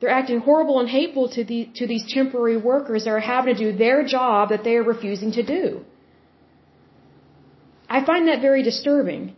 They're 0.00 0.16
acting 0.20 0.40
horrible 0.40 0.80
and 0.80 0.88
hateful 0.88 1.28
to 1.36 1.44
the, 1.44 1.68
to 1.76 1.86
these 1.86 2.04
temporary 2.12 2.56
workers 2.56 3.04
that 3.04 3.10
are 3.10 3.26
having 3.34 3.54
to 3.54 3.72
do 3.72 3.78
their 3.78 4.04
job 4.04 4.50
that 4.50 4.64
they 4.64 4.74
are 4.76 4.82
refusing 4.94 5.32
to 5.32 5.44
do. 5.44 5.84
I 7.88 8.04
find 8.04 8.28
that 8.28 8.40
very 8.40 8.62
disturbing. 8.62 9.36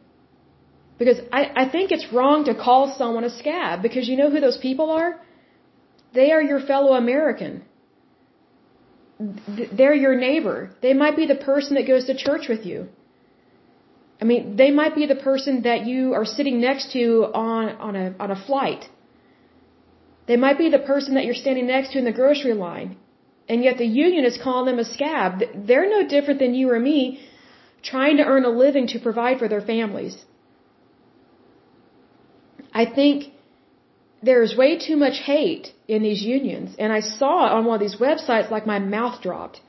Because 1.02 1.20
I, 1.40 1.42
I 1.62 1.64
think 1.74 1.90
it's 1.96 2.08
wrong 2.16 2.44
to 2.48 2.54
call 2.66 2.82
someone 3.00 3.24
a 3.30 3.34
scab 3.40 3.82
because 3.86 4.08
you 4.10 4.16
know 4.20 4.30
who 4.34 4.40
those 4.46 4.58
people 4.68 4.88
are? 4.98 5.10
They 6.18 6.28
are 6.34 6.42
your 6.50 6.60
fellow 6.70 6.92
American. 7.04 7.52
They're 9.78 10.00
your 10.06 10.16
neighbor. 10.28 10.58
They 10.84 10.94
might 11.02 11.16
be 11.20 11.26
the 11.32 11.40
person 11.50 11.74
that 11.76 11.86
goes 11.92 12.04
to 12.10 12.14
church 12.26 12.46
with 12.52 12.64
you. 12.70 12.78
I 14.22 14.24
mean, 14.30 14.56
they 14.62 14.70
might 14.80 14.94
be 15.00 15.06
the 15.14 15.20
person 15.28 15.62
that 15.68 15.86
you 15.90 16.14
are 16.18 16.26
sitting 16.36 16.60
next 16.68 16.92
to 16.96 17.04
on, 17.50 17.70
on 17.88 17.96
a, 18.02 18.06
on 18.24 18.30
a 18.36 18.38
flight. 18.48 18.88
They 20.28 20.38
might 20.46 20.58
be 20.64 20.68
the 20.76 20.84
person 20.92 21.14
that 21.16 21.24
you're 21.24 21.42
standing 21.44 21.66
next 21.66 21.92
to 21.92 21.98
in 21.98 22.04
the 22.10 22.18
grocery 22.22 22.54
line. 22.66 22.90
And 23.48 23.64
yet 23.64 23.78
the 23.78 23.90
union 24.08 24.24
is 24.24 24.38
calling 24.44 24.66
them 24.70 24.78
a 24.78 24.88
scab. 24.96 25.42
They're 25.70 25.90
no 25.96 26.02
different 26.16 26.38
than 26.38 26.54
you 26.54 26.70
or 26.70 26.78
me 26.78 27.00
trying 27.92 28.18
to 28.18 28.24
earn 28.32 28.44
a 28.44 28.54
living 28.64 28.86
to 28.92 29.00
provide 29.00 29.38
for 29.40 29.48
their 29.48 29.64
families. 29.72 30.14
I 32.72 32.84
think 32.86 33.32
there's 34.22 34.56
way 34.56 34.78
too 34.78 34.96
much 34.96 35.18
hate 35.18 35.72
in 35.88 36.02
these 36.02 36.22
unions. 36.22 36.76
And 36.78 36.92
I 36.92 37.00
saw 37.00 37.34
on 37.56 37.64
one 37.64 37.74
of 37.74 37.80
these 37.80 37.96
websites, 37.96 38.50
like 38.50 38.66
my 38.66 38.78
mouth 38.78 39.20
dropped. 39.20 39.60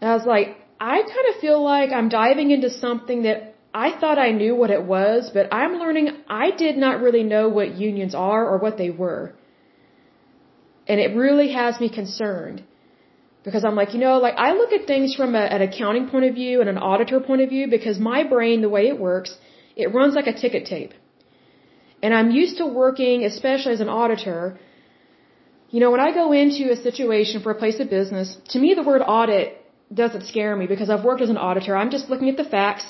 And 0.00 0.10
I 0.10 0.14
was 0.14 0.26
like, 0.26 0.56
I 0.80 0.96
kind 1.14 1.26
of 1.30 1.40
feel 1.40 1.62
like 1.62 1.90
I'm 1.90 2.08
diving 2.08 2.50
into 2.50 2.70
something 2.70 3.22
that 3.22 3.54
I 3.74 3.88
thought 4.00 4.18
I 4.18 4.30
knew 4.30 4.54
what 4.54 4.70
it 4.70 4.82
was, 4.82 5.30
but 5.32 5.52
I'm 5.52 5.74
learning 5.82 6.08
I 6.28 6.50
did 6.50 6.76
not 6.76 7.00
really 7.00 7.24
know 7.24 7.48
what 7.48 7.74
unions 7.74 8.14
are 8.14 8.42
or 8.50 8.58
what 8.58 8.78
they 8.78 8.90
were. 8.90 9.34
And 10.86 11.00
it 11.00 11.16
really 11.16 11.52
has 11.52 11.80
me 11.80 11.88
concerned. 11.88 12.62
Because 13.46 13.64
I'm 13.64 13.76
like, 13.80 13.92
you 13.94 14.00
know, 14.00 14.18
like 14.18 14.36
I 14.36 14.52
look 14.52 14.72
at 14.72 14.86
things 14.86 15.14
from 15.14 15.34
a, 15.34 15.44
an 15.56 15.62
accounting 15.62 16.08
point 16.08 16.24
of 16.24 16.34
view 16.34 16.60
and 16.60 16.68
an 16.68 16.78
auditor 16.78 17.20
point 17.20 17.42
of 17.42 17.48
view 17.48 17.68
because 17.68 17.98
my 17.98 18.24
brain, 18.24 18.60
the 18.60 18.68
way 18.68 18.88
it 18.88 18.98
works, 18.98 19.36
it 19.76 19.92
runs 19.94 20.14
like 20.14 20.26
a 20.26 20.36
ticket 20.44 20.66
tape. 20.66 20.94
And 22.02 22.14
I'm 22.14 22.30
used 22.30 22.58
to 22.58 22.66
working, 22.66 23.24
especially 23.24 23.72
as 23.72 23.80
an 23.80 23.88
auditor. 23.88 24.58
You 25.70 25.80
know, 25.80 25.90
when 25.90 26.00
I 26.00 26.12
go 26.12 26.32
into 26.32 26.70
a 26.70 26.76
situation 26.76 27.42
for 27.42 27.50
a 27.52 27.58
place 27.62 27.78
of 27.80 27.90
business, 27.90 28.36
to 28.50 28.58
me 28.58 28.74
the 28.74 28.82
word 28.82 29.02
audit 29.02 29.62
doesn't 29.92 30.24
scare 30.32 30.54
me 30.56 30.66
because 30.66 30.90
I've 30.90 31.04
worked 31.04 31.22
as 31.22 31.30
an 31.30 31.36
auditor. 31.36 31.76
I'm 31.76 31.90
just 31.90 32.10
looking 32.10 32.28
at 32.28 32.36
the 32.36 32.44
facts, 32.44 32.86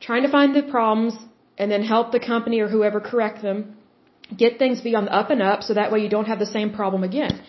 trying 0.00 0.22
to 0.22 0.28
find 0.28 0.54
the 0.54 0.62
problems, 0.62 1.14
and 1.58 1.70
then 1.70 1.82
help 1.82 2.12
the 2.12 2.20
company 2.20 2.60
or 2.60 2.68
whoever 2.68 3.00
correct 3.00 3.42
them, 3.42 3.76
get 4.36 4.58
things 4.58 4.80
be 4.80 4.94
on 4.94 5.06
the 5.06 5.12
up 5.12 5.30
and 5.30 5.42
up 5.42 5.62
so 5.62 5.74
that 5.74 5.90
way 5.92 6.00
you 6.00 6.08
don't 6.08 6.26
have 6.26 6.38
the 6.38 6.52
same 6.56 6.72
problem 6.72 7.02
again. 7.04 7.40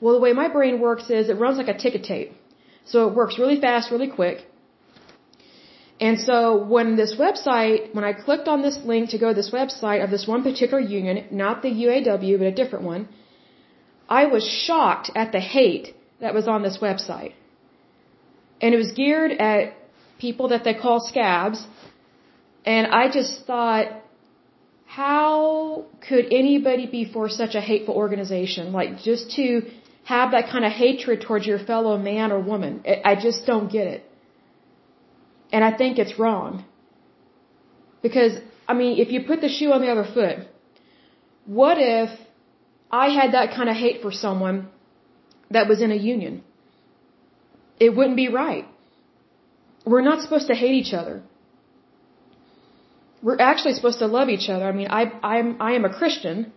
Well, 0.00 0.14
the 0.14 0.20
way 0.20 0.32
my 0.32 0.48
brain 0.48 0.80
works 0.80 1.10
is 1.10 1.28
it 1.28 1.38
runs 1.38 1.58
like 1.58 1.68
a 1.68 1.78
ticket 1.78 2.04
tape. 2.04 2.32
So 2.84 3.08
it 3.08 3.14
works 3.14 3.38
really 3.38 3.60
fast, 3.60 3.90
really 3.90 4.08
quick. 4.08 4.46
And 6.06 6.18
so 6.28 6.36
when 6.74 6.96
this 7.00 7.12
website, 7.24 7.94
when 7.96 8.04
I 8.10 8.12
clicked 8.12 8.48
on 8.54 8.60
this 8.66 8.78
link 8.92 9.10
to 9.10 9.18
go 9.24 9.28
to 9.32 9.36
this 9.40 9.52
website 9.58 10.00
of 10.04 10.10
this 10.14 10.24
one 10.26 10.42
particular 10.48 10.80
union, 10.80 11.16
not 11.30 11.62
the 11.66 11.72
UAW, 11.84 12.32
but 12.40 12.48
a 12.48 12.56
different 12.60 12.84
one, 12.84 13.02
I 14.08 14.22
was 14.34 14.44
shocked 14.64 15.10
at 15.14 15.30
the 15.36 15.42
hate 15.56 15.94
that 16.20 16.34
was 16.38 16.48
on 16.54 16.62
this 16.66 16.78
website. 16.86 17.34
And 18.60 18.74
it 18.74 18.80
was 18.84 18.90
geared 19.00 19.32
at 19.50 19.74
people 20.18 20.48
that 20.48 20.64
they 20.64 20.74
call 20.74 20.98
scabs. 21.12 21.64
And 22.74 22.88
I 22.88 23.08
just 23.18 23.46
thought, 23.46 23.86
how 24.86 25.86
could 26.08 26.26
anybody 26.42 26.86
be 26.98 27.04
for 27.12 27.28
such 27.28 27.54
a 27.54 27.60
hateful 27.60 27.94
organization? 27.94 28.72
Like 28.72 28.90
just 29.10 29.30
to 29.36 29.46
have 30.14 30.32
that 30.32 30.48
kind 30.50 30.64
of 30.64 30.72
hatred 30.72 31.20
towards 31.20 31.46
your 31.46 31.60
fellow 31.60 31.96
man 31.96 32.32
or 32.32 32.40
woman. 32.40 32.84
I 33.04 33.14
just 33.14 33.46
don't 33.46 33.70
get 33.70 33.86
it. 33.86 34.02
And 35.52 35.64
I 35.64 35.72
think 35.76 35.98
it's 35.98 36.18
wrong. 36.18 36.64
Because, 38.02 38.32
I 38.66 38.74
mean, 38.74 38.98
if 38.98 39.12
you 39.12 39.24
put 39.24 39.40
the 39.40 39.48
shoe 39.48 39.72
on 39.72 39.82
the 39.82 39.90
other 39.94 40.08
foot, 40.16 40.38
what 41.44 41.76
if 41.78 42.10
I 42.90 43.08
had 43.08 43.32
that 43.34 43.54
kind 43.54 43.68
of 43.68 43.76
hate 43.76 44.02
for 44.02 44.12
someone 44.12 44.68
that 45.50 45.68
was 45.68 45.82
in 45.82 45.92
a 45.92 46.00
union? 46.14 46.42
It 47.78 47.94
wouldn't 47.96 48.16
be 48.16 48.28
right. 48.28 48.66
We're 49.84 50.06
not 50.10 50.22
supposed 50.22 50.46
to 50.48 50.54
hate 50.54 50.74
each 50.74 50.94
other. 50.94 51.22
We're 53.22 53.40
actually 53.40 53.74
supposed 53.74 54.00
to 54.00 54.06
love 54.06 54.28
each 54.28 54.48
other. 54.48 54.66
I 54.66 54.72
mean, 54.72 54.88
I, 54.90 55.02
I'm, 55.22 55.60
I 55.60 55.72
am 55.72 55.84
a 55.84 55.92
Christian, 55.92 56.52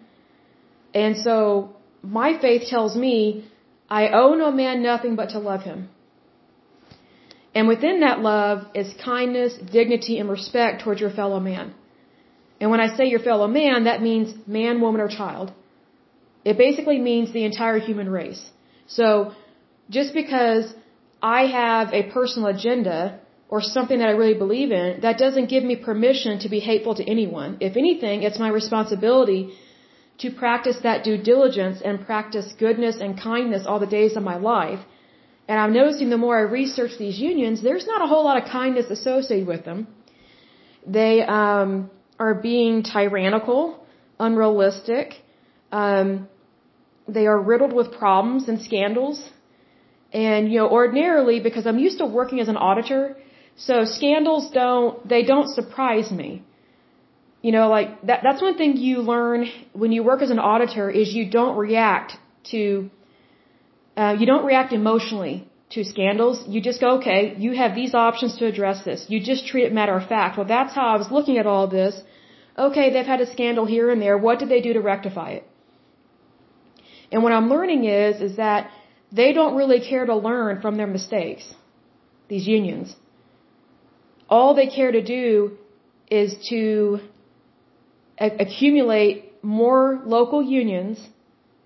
and 0.94 1.18
so 1.18 1.76
my 2.02 2.40
faith 2.40 2.64
tells 2.70 2.96
me 2.96 3.46
I 3.90 4.08
owe 4.10 4.34
no 4.34 4.52
man 4.52 4.82
nothing 4.82 5.16
but 5.16 5.30
to 5.30 5.40
love 5.40 5.62
him. 5.62 5.90
And 7.56 7.70
within 7.74 8.02
that 8.02 8.20
love 8.20 8.58
is 8.82 8.94
kindness, 9.12 9.54
dignity, 9.78 10.20
and 10.20 10.30
respect 10.30 10.84
towards 10.84 11.00
your 11.00 11.14
fellow 11.20 11.40
man. 11.40 11.74
And 12.60 12.70
when 12.72 12.82
I 12.86 12.88
say 12.96 13.06
your 13.06 13.24
fellow 13.30 13.48
man, 13.48 13.86
that 13.86 14.02
means 14.02 14.28
man, 14.46 14.82
woman, 14.82 15.02
or 15.02 15.08
child. 15.08 15.54
It 16.44 16.58
basically 16.58 17.00
means 17.00 17.32
the 17.32 17.46
entire 17.52 17.80
human 17.80 18.10
race. 18.10 18.44
So, 18.88 19.08
just 19.90 20.14
because 20.14 20.74
I 21.22 21.42
have 21.62 21.94
a 21.94 22.04
personal 22.18 22.50
agenda 22.50 23.20
or 23.50 23.62
something 23.62 24.00
that 24.00 24.10
I 24.10 24.16
really 24.22 24.38
believe 24.46 24.72
in, 24.72 25.02
that 25.02 25.18
doesn't 25.18 25.48
give 25.54 25.64
me 25.64 25.76
permission 25.76 26.40
to 26.40 26.50
be 26.50 26.60
hateful 26.60 26.96
to 26.96 27.06
anyone. 27.16 27.58
If 27.62 27.78
anything, 27.78 28.24
it's 28.24 28.40
my 28.46 28.50
responsibility 28.50 29.42
to 30.20 30.32
practice 30.32 30.78
that 30.84 31.04
due 31.04 31.18
diligence 31.18 31.82
and 31.84 32.06
practice 32.06 32.54
goodness 32.58 32.98
and 33.00 33.20
kindness 33.20 33.66
all 33.66 33.80
the 33.80 33.94
days 34.00 34.16
of 34.16 34.24
my 34.24 34.38
life 34.38 34.80
and 35.48 35.60
I'm 35.60 35.74
noticing 35.74 36.10
the 36.10 36.18
more 36.18 36.38
I 36.38 36.42
research 36.42 36.92
these 36.98 37.20
unions, 37.20 37.62
there's 37.62 37.86
not 37.86 38.02
a 38.02 38.08
whole 38.08 38.24
lot 38.24 38.42
of 38.42 38.50
kindness 38.50 38.90
associated 38.90 39.48
with 39.48 39.64
them. 39.64 39.88
They 40.88 41.22
um, 41.22 41.92
are 42.20 42.34
being 42.34 42.84
tyrannical, 42.84 43.86
unrealistic. 44.20 45.22
Um, 45.72 46.28
they 47.08 47.28
are 47.28 47.40
riddled 47.40 47.74
with 47.74 47.92
problems 47.92 48.48
and 48.48 48.62
scandals. 48.62 49.24
And 50.12 50.52
you 50.52 50.60
know, 50.60 50.70
ordinarily, 50.70 51.40
because 51.40 51.68
I'm 51.68 51.78
used 51.78 52.00
to 52.00 52.06
working 52.06 52.40
as 52.40 52.48
an 52.48 52.58
auditor, 52.58 53.18
so 53.58 53.86
scandals 53.86 54.50
don't 54.52 55.08
they 55.08 55.24
don't 55.24 55.50
surprise 55.50 56.12
me. 56.12 56.44
You 57.42 57.52
know, 57.52 57.70
like 57.70 58.02
that 58.04 58.22
that's 58.24 58.42
one 58.42 58.58
thing 58.58 58.78
you 58.78 59.02
learn 59.02 59.46
when 59.74 59.92
you 59.92 60.04
work 60.04 60.22
as 60.22 60.32
an 60.32 60.40
auditor 60.40 60.90
is 60.90 61.14
you 61.14 61.30
don't 61.30 61.56
react 61.58 62.14
to 62.52 62.90
uh, 63.98 64.16
you 64.20 64.26
don't 64.26 64.46
react 64.46 64.74
emotionally 64.74 65.48
to 65.72 65.84
scandals. 65.84 66.44
You 66.48 66.62
just 66.62 66.80
go, 66.80 66.98
okay, 67.00 67.36
you 67.38 67.56
have 67.56 67.76
these 67.76 67.94
options 67.94 68.38
to 68.38 68.46
address 68.46 68.84
this. 68.84 69.06
You 69.10 69.20
just 69.20 69.48
treat 69.48 69.66
it 69.66 69.74
matter 69.74 69.96
of 69.98 70.08
fact. 70.08 70.38
Well, 70.38 70.48
that's 70.48 70.74
how 70.74 70.88
I 70.88 70.98
was 70.98 71.10
looking 71.12 71.38
at 71.38 71.48
all 71.48 71.68
this. 71.68 71.96
Okay, 72.58 72.92
they've 72.94 73.12
had 73.14 73.22
a 73.22 73.32
scandal 73.32 73.66
here 73.66 73.90
and 73.90 74.02
there. 74.02 74.18
What 74.18 74.40
did 74.40 74.50
they 74.50 74.62
do 74.62 74.74
to 74.74 74.82
rectify 74.82 75.32
it? 75.32 75.44
And 77.12 77.24
what 77.24 77.34
I'm 77.34 77.50
learning 77.50 77.86
is, 77.86 78.22
is 78.22 78.38
that 78.38 78.72
they 79.12 79.34
don't 79.34 79.56
really 79.56 79.80
care 79.80 80.06
to 80.06 80.16
learn 80.16 80.62
from 80.62 80.78
their 80.78 80.88
mistakes. 80.88 81.54
These 82.28 82.48
unions. 82.48 82.96
All 84.30 84.56
they 84.56 84.68
care 84.68 84.92
to 84.92 85.04
do 85.04 85.58
is 86.10 86.36
to 86.50 87.00
accumulate 88.18 89.44
more 89.44 90.02
local 90.06 90.42
unions, 90.42 90.98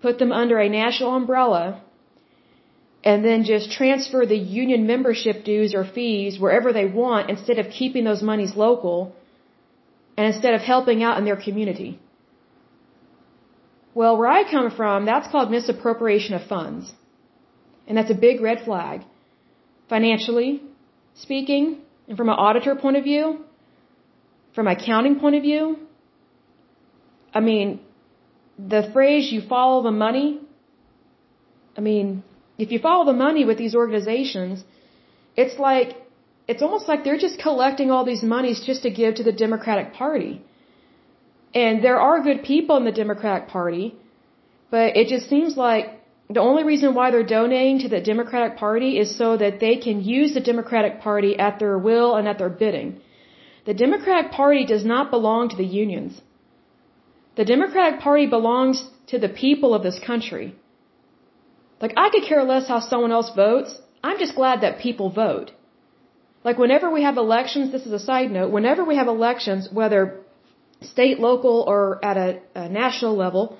put 0.02 0.18
them 0.18 0.32
under 0.32 0.58
a 0.58 0.68
national 0.68 1.14
umbrella, 1.14 1.82
and 3.02 3.24
then 3.24 3.44
just 3.44 3.72
transfer 3.72 4.26
the 4.26 4.36
union 4.36 4.86
membership 4.86 5.44
dues 5.44 5.74
or 5.74 5.84
fees 5.84 6.38
wherever 6.38 6.72
they 6.72 6.84
want 6.84 7.30
instead 7.30 7.58
of 7.58 7.70
keeping 7.70 8.04
those 8.04 8.22
monies 8.22 8.54
local 8.54 9.14
and 10.16 10.26
instead 10.26 10.54
of 10.54 10.60
helping 10.60 11.02
out 11.02 11.18
in 11.18 11.24
their 11.24 11.36
community. 11.36 11.98
Well, 13.94 14.16
where 14.18 14.28
I 14.28 14.50
come 14.50 14.70
from, 14.70 15.06
that's 15.06 15.28
called 15.28 15.50
misappropriation 15.50 16.34
of 16.34 16.42
funds. 16.46 16.92
And 17.86 17.96
that's 17.96 18.10
a 18.10 18.14
big 18.14 18.40
red 18.40 18.60
flag. 18.64 19.02
Financially 19.88 20.62
speaking, 21.14 21.78
and 22.06 22.16
from 22.16 22.28
an 22.28 22.36
auditor 22.36 22.76
point 22.76 22.96
of 22.96 23.04
view, 23.04 23.44
from 24.54 24.66
an 24.68 24.76
accounting 24.76 25.18
point 25.18 25.36
of 25.36 25.42
view, 25.42 25.78
I 27.32 27.40
mean, 27.40 27.80
the 28.58 28.90
phrase 28.92 29.32
you 29.32 29.40
follow 29.40 29.82
the 29.82 29.90
money, 29.90 30.40
I 31.76 31.80
mean, 31.80 32.22
if 32.60 32.72
you 32.72 32.78
follow 32.78 33.04
the 33.12 33.18
money 33.26 33.44
with 33.44 33.58
these 33.58 33.74
organizations, 33.74 34.64
it's 35.36 35.58
like, 35.58 35.96
it's 36.48 36.62
almost 36.62 36.88
like 36.88 37.04
they're 37.04 37.24
just 37.28 37.38
collecting 37.38 37.90
all 37.90 38.04
these 38.04 38.22
monies 38.22 38.60
just 38.70 38.82
to 38.82 38.90
give 38.90 39.14
to 39.16 39.22
the 39.22 39.32
Democratic 39.32 39.92
Party. 39.94 40.42
And 41.54 41.82
there 41.82 42.00
are 42.00 42.22
good 42.22 42.42
people 42.42 42.76
in 42.76 42.84
the 42.84 42.96
Democratic 43.02 43.48
Party, 43.48 43.94
but 44.70 44.96
it 44.96 45.08
just 45.08 45.28
seems 45.28 45.56
like 45.56 45.86
the 46.28 46.40
only 46.40 46.62
reason 46.62 46.94
why 46.94 47.10
they're 47.10 47.32
donating 47.38 47.80
to 47.80 47.88
the 47.88 48.00
Democratic 48.00 48.56
Party 48.56 48.98
is 48.98 49.16
so 49.16 49.36
that 49.36 49.58
they 49.58 49.76
can 49.76 50.02
use 50.02 50.32
the 50.34 50.40
Democratic 50.40 51.00
Party 51.00 51.38
at 51.38 51.58
their 51.58 51.76
will 51.76 52.14
and 52.14 52.28
at 52.28 52.38
their 52.38 52.48
bidding. 52.48 53.00
The 53.66 53.74
Democratic 53.74 54.30
Party 54.30 54.64
does 54.64 54.84
not 54.84 55.10
belong 55.10 55.48
to 55.48 55.56
the 55.56 55.70
unions. 55.82 56.20
The 57.36 57.44
Democratic 57.44 58.00
Party 58.00 58.26
belongs 58.26 58.84
to 59.08 59.18
the 59.18 59.28
people 59.28 59.74
of 59.74 59.82
this 59.82 59.98
country. 59.98 60.54
Like, 61.80 61.94
I 61.96 62.10
could 62.10 62.24
care 62.24 62.42
less 62.44 62.68
how 62.68 62.80
someone 62.80 63.12
else 63.12 63.30
votes. 63.34 63.74
I'm 64.04 64.18
just 64.18 64.34
glad 64.34 64.60
that 64.62 64.80
people 64.80 65.10
vote. 65.10 65.52
Like, 66.44 66.58
whenever 66.58 66.90
we 66.90 67.02
have 67.02 67.16
elections, 67.16 67.72
this 67.72 67.86
is 67.86 67.92
a 67.92 67.98
side 67.98 68.30
note, 68.30 68.50
whenever 68.50 68.84
we 68.84 68.96
have 68.96 69.08
elections, 69.08 69.68
whether 69.70 70.20
state, 70.82 71.18
local, 71.20 71.64
or 71.66 72.02
at 72.04 72.16
a, 72.16 72.40
a 72.54 72.68
national 72.68 73.16
level, 73.16 73.58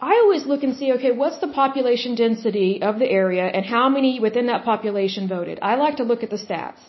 I 0.00 0.12
always 0.22 0.44
look 0.44 0.62
and 0.62 0.76
see, 0.76 0.92
okay, 0.92 1.12
what's 1.12 1.38
the 1.38 1.48
population 1.48 2.14
density 2.14 2.82
of 2.82 2.98
the 2.98 3.08
area 3.10 3.44
and 3.44 3.64
how 3.64 3.88
many 3.88 4.20
within 4.20 4.46
that 4.46 4.64
population 4.64 5.26
voted? 5.28 5.58
I 5.62 5.76
like 5.76 5.96
to 5.96 6.04
look 6.04 6.22
at 6.22 6.30
the 6.30 6.36
stats. 6.36 6.80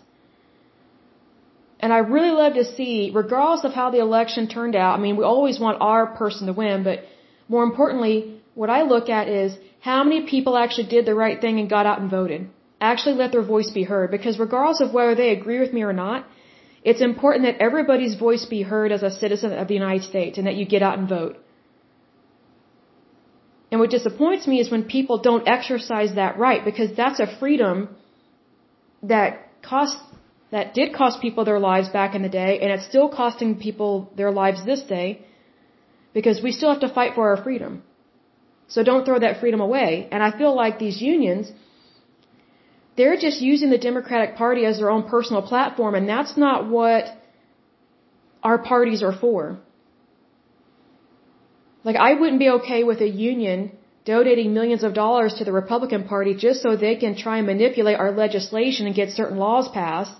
And 1.79 1.93
I 1.93 1.99
really 1.99 2.31
love 2.31 2.55
to 2.55 2.65
see, 2.65 3.11
regardless 3.13 3.63
of 3.63 3.73
how 3.73 3.91
the 3.91 3.99
election 3.99 4.47
turned 4.47 4.75
out, 4.75 4.97
I 4.97 5.01
mean, 5.01 5.15
we 5.15 5.23
always 5.23 5.59
want 5.59 5.77
our 5.79 6.07
person 6.07 6.47
to 6.47 6.53
win, 6.53 6.83
but 6.83 7.05
more 7.47 7.63
importantly, 7.63 8.41
what 8.55 8.69
I 8.69 8.81
look 8.81 9.09
at 9.09 9.27
is 9.29 9.57
how 9.79 10.03
many 10.03 10.25
people 10.25 10.57
actually 10.57 10.87
did 10.87 11.05
the 11.05 11.15
right 11.15 11.39
thing 11.39 11.59
and 11.59 11.69
got 11.69 11.85
out 11.85 11.99
and 11.99 12.09
voted. 12.09 12.49
Actually 12.79 13.15
let 13.15 13.31
their 13.31 13.43
voice 13.43 13.71
be 13.71 13.83
heard, 13.83 14.11
because 14.11 14.39
regardless 14.39 14.81
of 14.81 14.93
whether 14.93 15.15
they 15.15 15.29
agree 15.31 15.59
with 15.59 15.73
me 15.73 15.83
or 15.83 15.93
not, 15.93 16.27
it's 16.83 17.01
important 17.01 17.45
that 17.45 17.61
everybody's 17.67 18.15
voice 18.15 18.45
be 18.45 18.61
heard 18.61 18.91
as 18.91 19.03
a 19.03 19.11
citizen 19.11 19.53
of 19.53 19.67
the 19.67 19.73
United 19.73 20.03
States 20.03 20.37
and 20.37 20.47
that 20.47 20.55
you 20.55 20.65
get 20.65 20.81
out 20.81 20.97
and 20.97 21.09
vote. 21.09 21.37
And 23.71 23.81
what 23.81 23.89
disappoints 23.89 24.47
me 24.47 24.59
is 24.59 24.71
when 24.71 24.83
people 24.83 25.17
don't 25.17 25.47
exercise 25.47 26.15
that 26.15 26.37
right 26.37 26.63
because 26.63 26.95
that's 26.95 27.19
a 27.19 27.27
freedom 27.39 27.89
that 29.03 29.49
cost 29.61 29.97
that 30.51 30.73
did 30.73 30.93
cost 30.93 31.19
people 31.21 31.43
their 31.43 31.59
lives 31.59 31.89
back 31.89 32.15
in 32.15 32.21
the 32.21 32.29
day 32.29 32.59
and 32.61 32.71
it's 32.71 32.85
still 32.85 33.09
costing 33.09 33.59
people 33.59 34.09
their 34.15 34.31
lives 34.31 34.63
this 34.65 34.81
day 34.83 35.25
because 36.13 36.41
we 36.41 36.53
still 36.53 36.71
have 36.71 36.79
to 36.79 36.93
fight 36.99 37.15
for 37.15 37.29
our 37.29 37.43
freedom. 37.43 37.83
So 38.67 38.83
don't 38.83 39.05
throw 39.05 39.19
that 39.19 39.39
freedom 39.39 39.61
away. 39.61 40.09
And 40.11 40.21
I 40.21 40.31
feel 40.37 40.53
like 40.55 40.79
these 40.79 41.01
unions 41.01 41.51
they're 42.97 43.17
just 43.27 43.39
using 43.41 43.69
the 43.69 43.77
Democratic 43.77 44.35
Party 44.35 44.65
as 44.65 44.79
their 44.79 44.89
own 44.89 45.03
personal 45.07 45.43
platform 45.43 45.93
and 45.93 46.09
that's 46.09 46.35
not 46.35 46.67
what 46.67 47.03
our 48.43 48.57
parties 48.57 49.03
are 49.07 49.15
for. 49.23 49.59
Like, 51.87 51.95
I 51.95 52.13
wouldn't 52.19 52.39
be 52.45 52.49
okay 52.59 52.83
with 52.83 53.01
a 53.01 53.07
union 53.07 53.59
donating 54.05 54.53
millions 54.53 54.83
of 54.87 54.93
dollars 54.93 55.35
to 55.39 55.43
the 55.45 55.53
Republican 55.61 56.03
Party 56.13 56.33
just 56.45 56.61
so 56.63 56.75
they 56.75 56.95
can 57.03 57.15
try 57.23 57.35
and 57.39 57.47
manipulate 57.47 57.97
our 58.03 58.11
legislation 58.11 58.87
and 58.87 58.95
get 58.95 59.09
certain 59.11 59.37
laws 59.37 59.67
passed. 59.79 60.15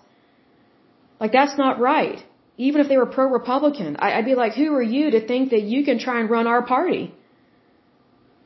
Like, 1.22 1.34
that's 1.40 1.58
not 1.58 1.80
right. 1.80 2.20
Even 2.58 2.82
if 2.82 2.88
they 2.90 2.98
were 3.02 3.12
pro-Republican, 3.18 3.98
I'd 3.98 4.26
be 4.26 4.36
like, 4.36 4.54
who 4.62 4.74
are 4.80 4.88
you 4.96 5.12
to 5.16 5.22
think 5.32 5.52
that 5.56 5.64
you 5.74 5.84
can 5.90 6.00
try 6.00 6.20
and 6.22 6.30
run 6.30 6.48
our 6.48 6.64
party? 6.76 7.04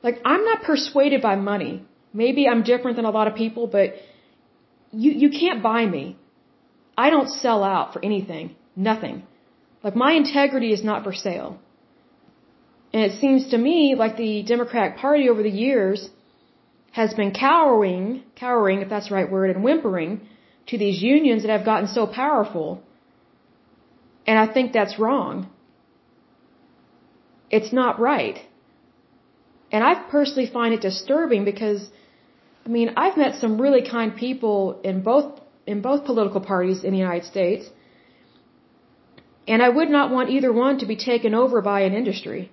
Like, 0.03 0.21
I'm 0.25 0.43
not 0.45 0.63
persuaded 0.63 1.21
by 1.21 1.35
money. 1.35 1.85
Maybe 2.13 2.47
I'm 2.47 2.63
different 2.63 2.97
than 2.97 3.05
a 3.05 3.11
lot 3.11 3.27
of 3.27 3.35
people, 3.35 3.67
but 3.67 3.93
you, 4.91 5.11
you 5.11 5.29
can't 5.29 5.61
buy 5.63 5.85
me. 5.85 6.17
I 6.97 7.09
don't 7.09 7.29
sell 7.29 7.63
out 7.63 7.93
for 7.93 8.03
anything. 8.03 8.55
Nothing. 8.75 9.23
Like, 9.83 9.95
my 9.95 10.13
integrity 10.13 10.71
is 10.71 10.83
not 10.83 11.03
for 11.03 11.13
sale. 11.13 11.59
And 12.93 13.03
it 13.03 13.19
seems 13.19 13.49
to 13.51 13.57
me 13.57 13.95
like 13.95 14.17
the 14.17 14.43
Democratic 14.43 14.97
Party 14.97 15.29
over 15.29 15.43
the 15.43 15.49
years 15.49 16.09
has 16.91 17.13
been 17.13 17.31
cowering, 17.31 18.23
cowering, 18.35 18.81
if 18.81 18.89
that's 18.89 19.09
the 19.09 19.15
right 19.15 19.31
word, 19.31 19.49
and 19.49 19.63
whimpering 19.63 20.27
to 20.67 20.77
these 20.77 21.01
unions 21.01 21.43
that 21.43 21.51
have 21.51 21.65
gotten 21.65 21.87
so 21.87 22.05
powerful. 22.05 22.83
And 24.27 24.37
I 24.37 24.51
think 24.53 24.73
that's 24.73 24.99
wrong. 24.99 25.49
It's 27.49 27.71
not 27.71 27.99
right. 27.99 28.39
And 29.71 29.83
I 29.83 29.93
personally 30.15 30.49
find 30.57 30.73
it 30.73 30.81
disturbing 30.81 31.45
because, 31.45 31.89
I 32.65 32.69
mean, 32.69 32.93
I've 32.97 33.17
met 33.17 33.35
some 33.43 33.59
really 33.59 33.83
kind 33.89 34.15
people 34.15 34.81
in 34.83 35.01
both, 35.01 35.39
in 35.65 35.81
both 35.81 36.05
political 36.05 36.41
parties 36.41 36.83
in 36.83 36.91
the 36.91 36.97
United 36.97 37.25
States. 37.25 37.69
And 39.47 39.61
I 39.67 39.69
would 39.69 39.89
not 39.89 40.11
want 40.11 40.29
either 40.29 40.51
one 40.51 40.77
to 40.79 40.85
be 40.85 40.97
taken 40.97 41.33
over 41.33 41.61
by 41.61 41.81
an 41.81 41.93
industry 41.93 42.51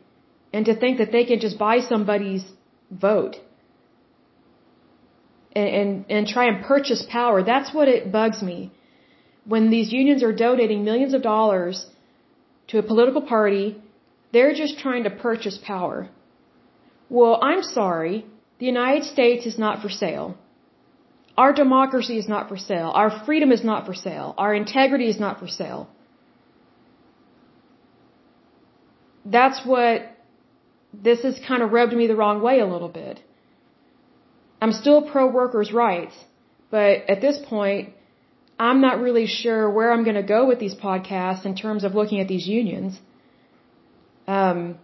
and 0.52 0.64
to 0.66 0.74
think 0.74 0.98
that 0.98 1.12
they 1.12 1.24
can 1.24 1.40
just 1.40 1.58
buy 1.58 1.80
somebody's 1.80 2.44
vote 2.90 3.36
and, 5.54 5.68
and, 5.78 6.04
and 6.08 6.26
try 6.26 6.46
and 6.50 6.64
purchase 6.64 7.04
power. 7.10 7.42
That's 7.42 7.74
what 7.74 7.88
it 7.88 8.12
bugs 8.12 8.42
me. 8.42 8.72
When 9.44 9.70
these 9.70 9.92
unions 9.92 10.22
are 10.22 10.32
donating 10.32 10.84
millions 10.84 11.14
of 11.14 11.22
dollars 11.22 11.86
to 12.68 12.78
a 12.78 12.82
political 12.82 13.22
party, 13.22 13.82
they're 14.32 14.54
just 14.54 14.78
trying 14.78 15.04
to 15.04 15.10
purchase 15.10 15.58
power. 15.58 16.08
Well, 17.08 17.38
I'm 17.42 17.62
sorry. 17.62 18.26
The 18.58 18.66
United 18.66 19.04
States 19.04 19.46
is 19.46 19.58
not 19.58 19.80
for 19.82 19.88
sale. 19.88 20.36
Our 21.36 21.52
democracy 21.52 22.18
is 22.18 22.28
not 22.28 22.48
for 22.48 22.56
sale. 22.56 22.90
Our 22.94 23.10
freedom 23.24 23.52
is 23.52 23.62
not 23.62 23.86
for 23.86 23.94
sale. 23.94 24.34
Our 24.36 24.54
integrity 24.54 25.08
is 25.08 25.20
not 25.20 25.38
for 25.38 25.46
sale. 25.46 25.88
That's 29.24 29.64
what 29.64 30.02
this 30.92 31.22
has 31.22 31.38
kind 31.46 31.62
of 31.62 31.72
rubbed 31.72 31.92
me 31.92 32.06
the 32.06 32.16
wrong 32.16 32.42
way 32.42 32.58
a 32.60 32.66
little 32.66 32.88
bit. 32.88 33.20
I'm 34.60 34.72
still 34.72 35.02
pro 35.02 35.30
workers' 35.30 35.72
rights, 35.72 36.14
but 36.70 37.08
at 37.08 37.20
this 37.20 37.38
point, 37.48 37.90
I'm 38.58 38.80
not 38.80 38.98
really 39.00 39.26
sure 39.26 39.70
where 39.70 39.92
I'm 39.92 40.02
going 40.02 40.16
to 40.16 40.28
go 40.36 40.46
with 40.46 40.58
these 40.58 40.74
podcasts 40.74 41.44
in 41.46 41.54
terms 41.54 41.84
of 41.84 41.94
looking 41.94 42.20
at 42.20 42.26
these 42.26 42.48
unions. 42.48 42.98
Um, 44.26 44.78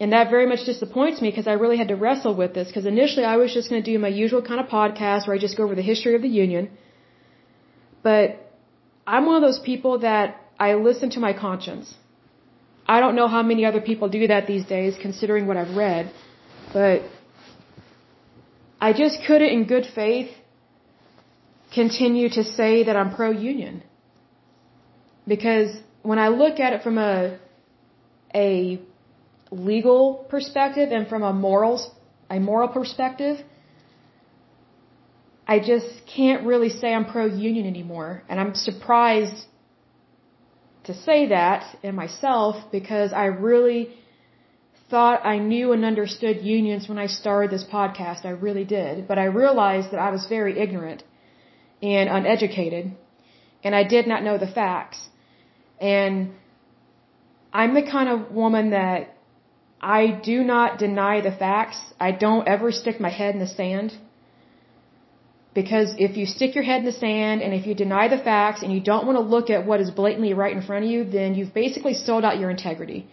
and 0.00 0.12
that 0.12 0.30
very 0.30 0.46
much 0.46 0.64
disappoints 0.64 1.20
me 1.22 1.30
because 1.30 1.46
I 1.46 1.52
really 1.52 1.76
had 1.76 1.88
to 1.88 1.96
wrestle 1.96 2.34
with 2.34 2.52
this 2.54 2.68
because 2.68 2.86
initially 2.86 3.24
I 3.24 3.36
was 3.36 3.54
just 3.54 3.70
going 3.70 3.82
to 3.82 3.90
do 3.92 3.98
my 3.98 4.08
usual 4.08 4.42
kind 4.42 4.60
of 4.60 4.66
podcast 4.66 5.26
where 5.26 5.36
I 5.36 5.38
just 5.38 5.56
go 5.56 5.64
over 5.64 5.74
the 5.74 5.88
history 5.92 6.14
of 6.16 6.22
the 6.22 6.28
union. 6.28 6.70
But 8.02 8.44
I'm 9.06 9.26
one 9.26 9.36
of 9.36 9.42
those 9.42 9.60
people 9.60 10.00
that 10.00 10.40
I 10.58 10.74
listen 10.74 11.10
to 11.10 11.20
my 11.20 11.32
conscience. 11.32 11.94
I 12.86 13.00
don't 13.00 13.16
know 13.16 13.28
how 13.28 13.42
many 13.42 13.64
other 13.64 13.80
people 13.80 14.08
do 14.08 14.26
that 14.26 14.46
these 14.46 14.64
days, 14.66 14.96
considering 15.00 15.46
what 15.46 15.56
I've 15.56 15.74
read, 15.76 16.10
but 16.72 17.02
I 18.80 18.92
just 18.92 19.24
couldn't, 19.26 19.48
in 19.48 19.64
good 19.64 19.86
faith, 19.94 20.30
continue 21.72 22.28
to 22.28 22.44
say 22.44 22.84
that 22.84 22.96
I'm 22.96 23.14
pro 23.14 23.30
union. 23.30 23.82
Because 25.26 25.70
when 26.02 26.18
I 26.18 26.28
look 26.28 26.60
at 26.60 26.74
it 26.74 26.82
from 26.82 26.98
a, 26.98 27.38
a 28.34 28.80
legal 29.50 30.26
perspective 30.28 30.90
and 30.90 31.08
from 31.08 31.22
a 31.22 31.32
morals, 31.32 31.90
a 32.30 32.38
moral 32.38 32.68
perspective, 32.68 33.38
I 35.46 35.58
just 35.58 36.06
can't 36.06 36.46
really 36.46 36.70
say 36.70 36.94
I'm 36.94 37.04
pro 37.04 37.26
union 37.26 37.66
anymore. 37.66 38.22
And 38.28 38.40
I'm 38.40 38.54
surprised 38.54 39.44
to 40.84 40.94
say 40.94 41.28
that 41.28 41.76
in 41.82 41.94
myself 41.94 42.56
because 42.72 43.12
I 43.12 43.26
really 43.26 43.94
thought 44.90 45.24
I 45.24 45.38
knew 45.38 45.72
and 45.72 45.84
understood 45.84 46.42
unions 46.42 46.88
when 46.88 46.98
I 46.98 47.06
started 47.06 47.50
this 47.50 47.64
podcast. 47.64 48.24
I 48.24 48.30
really 48.30 48.64
did. 48.64 49.06
But 49.06 49.18
I 49.18 49.24
realized 49.24 49.90
that 49.92 50.00
I 50.00 50.10
was 50.10 50.26
very 50.26 50.58
ignorant 50.58 51.02
and 51.82 52.08
uneducated 52.08 52.96
and 53.64 53.74
I 53.74 53.82
did 53.82 54.06
not 54.06 54.22
know 54.22 54.36
the 54.38 54.46
facts. 54.46 55.08
And 55.80 56.34
I'm 57.52 57.74
the 57.74 57.82
kind 57.82 58.08
of 58.08 58.30
woman 58.30 58.70
that 58.70 59.13
I 59.84 60.06
do 60.30 60.42
not 60.42 60.78
deny 60.78 61.20
the 61.20 61.32
facts. 61.44 61.78
I 62.00 62.10
don't 62.12 62.48
ever 62.48 62.72
stick 62.72 63.00
my 63.00 63.10
head 63.10 63.34
in 63.34 63.40
the 63.40 63.52
sand. 63.60 63.92
Because 65.54 65.94
if 65.98 66.16
you 66.16 66.26
stick 66.26 66.54
your 66.54 66.64
head 66.64 66.80
in 66.80 66.86
the 66.86 66.98
sand 67.06 67.42
and 67.42 67.52
if 67.54 67.66
you 67.66 67.74
deny 67.74 68.08
the 68.08 68.22
facts 68.30 68.62
and 68.62 68.72
you 68.72 68.80
don't 68.80 69.06
want 69.06 69.16
to 69.16 69.24
look 69.34 69.50
at 69.50 69.66
what 69.66 69.80
is 69.80 69.90
blatantly 69.90 70.32
right 70.42 70.56
in 70.56 70.62
front 70.62 70.84
of 70.84 70.90
you, 70.90 71.04
then 71.04 71.34
you've 71.34 71.54
basically 71.54 71.94
sold 71.94 72.24
out 72.24 72.38
your 72.38 72.50
integrity. 72.50 73.06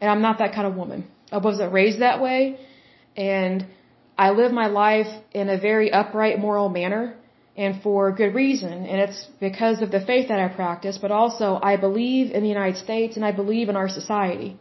And 0.00 0.10
I'm 0.10 0.22
not 0.22 0.38
that 0.38 0.54
kind 0.54 0.66
of 0.66 0.74
woman. 0.74 1.06
I 1.30 1.38
wasn't 1.38 1.72
raised 1.72 2.00
that 2.00 2.20
way. 2.20 2.58
And 3.16 3.66
I 4.18 4.30
live 4.30 4.50
my 4.52 4.66
life 4.66 5.12
in 5.32 5.48
a 5.48 5.58
very 5.58 5.92
upright, 5.92 6.38
moral 6.38 6.68
manner 6.68 7.16
and 7.56 7.82
for 7.82 8.10
good 8.12 8.34
reason. 8.34 8.72
And 8.90 8.98
it's 9.04 9.20
because 9.38 9.82
of 9.82 9.90
the 9.90 10.00
faith 10.00 10.28
that 10.28 10.40
I 10.40 10.48
practice, 10.48 10.98
but 10.98 11.10
also 11.10 11.60
I 11.62 11.76
believe 11.76 12.32
in 12.32 12.42
the 12.42 12.48
United 12.48 12.78
States 12.78 13.16
and 13.16 13.24
I 13.24 13.32
believe 13.32 13.68
in 13.68 13.76
our 13.76 13.88
society. 13.88 14.58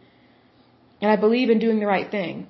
And 1.04 1.12
I 1.12 1.18
believe 1.24 1.49
in 1.54 1.60
doing 1.60 1.80
the 1.82 1.89
right 1.95 2.10
thing. 2.10 2.47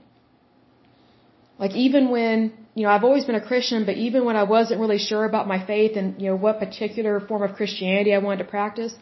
Like 1.63 1.75
even 1.85 2.03
when, 2.15 2.37
you 2.75 2.83
know, 2.83 2.91
I've 2.95 3.05
always 3.09 3.25
been 3.29 3.39
a 3.43 3.45
Christian, 3.51 3.85
but 3.89 3.97
even 4.07 4.25
when 4.27 4.35
I 4.41 4.43
wasn't 4.43 4.79
really 4.83 4.99
sure 5.09 5.23
about 5.25 5.47
my 5.53 5.59
faith 5.71 5.93
and, 5.99 6.21
you 6.21 6.27
know, 6.29 6.35
what 6.45 6.59
particular 6.65 7.13
form 7.29 7.41
of 7.47 7.55
Christianity 7.59 8.13
I 8.13 8.19
wanted 8.19 8.43
to 8.43 8.49
practice, 8.57 8.93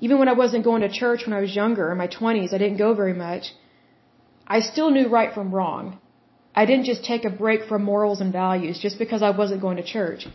even 0.00 0.18
when 0.20 0.30
I 0.34 0.36
wasn't 0.44 0.64
going 0.64 0.82
to 0.86 0.88
church 1.02 1.26
when 1.26 1.34
I 1.38 1.42
was 1.46 1.54
younger, 1.62 1.92
in 1.92 1.98
my 1.98 2.08
20s, 2.08 2.54
I 2.54 2.58
didn't 2.62 2.78
go 2.86 2.94
very 3.02 3.16
much, 3.26 3.44
I 4.56 4.60
still 4.60 4.90
knew 4.96 5.08
right 5.18 5.34
from 5.34 5.54
wrong. 5.54 5.98
I 6.54 6.64
didn't 6.64 6.86
just 6.92 7.04
take 7.04 7.26
a 7.26 7.34
break 7.44 7.60
from 7.68 7.84
morals 7.92 8.22
and 8.22 8.32
values 8.32 8.78
just 8.86 8.98
because 8.98 9.22
I 9.28 9.30
wasn't 9.42 9.60
going 9.66 9.78
to 9.82 9.86
church. 9.96 10.26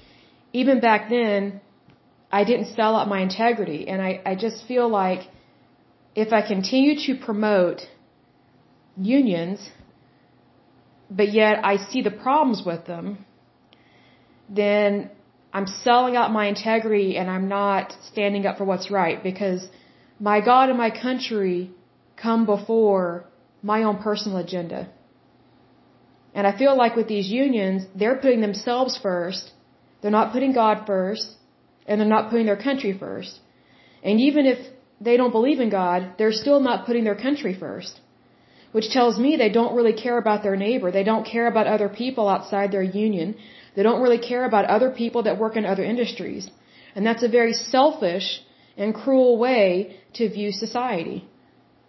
Even 0.61 0.79
back 0.89 1.09
then, 1.09 1.61
I 2.31 2.43
didn't 2.43 2.69
sell 2.75 2.95
out 2.95 3.07
my 3.15 3.21
integrity. 3.29 3.87
And 3.87 4.01
I, 4.09 4.21
I 4.31 4.35
just 4.35 4.65
feel 4.67 4.87
like 4.87 5.21
if 6.23 6.33
I 6.33 6.41
continue 6.53 6.95
to 7.05 7.11
promote 7.23 7.79
unions, 9.15 9.59
but 11.19 11.31
yet 11.31 11.63
I 11.63 11.73
see 11.89 12.01
the 12.01 12.15
problems 12.25 12.63
with 12.65 12.85
them, 12.91 13.05
then 14.49 15.11
I'm 15.53 15.67
selling 15.67 16.15
out 16.15 16.31
my 16.31 16.45
integrity 16.47 17.17
and 17.17 17.29
I'm 17.29 17.47
not 17.47 17.93
standing 18.11 18.47
up 18.47 18.57
for 18.57 18.65
what's 18.65 18.89
right 18.89 19.21
because 19.21 19.69
my 20.19 20.39
God 20.41 20.69
and 20.69 20.77
my 20.85 20.89
country 20.89 21.69
come 22.23 22.47
before 22.47 23.25
my 23.61 23.83
own 23.83 23.97
personal 23.99 24.37
agenda. 24.39 24.89
And 26.33 26.47
I 26.47 26.57
feel 26.57 26.75
like 26.75 26.95
with 26.95 27.07
these 27.07 27.29
unions, 27.29 27.85
they're 27.93 28.19
putting 28.23 28.41
themselves 28.41 28.97
first, 29.09 29.51
they're 30.01 30.17
not 30.19 30.31
putting 30.31 30.53
God 30.53 30.87
first, 30.87 31.27
and 31.85 32.01
they're 32.01 32.15
not 32.17 32.31
putting 32.31 32.47
their 32.47 32.63
country 32.69 32.97
first. 33.05 33.39
And 34.03 34.19
even 34.19 34.47
if 34.47 34.59
they 34.99 35.17
don't 35.17 35.31
believe 35.31 35.59
in 35.59 35.69
God, 35.69 36.13
they're 36.17 36.31
still 36.31 36.59
not 36.59 36.85
putting 36.85 37.03
their 37.03 37.15
country 37.15 37.53
first 37.53 37.99
which 38.71 38.89
tells 38.89 39.17
me 39.23 39.35
they 39.35 39.53
don't 39.59 39.75
really 39.75 39.93
care 39.93 40.17
about 40.17 40.43
their 40.43 40.55
neighbor. 40.55 40.91
They 40.91 41.03
don't 41.03 41.25
care 41.25 41.47
about 41.47 41.67
other 41.75 41.89
people 41.89 42.27
outside 42.27 42.71
their 42.71 42.83
union. 42.83 43.35
They 43.75 43.83
don't 43.87 44.01
really 44.01 44.19
care 44.31 44.45
about 44.45 44.65
other 44.65 44.89
people 44.91 45.23
that 45.23 45.39
work 45.43 45.55
in 45.55 45.65
other 45.65 45.83
industries. 45.83 46.49
And 46.95 47.05
that's 47.05 47.23
a 47.23 47.29
very 47.39 47.53
selfish 47.53 48.27
and 48.75 48.93
cruel 48.93 49.37
way 49.37 49.97
to 50.15 50.29
view 50.29 50.51
society 50.51 51.27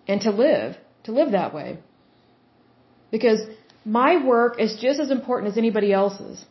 and 0.07 0.21
to 0.23 0.31
live, 0.31 0.77
to 1.05 1.13
live 1.13 1.33
that 1.33 1.53
way. 1.53 1.79
Because 3.11 3.41
my 3.85 4.13
work 4.25 4.61
is 4.61 4.77
just 4.87 5.01
as 5.01 5.11
important 5.11 5.53
as 5.53 5.59
anybody 5.59 5.93
else's. 5.93 6.45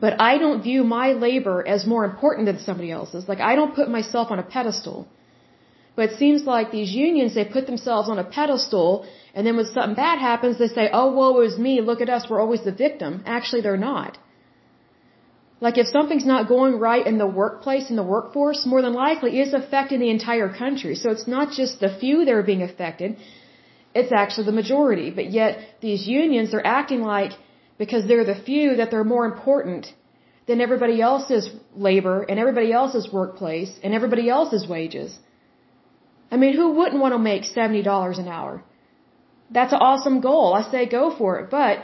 But 0.00 0.20
I 0.20 0.32
don't 0.38 0.62
view 0.62 0.84
my 0.84 1.08
labor 1.12 1.66
as 1.66 1.86
more 1.86 2.04
important 2.04 2.46
than 2.46 2.58
somebody 2.58 2.90
else's. 2.90 3.28
Like 3.28 3.40
I 3.40 3.54
don't 3.56 3.74
put 3.74 3.88
myself 3.88 4.30
on 4.30 4.38
a 4.38 4.42
pedestal. 4.42 5.08
But 5.96 6.10
it 6.10 6.18
seems 6.18 6.44
like 6.44 6.70
these 6.70 6.92
unions, 6.92 7.34
they 7.34 7.44
put 7.44 7.66
themselves 7.66 8.08
on 8.08 8.18
a 8.18 8.24
pedestal 8.24 9.06
and 9.36 9.46
then 9.46 9.56
when 9.56 9.66
something 9.66 9.94
bad 9.94 10.18
happens, 10.18 10.58
they 10.58 10.68
say, 10.68 10.88
oh, 10.90 11.08
woe 11.12 11.40
is 11.42 11.58
me, 11.58 11.74
look 11.82 12.00
at 12.00 12.08
us, 12.08 12.22
we're 12.28 12.40
always 12.40 12.62
the 12.64 12.76
victim. 12.86 13.22
Actually, 13.26 13.60
they're 13.60 13.84
not. 13.92 14.16
Like 15.60 15.76
if 15.76 15.88
something's 15.88 16.28
not 16.34 16.48
going 16.48 16.78
right 16.78 17.06
in 17.06 17.18
the 17.18 17.26
workplace, 17.26 17.90
in 17.90 17.96
the 17.96 18.08
workforce, 18.14 18.64
more 18.64 18.80
than 18.86 18.94
likely 18.94 19.38
it's 19.40 19.52
affecting 19.52 20.00
the 20.00 20.08
entire 20.08 20.48
country. 20.62 20.94
So 20.94 21.10
it's 21.10 21.28
not 21.36 21.52
just 21.60 21.80
the 21.80 21.92
few 22.00 22.24
that 22.24 22.32
are 22.32 22.48
being 22.52 22.62
affected, 22.62 23.18
it's 23.94 24.12
actually 24.22 24.46
the 24.46 24.58
majority. 24.62 25.10
But 25.10 25.30
yet 25.30 25.52
these 25.82 26.06
unions, 26.06 26.50
they're 26.50 26.66
acting 26.80 27.02
like, 27.02 27.32
because 27.76 28.06
they're 28.08 28.24
the 28.24 28.40
few, 28.48 28.76
that 28.76 28.90
they're 28.90 29.10
more 29.16 29.26
important 29.26 29.92
than 30.46 30.62
everybody 30.62 31.02
else's 31.02 31.50
labor 31.74 32.22
and 32.22 32.38
everybody 32.38 32.72
else's 32.72 33.06
workplace 33.12 33.72
and 33.82 33.92
everybody 33.92 34.30
else's 34.30 34.66
wages. 34.66 35.18
I 36.30 36.36
mean, 36.36 36.54
who 36.54 36.70
wouldn't 36.78 37.00
want 37.00 37.14
to 37.14 37.18
make 37.18 37.42
$70 37.44 38.18
an 38.18 38.28
hour? 38.28 38.62
That's 39.50 39.72
an 39.72 39.78
awesome 39.80 40.20
goal. 40.20 40.54
I 40.54 40.62
say 40.70 40.86
go 40.86 41.04
for 41.16 41.38
it. 41.40 41.50
But 41.50 41.82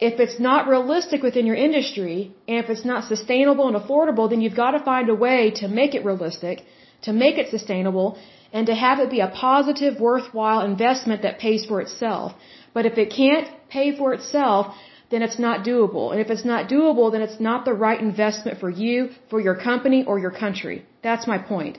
if 0.00 0.18
it's 0.24 0.38
not 0.40 0.66
realistic 0.66 1.22
within 1.22 1.46
your 1.46 1.56
industry, 1.56 2.34
and 2.48 2.56
if 2.64 2.70
it's 2.70 2.84
not 2.84 3.04
sustainable 3.04 3.68
and 3.68 3.76
affordable, 3.76 4.28
then 4.30 4.40
you've 4.40 4.60
got 4.64 4.72
to 4.72 4.80
find 4.92 5.08
a 5.08 5.14
way 5.26 5.50
to 5.60 5.68
make 5.68 5.94
it 5.94 6.04
realistic, 6.04 6.64
to 7.02 7.12
make 7.12 7.36
it 7.42 7.50
sustainable, 7.50 8.18
and 8.52 8.66
to 8.66 8.74
have 8.74 8.98
it 8.98 9.10
be 9.10 9.20
a 9.20 9.28
positive, 9.28 10.00
worthwhile 10.00 10.62
investment 10.72 11.22
that 11.22 11.38
pays 11.38 11.64
for 11.66 11.80
itself. 11.80 12.32
But 12.72 12.86
if 12.86 12.98
it 12.98 13.10
can't 13.10 13.48
pay 13.68 13.96
for 13.96 14.14
itself, 14.14 14.74
then 15.10 15.22
it's 15.22 15.38
not 15.38 15.64
doable. 15.64 16.10
And 16.12 16.20
if 16.20 16.30
it's 16.34 16.44
not 16.44 16.68
doable, 16.68 17.12
then 17.12 17.22
it's 17.22 17.40
not 17.40 17.64
the 17.64 17.74
right 17.74 18.00
investment 18.00 18.58
for 18.58 18.70
you, 18.70 19.10
for 19.30 19.40
your 19.40 19.54
company, 19.54 20.04
or 20.04 20.18
your 20.18 20.30
country. 20.30 20.84
That's 21.02 21.26
my 21.26 21.38
point. 21.38 21.78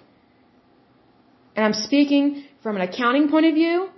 And 1.56 1.66
I'm 1.66 1.74
speaking 1.74 2.44
from 2.62 2.76
an 2.76 2.82
accounting 2.82 3.30
point 3.30 3.46
of 3.46 3.54
view, 3.54 3.90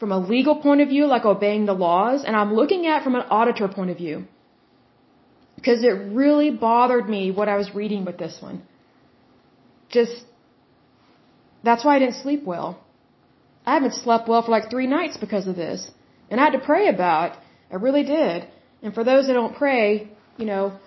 from 0.00 0.12
a 0.12 0.18
legal 0.18 0.56
point 0.56 0.80
of 0.80 0.88
view, 0.88 1.06
like 1.06 1.24
obeying 1.24 1.66
the 1.66 1.74
laws, 1.74 2.24
and 2.24 2.34
I'm 2.36 2.54
looking 2.54 2.86
at 2.86 3.04
from 3.04 3.14
an 3.14 3.22
auditor 3.30 3.68
point 3.68 3.90
of 3.90 3.96
view. 3.96 4.26
Because 5.56 5.82
it 5.82 5.94
really 6.22 6.50
bothered 6.50 7.08
me 7.08 7.30
what 7.30 7.48
I 7.48 7.56
was 7.56 7.74
reading 7.74 8.04
with 8.04 8.18
this 8.18 8.36
one. 8.40 8.62
Just, 9.88 10.24
that's 11.64 11.84
why 11.84 11.96
I 11.96 11.98
didn't 11.98 12.14
sleep 12.16 12.44
well. 12.44 12.84
I 13.66 13.74
haven't 13.74 13.94
slept 13.94 14.28
well 14.28 14.42
for 14.42 14.50
like 14.50 14.70
three 14.70 14.86
nights 14.86 15.16
because 15.16 15.46
of 15.46 15.56
this. 15.56 15.90
And 16.30 16.40
I 16.40 16.44
had 16.44 16.52
to 16.52 16.64
pray 16.70 16.88
about 16.88 17.32
it. 17.32 17.38
I 17.72 17.76
really 17.76 18.04
did. 18.04 18.46
And 18.82 18.94
for 18.94 19.04
those 19.04 19.26
that 19.26 19.34
don't 19.34 19.56
pray, 19.56 20.08
you 20.36 20.46
know, 20.46 20.78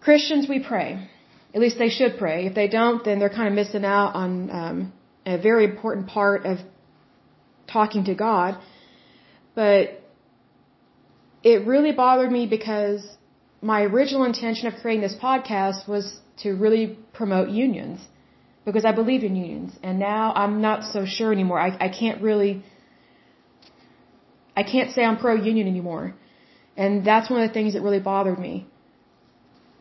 Christians, 0.00 0.48
we 0.48 0.58
pray. 0.58 1.08
At 1.54 1.60
least 1.60 1.78
they 1.78 1.88
should 1.88 2.18
pray. 2.18 2.46
If 2.46 2.54
they 2.54 2.68
don't, 2.68 3.04
then 3.04 3.18
they're 3.18 3.36
kind 3.40 3.48
of 3.48 3.54
missing 3.54 3.84
out 3.84 4.14
on 4.14 4.50
um, 4.50 4.92
a 5.26 5.38
very 5.38 5.64
important 5.64 6.06
part 6.08 6.44
of 6.44 6.58
talking 7.66 8.04
to 8.04 8.14
God. 8.14 8.58
But 9.54 10.02
it 11.42 11.66
really 11.66 11.92
bothered 11.92 12.30
me 12.30 12.46
because 12.46 13.06
my 13.62 13.82
original 13.82 14.24
intention 14.24 14.66
of 14.68 14.74
creating 14.80 15.02
this 15.02 15.16
podcast 15.20 15.88
was 15.88 16.20
to 16.38 16.52
really 16.54 16.98
promote 17.12 17.50
unions 17.50 18.00
because 18.64 18.84
I 18.84 18.92
believe 18.92 19.22
in 19.24 19.36
unions. 19.36 19.78
And 19.82 19.98
now 19.98 20.32
I'm 20.34 20.60
not 20.60 20.84
so 20.92 21.04
sure 21.06 21.32
anymore. 21.32 21.60
I, 21.60 21.76
I 21.86 21.88
can't 21.88 22.22
really, 22.22 22.62
I 24.56 24.62
can't 24.62 24.90
say 24.92 25.04
I'm 25.04 25.18
pro 25.18 25.34
union 25.34 25.66
anymore. 25.66 26.14
And 26.76 27.04
that's 27.04 27.28
one 27.30 27.42
of 27.42 27.48
the 27.48 27.52
things 27.52 27.74
that 27.74 27.82
really 27.82 28.00
bothered 28.00 28.38
me 28.38 28.66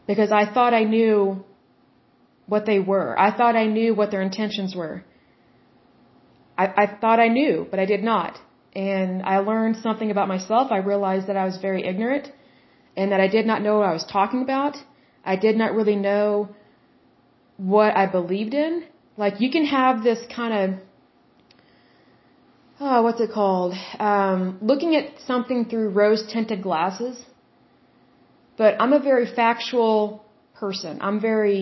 because 0.07 0.31
I 0.31 0.51
thought 0.53 0.73
I 0.73 0.83
knew 0.83 1.45
what 2.47 2.65
they 2.65 2.79
were. 2.79 3.17
I 3.17 3.35
thought 3.35 3.55
I 3.55 3.67
knew 3.67 3.93
what 3.93 4.11
their 4.11 4.21
intentions 4.21 4.75
were. 4.75 5.03
I, 6.61 6.65
I 6.83 6.85
thought 7.01 7.19
I 7.27 7.29
knew, 7.39 7.55
but 7.71 7.79
I 7.79 7.85
did 7.93 8.03
not. 8.03 8.33
And 8.73 9.23
I 9.33 9.37
learned 9.51 9.77
something 9.77 10.11
about 10.11 10.27
myself. 10.27 10.71
I 10.71 10.79
realized 10.93 11.27
that 11.27 11.37
I 11.37 11.45
was 11.45 11.57
very 11.67 11.81
ignorant 11.91 12.25
and 12.97 13.11
that 13.11 13.21
I 13.27 13.29
did 13.37 13.45
not 13.51 13.61
know 13.65 13.77
what 13.79 13.87
I 13.91 13.93
was 13.99 14.05
talking 14.17 14.41
about. 14.47 14.75
I 15.33 15.35
did 15.47 15.55
not 15.61 15.73
really 15.79 15.95
know 15.95 16.49
what 17.57 17.95
I 17.95 18.05
believed 18.19 18.53
in. 18.53 18.83
Like 19.23 19.35
you 19.43 19.49
can 19.55 19.65
have 19.65 20.03
this 20.03 20.19
kind 20.39 20.53
of 20.61 20.79
oh, 22.81 23.01
what's 23.05 23.21
it 23.25 23.31
called? 23.31 23.73
Um, 23.99 24.57
looking 24.61 24.95
at 24.95 25.05
something 25.31 25.65
through 25.69 25.89
rose 25.89 26.23
tinted 26.31 26.61
glasses. 26.67 27.15
But 28.57 28.81
I'm 28.81 28.93
a 28.93 28.99
very 28.99 29.27
factual 29.41 30.25
person. 30.61 30.99
I'm 31.01 31.19
very 31.19 31.61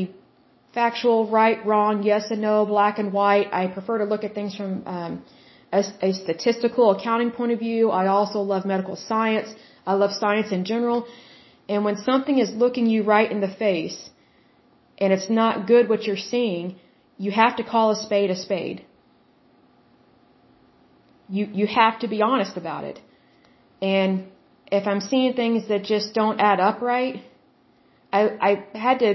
factual, 0.80 1.20
right, 1.40 1.60
wrong, 1.70 1.94
yes 2.12 2.24
and 2.34 2.42
no, 2.50 2.56
black 2.76 2.96
and 3.02 3.10
white. 3.20 3.48
I 3.60 3.62
prefer 3.78 3.96
to 4.04 4.08
look 4.12 4.24
at 4.28 4.34
things 4.40 4.52
from 4.60 4.72
um, 4.96 5.14
a, 5.80 5.82
a 6.08 6.10
statistical 6.24 6.86
accounting 6.96 7.32
point 7.38 7.52
of 7.56 7.60
view. 7.68 7.84
I 8.02 8.04
also 8.18 8.40
love 8.54 8.64
medical 8.74 8.98
science. 9.12 9.50
I 9.92 9.94
love 10.02 10.12
science 10.24 10.52
in 10.58 10.62
general. 10.74 11.00
And 11.72 11.80
when 11.88 11.98
something 12.10 12.38
is 12.46 12.50
looking 12.64 12.86
you 12.94 13.00
right 13.16 13.30
in 13.36 13.40
the 13.46 13.54
face 13.66 13.98
and 15.00 15.10
it's 15.16 15.30
not 15.42 15.66
good 15.72 15.90
what 15.92 16.04
you're 16.08 16.26
seeing, 16.34 16.66
you 17.26 17.32
have 17.44 17.56
to 17.60 17.64
call 17.72 17.88
a 17.96 17.98
spade 18.06 18.30
a 18.36 18.40
spade. 18.48 18.80
You, 21.38 21.44
you 21.60 21.68
have 21.80 21.96
to 22.04 22.08
be 22.16 22.20
honest 22.30 22.56
about 22.64 22.84
it. 22.92 23.00
And 23.96 24.12
if 24.80 24.86
I'm 24.92 25.02
seeing 25.12 25.34
things 25.42 25.68
that 25.72 25.82
just 25.96 26.14
don't 26.20 26.40
add 26.52 26.60
up 26.70 26.78
right, 26.94 27.16
I, 28.20 28.22
I 28.50 28.52
had 28.86 29.00
to 29.06 29.12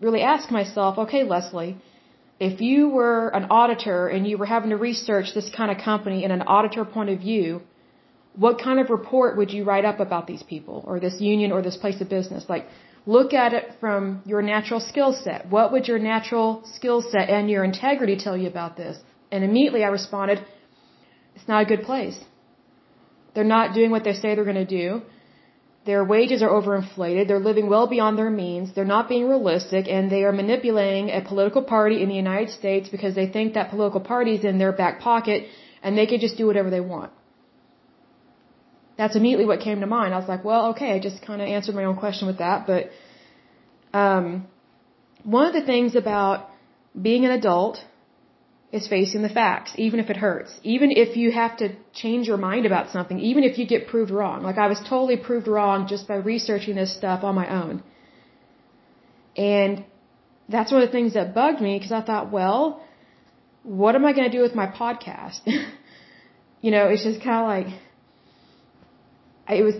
really 0.00 0.22
ask 0.22 0.50
myself, 0.50 0.98
okay, 0.98 1.22
Leslie, 1.24 1.76
if 2.38 2.60
you 2.60 2.88
were 2.88 3.28
an 3.28 3.46
auditor 3.50 4.08
and 4.08 4.26
you 4.26 4.38
were 4.38 4.46
having 4.46 4.70
to 4.70 4.76
research 4.76 5.34
this 5.34 5.48
kind 5.56 5.70
of 5.70 5.78
company 5.84 6.24
in 6.24 6.30
an 6.30 6.42
auditor 6.42 6.84
point 6.84 7.10
of 7.10 7.18
view, 7.20 7.60
what 8.34 8.58
kind 8.58 8.78
of 8.80 8.88
report 8.90 9.36
would 9.36 9.50
you 9.52 9.64
write 9.64 9.84
up 9.84 10.00
about 10.00 10.26
these 10.26 10.42
people 10.42 10.82
or 10.86 11.00
this 11.00 11.20
union 11.20 11.52
or 11.52 11.60
this 11.60 11.76
place 11.76 12.00
of 12.00 12.08
business? 12.08 12.44
Like, 12.48 12.66
look 13.04 13.34
at 13.34 13.52
it 13.52 13.72
from 13.80 14.22
your 14.24 14.40
natural 14.40 14.80
skill 14.80 15.12
set. 15.12 15.48
What 15.50 15.72
would 15.72 15.86
your 15.88 15.98
natural 15.98 16.62
skill 16.76 17.02
set 17.02 17.28
and 17.28 17.50
your 17.50 17.64
integrity 17.64 18.16
tell 18.16 18.36
you 18.36 18.48
about 18.48 18.76
this? 18.76 18.96
And 19.30 19.44
immediately 19.44 19.84
I 19.84 19.88
responded, 19.88 20.38
it's 21.34 21.48
not 21.48 21.62
a 21.62 21.66
good 21.66 21.84
place. 21.84 22.18
They're 23.34 23.52
not 23.58 23.74
doing 23.74 23.90
what 23.90 24.04
they 24.04 24.14
say 24.14 24.34
they're 24.34 24.50
going 24.52 24.66
to 24.66 24.72
do. 24.82 25.02
Their 25.86 26.04
wages 26.04 26.42
are 26.42 26.50
overinflated. 26.50 27.26
They're 27.26 27.46
living 27.50 27.68
well 27.68 27.86
beyond 27.86 28.18
their 28.18 28.30
means. 28.30 28.74
They're 28.74 28.92
not 28.96 29.08
being 29.08 29.28
realistic, 29.28 29.88
and 29.88 30.10
they 30.10 30.24
are 30.24 30.32
manipulating 30.32 31.08
a 31.10 31.22
political 31.22 31.62
party 31.62 32.02
in 32.02 32.08
the 32.10 32.14
United 32.14 32.50
States 32.50 32.90
because 32.90 33.14
they 33.14 33.26
think 33.26 33.54
that 33.54 33.70
political 33.70 34.00
party 34.00 34.34
is 34.34 34.44
in 34.44 34.58
their 34.58 34.72
back 34.72 35.00
pocket, 35.00 35.46
and 35.82 35.96
they 35.96 36.06
can 36.06 36.20
just 36.20 36.36
do 36.36 36.46
whatever 36.46 36.70
they 36.70 36.80
want. 36.80 37.12
That's 38.98 39.16
immediately 39.16 39.46
what 39.46 39.60
came 39.60 39.80
to 39.80 39.86
mind. 39.86 40.12
I 40.12 40.18
was 40.18 40.28
like, 40.28 40.44
well, 40.44 40.70
okay, 40.72 40.92
I 40.92 40.98
just 40.98 41.22
kind 41.22 41.40
of 41.40 41.48
answered 41.48 41.74
my 41.74 41.84
own 41.84 41.96
question 41.96 42.28
with 42.28 42.38
that. 42.38 42.66
But 42.66 42.90
um, 43.94 44.46
one 45.24 45.46
of 45.46 45.54
the 45.54 45.64
things 45.64 45.96
about 45.96 46.50
being 47.00 47.24
an 47.24 47.30
adult 47.30 47.78
is 48.72 48.86
facing 48.86 49.22
the 49.22 49.28
facts, 49.28 49.72
even 49.76 49.98
if 49.98 50.10
it 50.10 50.16
hurts. 50.16 50.52
Even 50.62 50.92
if 50.92 51.16
you 51.16 51.32
have 51.32 51.56
to 51.56 51.74
change 51.92 52.28
your 52.28 52.36
mind 52.36 52.66
about 52.66 52.90
something, 52.90 53.18
even 53.18 53.42
if 53.42 53.58
you 53.58 53.66
get 53.66 53.88
proved 53.88 54.12
wrong. 54.12 54.42
Like 54.42 54.58
I 54.58 54.68
was 54.68 54.78
totally 54.78 55.16
proved 55.16 55.48
wrong 55.48 55.88
just 55.88 56.06
by 56.06 56.16
researching 56.16 56.76
this 56.76 56.94
stuff 56.94 57.24
on 57.24 57.34
my 57.34 57.48
own. 57.62 57.82
And 59.36 59.84
that's 60.48 60.70
one 60.70 60.82
of 60.82 60.88
the 60.88 60.92
things 60.92 61.14
that 61.14 61.34
bugged 61.34 61.60
me 61.60 61.78
because 61.78 61.90
I 61.90 62.02
thought, 62.02 62.30
well, 62.30 62.84
what 63.64 63.94
am 63.96 64.04
I 64.04 64.12
going 64.12 64.30
to 64.30 64.36
do 64.36 64.42
with 64.42 64.54
my 64.54 64.68
podcast? 64.68 65.40
you 66.60 66.70
know, 66.70 66.86
it's 66.86 67.02
just 67.02 67.22
kind 67.22 67.40
of 67.42 67.46
like, 67.56 67.80
it 69.58 69.62
was, 69.64 69.74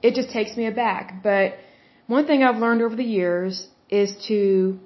it 0.00 0.14
just 0.14 0.30
takes 0.30 0.56
me 0.56 0.66
aback. 0.66 1.24
But 1.24 1.54
one 2.06 2.26
thing 2.26 2.44
I've 2.44 2.58
learned 2.58 2.82
over 2.82 2.94
the 2.94 3.04
years 3.04 3.66
is 3.88 4.14
to, 4.28 4.78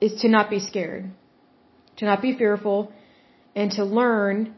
is 0.00 0.20
to 0.22 0.28
not 0.28 0.48
be 0.48 0.60
scared 0.60 1.10
to 1.96 2.04
not 2.04 2.22
be 2.22 2.36
fearful, 2.36 2.92
and 3.54 3.70
to 3.72 3.84
learn, 3.84 4.54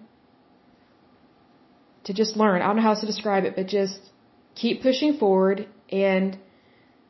to 2.05 2.13
just 2.13 2.37
learn. 2.37 2.63
I 2.63 2.67
don't 2.67 2.77
know 2.77 2.83
how 2.83 2.91
else 2.91 3.01
to 3.01 3.07
describe 3.07 3.45
it, 3.45 3.55
but 3.57 3.67
just 3.67 3.99
keep 4.55 4.83
pushing 4.83 5.19
forward 5.19 5.69
and 5.91 6.39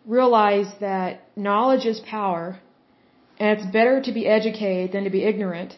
realize 0.04 0.66
that 0.80 1.28
knowledge 1.36 1.86
is 1.86 2.00
power, 2.00 2.58
and 3.38 3.58
it's 3.58 3.66
better 3.70 4.00
to 4.02 4.12
be 4.12 4.26
educated 4.26 4.92
than 4.92 5.04
to 5.04 5.10
be 5.10 5.22
ignorant. 5.24 5.76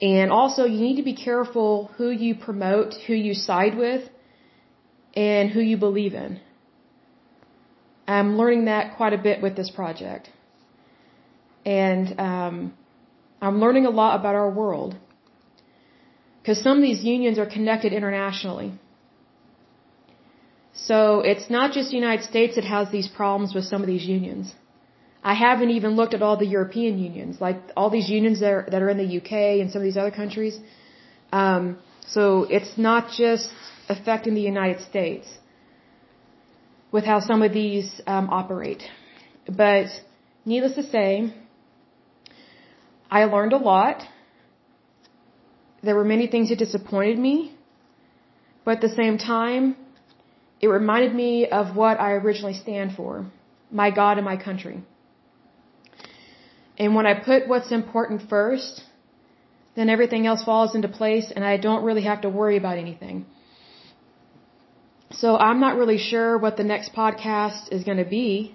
And 0.00 0.32
also, 0.32 0.64
you 0.64 0.80
need 0.80 0.96
to 0.96 1.04
be 1.04 1.14
careful 1.14 1.90
who 1.96 2.10
you 2.10 2.34
promote, 2.34 2.94
who 3.06 3.14
you 3.14 3.34
side 3.34 3.76
with, 3.76 4.08
and 5.14 5.50
who 5.50 5.60
you 5.60 5.76
believe 5.76 6.14
in. 6.14 6.40
I'm 8.08 8.36
learning 8.36 8.64
that 8.64 8.96
quite 8.96 9.12
a 9.12 9.18
bit 9.18 9.40
with 9.40 9.54
this 9.56 9.70
project. 9.70 10.28
And 11.64 12.18
um, 12.18 12.74
I'm 13.42 13.58
learning 13.60 13.86
a 13.86 13.90
lot 13.90 14.18
about 14.20 14.36
our 14.36 14.50
world. 14.62 14.96
Because 16.40 16.62
some 16.62 16.76
of 16.78 16.82
these 16.88 17.02
unions 17.04 17.38
are 17.38 17.46
connected 17.46 17.92
internationally. 17.92 18.72
So 20.72 21.20
it's 21.20 21.50
not 21.50 21.72
just 21.72 21.90
the 21.90 21.96
United 21.96 22.24
States 22.24 22.54
that 22.56 22.64
has 22.64 22.90
these 22.90 23.08
problems 23.08 23.54
with 23.54 23.64
some 23.64 23.80
of 23.82 23.88
these 23.88 24.04
unions. 24.04 24.54
I 25.22 25.34
haven't 25.34 25.70
even 25.70 25.96
looked 25.96 26.14
at 26.14 26.22
all 26.22 26.36
the 26.36 26.46
European 26.46 26.98
unions, 26.98 27.40
like 27.40 27.58
all 27.76 27.90
these 27.90 28.08
unions 28.08 28.40
that 28.40 28.52
are, 28.52 28.64
that 28.70 28.82
are 28.82 28.90
in 28.94 28.96
the 29.04 29.10
UK 29.18 29.32
and 29.60 29.70
some 29.70 29.80
of 29.82 29.84
these 29.84 29.96
other 29.96 30.10
countries. 30.10 30.58
Um, 31.32 31.78
so 32.06 32.44
it's 32.44 32.76
not 32.76 33.10
just 33.10 33.48
affecting 33.88 34.34
the 34.34 34.46
United 34.54 34.80
States 34.82 35.26
with 36.90 37.04
how 37.04 37.20
some 37.20 37.42
of 37.42 37.52
these 37.52 38.00
um, 38.06 38.28
operate. 38.30 38.82
But 39.46 39.86
needless 40.44 40.74
to 40.74 40.82
say, 40.82 41.32
I 43.18 43.24
learned 43.36 43.52
a 43.52 43.62
lot. 43.72 43.98
There 45.86 45.96
were 46.00 46.08
many 46.12 46.26
things 46.34 46.48
that 46.50 46.58
disappointed 46.66 47.18
me, 47.18 47.34
but 48.64 48.76
at 48.76 48.80
the 48.80 48.94
same 49.00 49.18
time, 49.18 49.76
it 50.62 50.68
reminded 50.68 51.14
me 51.14 51.32
of 51.60 51.76
what 51.76 52.00
I 52.00 52.12
originally 52.12 52.54
stand 52.54 52.94
for 52.98 53.26
my 53.80 53.90
God 53.90 54.16
and 54.20 54.24
my 54.24 54.36
country. 54.48 54.76
And 56.78 56.94
when 56.94 57.06
I 57.06 57.14
put 57.28 57.48
what's 57.48 57.72
important 57.80 58.28
first, 58.30 58.82
then 59.76 59.90
everything 59.96 60.26
else 60.26 60.42
falls 60.50 60.74
into 60.74 60.88
place 60.88 61.32
and 61.34 61.44
I 61.44 61.56
don't 61.66 61.84
really 61.88 62.04
have 62.10 62.22
to 62.22 62.30
worry 62.30 62.56
about 62.62 62.78
anything. 62.78 63.26
So 65.22 65.36
I'm 65.36 65.60
not 65.60 65.76
really 65.76 65.98
sure 65.98 66.38
what 66.38 66.56
the 66.56 66.64
next 66.64 66.94
podcast 66.94 67.72
is 67.76 67.84
going 67.84 67.98
to 67.98 68.10
be. 68.20 68.54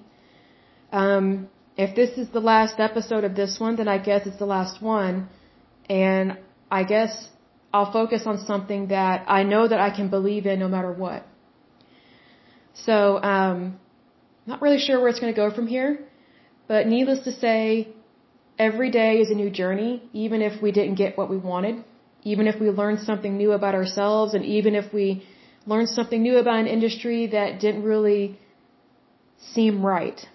Um, 0.91 1.49
if 1.78 1.95
this 1.95 2.17
is 2.17 2.28
the 2.30 2.39
last 2.39 2.80
episode 2.80 3.23
of 3.23 3.36
this 3.36 3.59
one, 3.59 3.75
then 3.75 3.88
I 3.88 3.99
guess 3.99 4.25
it's 4.25 4.38
the 4.38 4.51
last 4.57 4.82
one. 4.82 5.30
And 5.88 6.38
I 6.71 6.84
guess 6.84 7.30
I'll 7.71 7.91
focus 7.91 8.23
on 8.25 8.39
something 8.45 8.88
that 8.88 9.25
I 9.28 9.43
know 9.43 9.67
that 9.67 9.80
I 9.80 9.91
can 9.95 10.09
believe 10.09 10.47
in 10.47 10.59
no 10.59 10.67
matter 10.67 10.91
what. 10.91 11.25
So, 12.73 13.21
um, 13.21 13.80
not 14.45 14.61
really 14.61 14.80
sure 14.80 14.99
where 14.99 15.09
it's 15.09 15.19
going 15.19 15.34
to 15.34 15.39
go 15.45 15.51
from 15.53 15.67
here, 15.67 15.99
but 16.67 16.88
needless 16.88 17.23
to 17.25 17.32
say, 17.32 17.89
every 18.57 18.89
day 18.89 19.17
is 19.17 19.30
a 19.30 19.36
new 19.36 19.51
journey, 19.51 20.09
even 20.13 20.41
if 20.41 20.61
we 20.61 20.71
didn't 20.71 20.95
get 20.95 21.17
what 21.17 21.30
we 21.30 21.38
wanted, 21.38 21.84
even 22.23 22.47
if 22.47 22.59
we 22.59 22.69
learned 22.69 22.99
something 23.01 23.38
new 23.38 23.51
about 23.51 23.75
ourselves, 23.75 24.34
and 24.34 24.43
even 24.45 24.73
if 24.73 24.91
we 24.93 25.23
learned 25.65 25.89
something 25.89 26.21
new 26.21 26.38
about 26.38 26.59
an 26.59 26.67
industry 26.67 27.28
that 27.28 27.59
didn't 27.59 27.84
really 27.84 28.39
seem 29.53 29.86
right 29.86 30.25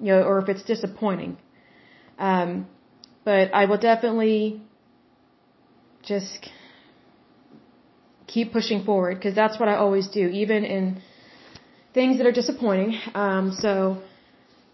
you 0.00 0.12
know, 0.12 0.22
or 0.22 0.38
if 0.38 0.48
it's 0.48 0.62
disappointing. 0.62 1.36
Um, 2.18 2.66
but 3.24 3.52
I 3.54 3.66
will 3.66 3.78
definitely 3.78 4.62
just 6.02 6.50
keep 8.26 8.52
pushing 8.52 8.84
forward 8.84 9.16
because 9.16 9.34
that's 9.34 9.58
what 9.60 9.68
I 9.68 9.76
always 9.76 10.08
do, 10.08 10.28
even 10.28 10.64
in 10.64 11.02
things 11.92 12.18
that 12.18 12.26
are 12.26 12.32
disappointing. 12.32 12.98
Um, 13.14 13.52
so 13.52 13.74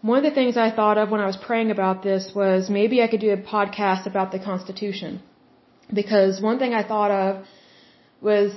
one 0.01 0.17
of 0.19 0.23
the 0.23 0.35
things 0.39 0.57
I 0.57 0.69
thought 0.71 0.97
of 0.97 1.09
when 1.09 1.21
I 1.21 1.25
was 1.25 1.37
praying 1.37 1.71
about 1.71 2.03
this 2.03 2.31
was 2.35 2.69
maybe 2.69 3.01
I 3.01 3.07
could 3.07 3.19
do 3.19 3.31
a 3.31 3.37
podcast 3.37 4.05
about 4.05 4.31
the 4.31 4.39
Constitution. 4.39 5.21
Because 5.93 6.41
one 6.41 6.59
thing 6.59 6.73
I 6.73 6.83
thought 6.83 7.11
of 7.11 7.45
was 8.21 8.51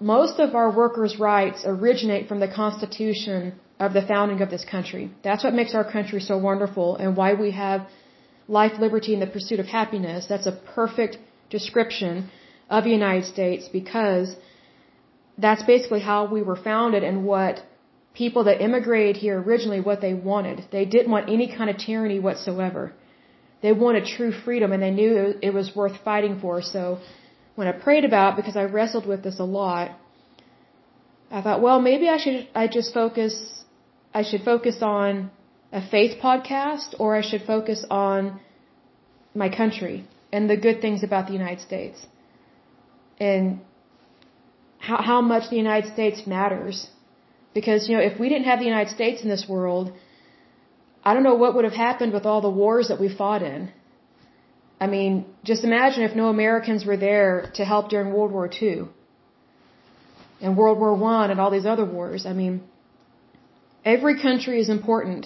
most 0.00 0.38
of 0.40 0.54
our 0.54 0.70
workers' 0.74 1.18
rights 1.18 1.62
originate 1.64 2.28
from 2.28 2.40
the 2.40 2.48
Constitution 2.48 3.54
of 3.78 3.92
the 3.92 4.02
founding 4.02 4.40
of 4.42 4.50
this 4.50 4.64
country. 4.64 5.10
That's 5.22 5.44
what 5.44 5.54
makes 5.54 5.74
our 5.74 5.84
country 5.84 6.20
so 6.20 6.36
wonderful 6.36 6.96
and 6.96 7.16
why 7.16 7.34
we 7.34 7.52
have 7.52 7.86
life, 8.48 8.72
liberty, 8.78 9.12
and 9.14 9.22
the 9.22 9.26
pursuit 9.26 9.60
of 9.60 9.66
happiness. 9.66 10.26
That's 10.26 10.46
a 10.46 10.52
perfect 10.52 11.18
description 11.50 12.30
of 12.68 12.84
the 12.84 12.90
United 12.90 13.26
States 13.26 13.68
because 13.68 14.34
that's 15.38 15.62
basically 15.62 16.00
how 16.00 16.26
we 16.26 16.42
were 16.42 16.56
founded 16.56 17.04
and 17.04 17.24
what 17.24 17.62
people 18.14 18.44
that 18.44 18.60
immigrated 18.60 19.16
here 19.16 19.40
originally, 19.40 19.80
what 19.80 20.00
they 20.00 20.14
wanted. 20.14 20.64
They 20.72 20.84
didn't 20.84 21.10
want 21.10 21.28
any 21.28 21.46
kind 21.56 21.70
of 21.70 21.76
tyranny 21.78 22.18
whatsoever. 22.18 22.92
They 23.62 23.72
wanted 23.72 24.04
true 24.04 24.32
freedom 24.32 24.72
and 24.72 24.82
they 24.82 24.90
knew 24.90 25.34
it 25.40 25.52
was 25.54 25.74
worth 25.74 25.96
fighting 26.04 26.40
for. 26.40 26.62
So 26.62 26.98
when 27.54 27.68
I 27.68 27.72
prayed 27.72 28.04
about, 28.04 28.36
because 28.36 28.56
I 28.56 28.64
wrestled 28.64 29.06
with 29.06 29.22
this 29.22 29.38
a 29.38 29.44
lot, 29.44 29.92
I 31.30 31.42
thought, 31.42 31.60
well, 31.60 31.80
maybe 31.80 32.08
I 32.08 32.16
should, 32.16 32.48
I 32.54 32.66
just 32.66 32.92
focus 32.92 33.34
I 34.14 34.22
should 34.22 34.42
focus 34.42 34.82
on 34.82 35.30
a 35.72 35.82
faith 35.86 36.18
podcast 36.20 36.94
or 36.98 37.16
I 37.16 37.22
should 37.22 37.42
focus 37.42 37.84
on 37.90 38.40
my 39.34 39.48
country 39.48 40.06
and 40.32 40.48
the 40.48 40.56
good 40.56 40.80
things 40.80 41.02
about 41.02 41.26
the 41.26 41.32
United 41.34 41.60
States 41.60 42.06
and 43.20 43.60
how, 44.78 45.02
how 45.02 45.20
much 45.20 45.50
the 45.50 45.56
United 45.56 45.92
States 45.92 46.26
matters. 46.26 46.88
Because, 47.54 47.88
you 47.88 47.96
know, 47.96 48.02
if 48.02 48.18
we 48.20 48.28
didn't 48.28 48.44
have 48.44 48.58
the 48.58 48.64
United 48.64 48.92
States 48.94 49.22
in 49.22 49.28
this 49.28 49.46
world, 49.48 49.92
I 51.04 51.14
don't 51.14 51.22
know 51.22 51.34
what 51.34 51.54
would 51.54 51.64
have 51.64 51.74
happened 51.88 52.12
with 52.12 52.26
all 52.26 52.40
the 52.40 52.50
wars 52.50 52.88
that 52.88 53.00
we 53.00 53.08
fought 53.08 53.42
in. 53.42 53.72
I 54.80 54.86
mean, 54.86 55.24
just 55.44 55.64
imagine 55.64 56.04
if 56.04 56.14
no 56.14 56.28
Americans 56.28 56.84
were 56.84 56.96
there 56.96 57.50
to 57.54 57.64
help 57.64 57.88
during 57.88 58.12
World 58.12 58.32
War 58.32 58.48
II 58.62 58.84
and 60.40 60.56
World 60.56 60.78
War 60.78 60.94
One 60.94 61.30
and 61.30 61.40
all 61.40 61.50
these 61.50 61.66
other 61.66 61.84
wars. 61.84 62.26
I 62.26 62.32
mean, 62.32 62.62
Every 63.94 64.16
country 64.26 64.56
is 64.64 64.68
important, 64.78 65.22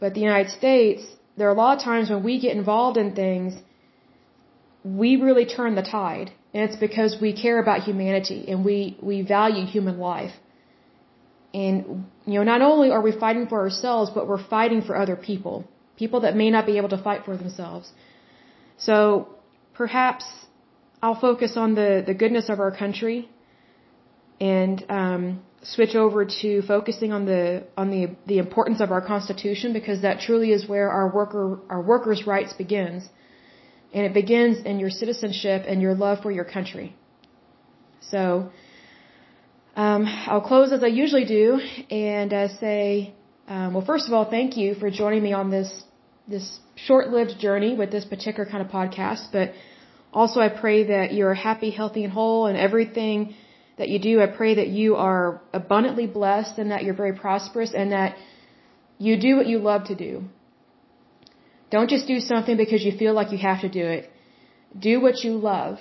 but 0.00 0.14
the 0.14 0.24
United 0.30 0.50
States, 0.60 1.02
there 1.36 1.46
are 1.48 1.54
a 1.56 1.60
lot 1.64 1.72
of 1.76 1.82
times 1.90 2.08
when 2.12 2.22
we 2.28 2.34
get 2.44 2.52
involved 2.60 2.96
in 3.02 3.08
things, 3.22 3.52
we 5.00 5.10
really 5.26 5.46
turn 5.56 5.74
the 5.80 5.86
tide. 5.98 6.28
And 6.52 6.60
it's 6.66 6.80
because 6.86 7.12
we 7.26 7.30
care 7.44 7.58
about 7.64 7.78
humanity 7.90 8.40
and 8.48 8.64
we, 8.68 8.96
we 9.10 9.16
value 9.36 9.64
human 9.76 9.98
life. 9.98 10.34
And, 11.62 11.74
you 12.26 12.36
know, 12.38 12.46
not 12.52 12.62
only 12.70 12.88
are 12.90 13.04
we 13.08 13.12
fighting 13.24 13.46
for 13.52 13.58
ourselves, 13.66 14.10
but 14.16 14.28
we're 14.28 14.44
fighting 14.56 14.80
for 14.88 14.94
other 15.04 15.16
people. 15.30 15.56
People 16.02 16.20
that 16.24 16.34
may 16.42 16.50
not 16.56 16.64
be 16.70 16.76
able 16.80 16.92
to 16.96 17.02
fight 17.08 17.24
for 17.26 17.36
themselves. 17.36 17.86
So, 18.88 18.94
perhaps 19.80 20.24
I'll 21.02 21.20
focus 21.28 21.52
on 21.64 21.74
the, 21.80 21.90
the 22.10 22.14
goodness 22.22 22.48
of 22.48 22.60
our 22.64 22.72
country 22.82 23.18
and, 24.40 24.84
um, 24.88 25.24
switch 25.64 25.94
over 25.94 26.24
to 26.42 26.62
focusing 26.62 27.12
on 27.12 27.24
the 27.24 27.64
on 27.76 27.90
the 27.90 28.02
the 28.26 28.38
importance 28.38 28.80
of 28.80 28.90
our 28.92 29.00
constitution 29.00 29.72
because 29.72 30.02
that 30.02 30.20
truly 30.20 30.50
is 30.52 30.68
where 30.68 30.88
our 30.90 31.08
worker 31.18 31.60
our 31.68 31.82
workers' 31.82 32.26
rights 32.26 32.52
begins, 32.52 33.08
and 33.94 34.04
it 34.04 34.14
begins 34.14 34.64
in 34.64 34.78
your 34.78 34.90
citizenship 34.90 35.64
and 35.66 35.80
your 35.80 35.94
love 35.94 36.20
for 36.22 36.30
your 36.30 36.44
country. 36.44 36.94
So, 38.00 38.50
um, 39.76 40.02
I'll 40.26 40.46
close 40.52 40.72
as 40.72 40.82
I 40.84 40.88
usually 40.88 41.24
do 41.24 41.46
and 41.90 42.32
uh, 42.32 42.48
say, 42.58 43.14
um, 43.48 43.74
well, 43.74 43.84
first 43.84 44.06
of 44.08 44.12
all, 44.12 44.26
thank 44.30 44.56
you 44.56 44.74
for 44.74 44.90
joining 44.90 45.22
me 45.22 45.32
on 45.32 45.50
this 45.50 45.70
this 46.28 46.58
short-lived 46.76 47.38
journey 47.38 47.74
with 47.74 47.90
this 47.90 48.04
particular 48.04 48.46
kind 48.50 48.62
of 48.64 48.70
podcast, 48.70 49.24
but 49.32 49.52
Also, 50.14 50.38
I 50.40 50.48
pray 50.48 50.84
that 50.84 51.12
you're 51.12 51.34
happy, 51.34 51.70
healthy, 51.70 52.04
and 52.04 52.12
whole 52.12 52.46
and 52.46 52.56
everything 52.56 53.34
that 53.78 53.88
you 53.88 53.98
do. 53.98 54.20
I 54.20 54.26
pray 54.26 54.54
that 54.54 54.68
you 54.68 54.96
are 54.96 55.40
abundantly 55.52 56.06
blessed 56.06 56.58
and 56.58 56.70
that 56.70 56.84
you're 56.84 56.94
very 56.94 57.14
prosperous 57.14 57.72
and 57.74 57.92
that 57.92 58.16
you 58.98 59.18
do 59.18 59.36
what 59.36 59.46
you 59.46 59.58
love 59.58 59.84
to 59.84 59.94
do. 59.94 60.24
Don't 61.70 61.90
just 61.90 62.06
do 62.06 62.20
something 62.20 62.56
because 62.56 62.84
you 62.84 62.92
feel 62.96 63.14
like 63.14 63.32
you 63.32 63.38
have 63.38 63.62
to 63.62 63.68
do 63.68 63.84
it. 63.84 64.10
Do 64.78 65.00
what 65.00 65.24
you 65.24 65.32
love. 65.36 65.78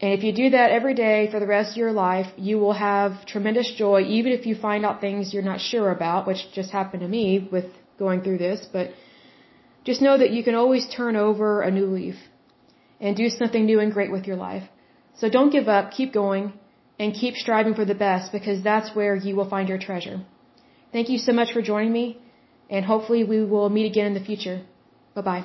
And 0.00 0.12
if 0.12 0.22
you 0.22 0.32
do 0.32 0.50
that 0.50 0.70
every 0.70 0.92
day 0.92 1.30
for 1.30 1.40
the 1.40 1.46
rest 1.46 1.70
of 1.70 1.78
your 1.78 1.92
life, 1.92 2.26
you 2.36 2.58
will 2.58 2.74
have 2.74 3.24
tremendous 3.24 3.72
joy, 3.78 4.02
even 4.02 4.32
if 4.32 4.44
you 4.44 4.54
find 4.54 4.84
out 4.84 5.00
things 5.00 5.32
you're 5.32 5.50
not 5.50 5.60
sure 5.60 5.90
about, 5.90 6.26
which 6.26 6.42
just 6.52 6.70
happened 6.70 7.00
to 7.00 7.08
me 7.08 7.48
with 7.50 7.64
going 7.98 8.20
through 8.22 8.36
this. 8.36 8.66
But 8.70 8.90
just 9.84 10.02
know 10.02 10.18
that 10.18 10.30
you 10.30 10.44
can 10.44 10.54
always 10.54 10.86
turn 10.94 11.16
over 11.16 11.62
a 11.62 11.70
new 11.70 11.86
leaf 11.86 12.16
and 13.00 13.16
do 13.16 13.30
something 13.30 13.64
new 13.64 13.80
and 13.80 13.90
great 13.92 14.12
with 14.12 14.26
your 14.26 14.36
life. 14.36 14.64
So 15.14 15.30
don't 15.30 15.50
give 15.50 15.68
up, 15.68 15.92
keep 15.92 16.12
going, 16.12 16.52
and 16.98 17.14
keep 17.14 17.34
striving 17.34 17.74
for 17.74 17.84
the 17.84 17.94
best 17.94 18.32
because 18.32 18.62
that's 18.62 18.94
where 18.94 19.14
you 19.14 19.36
will 19.36 19.48
find 19.48 19.68
your 19.68 19.78
treasure. 19.78 20.20
Thank 20.92 21.08
you 21.08 21.18
so 21.18 21.32
much 21.32 21.52
for 21.52 21.62
joining 21.62 21.92
me, 21.92 22.18
and 22.70 22.84
hopefully 22.84 23.22
we 23.24 23.44
will 23.44 23.68
meet 23.68 23.86
again 23.86 24.06
in 24.06 24.14
the 24.14 24.24
future. 24.24 24.62
Bye 25.14 25.22
bye. 25.22 25.44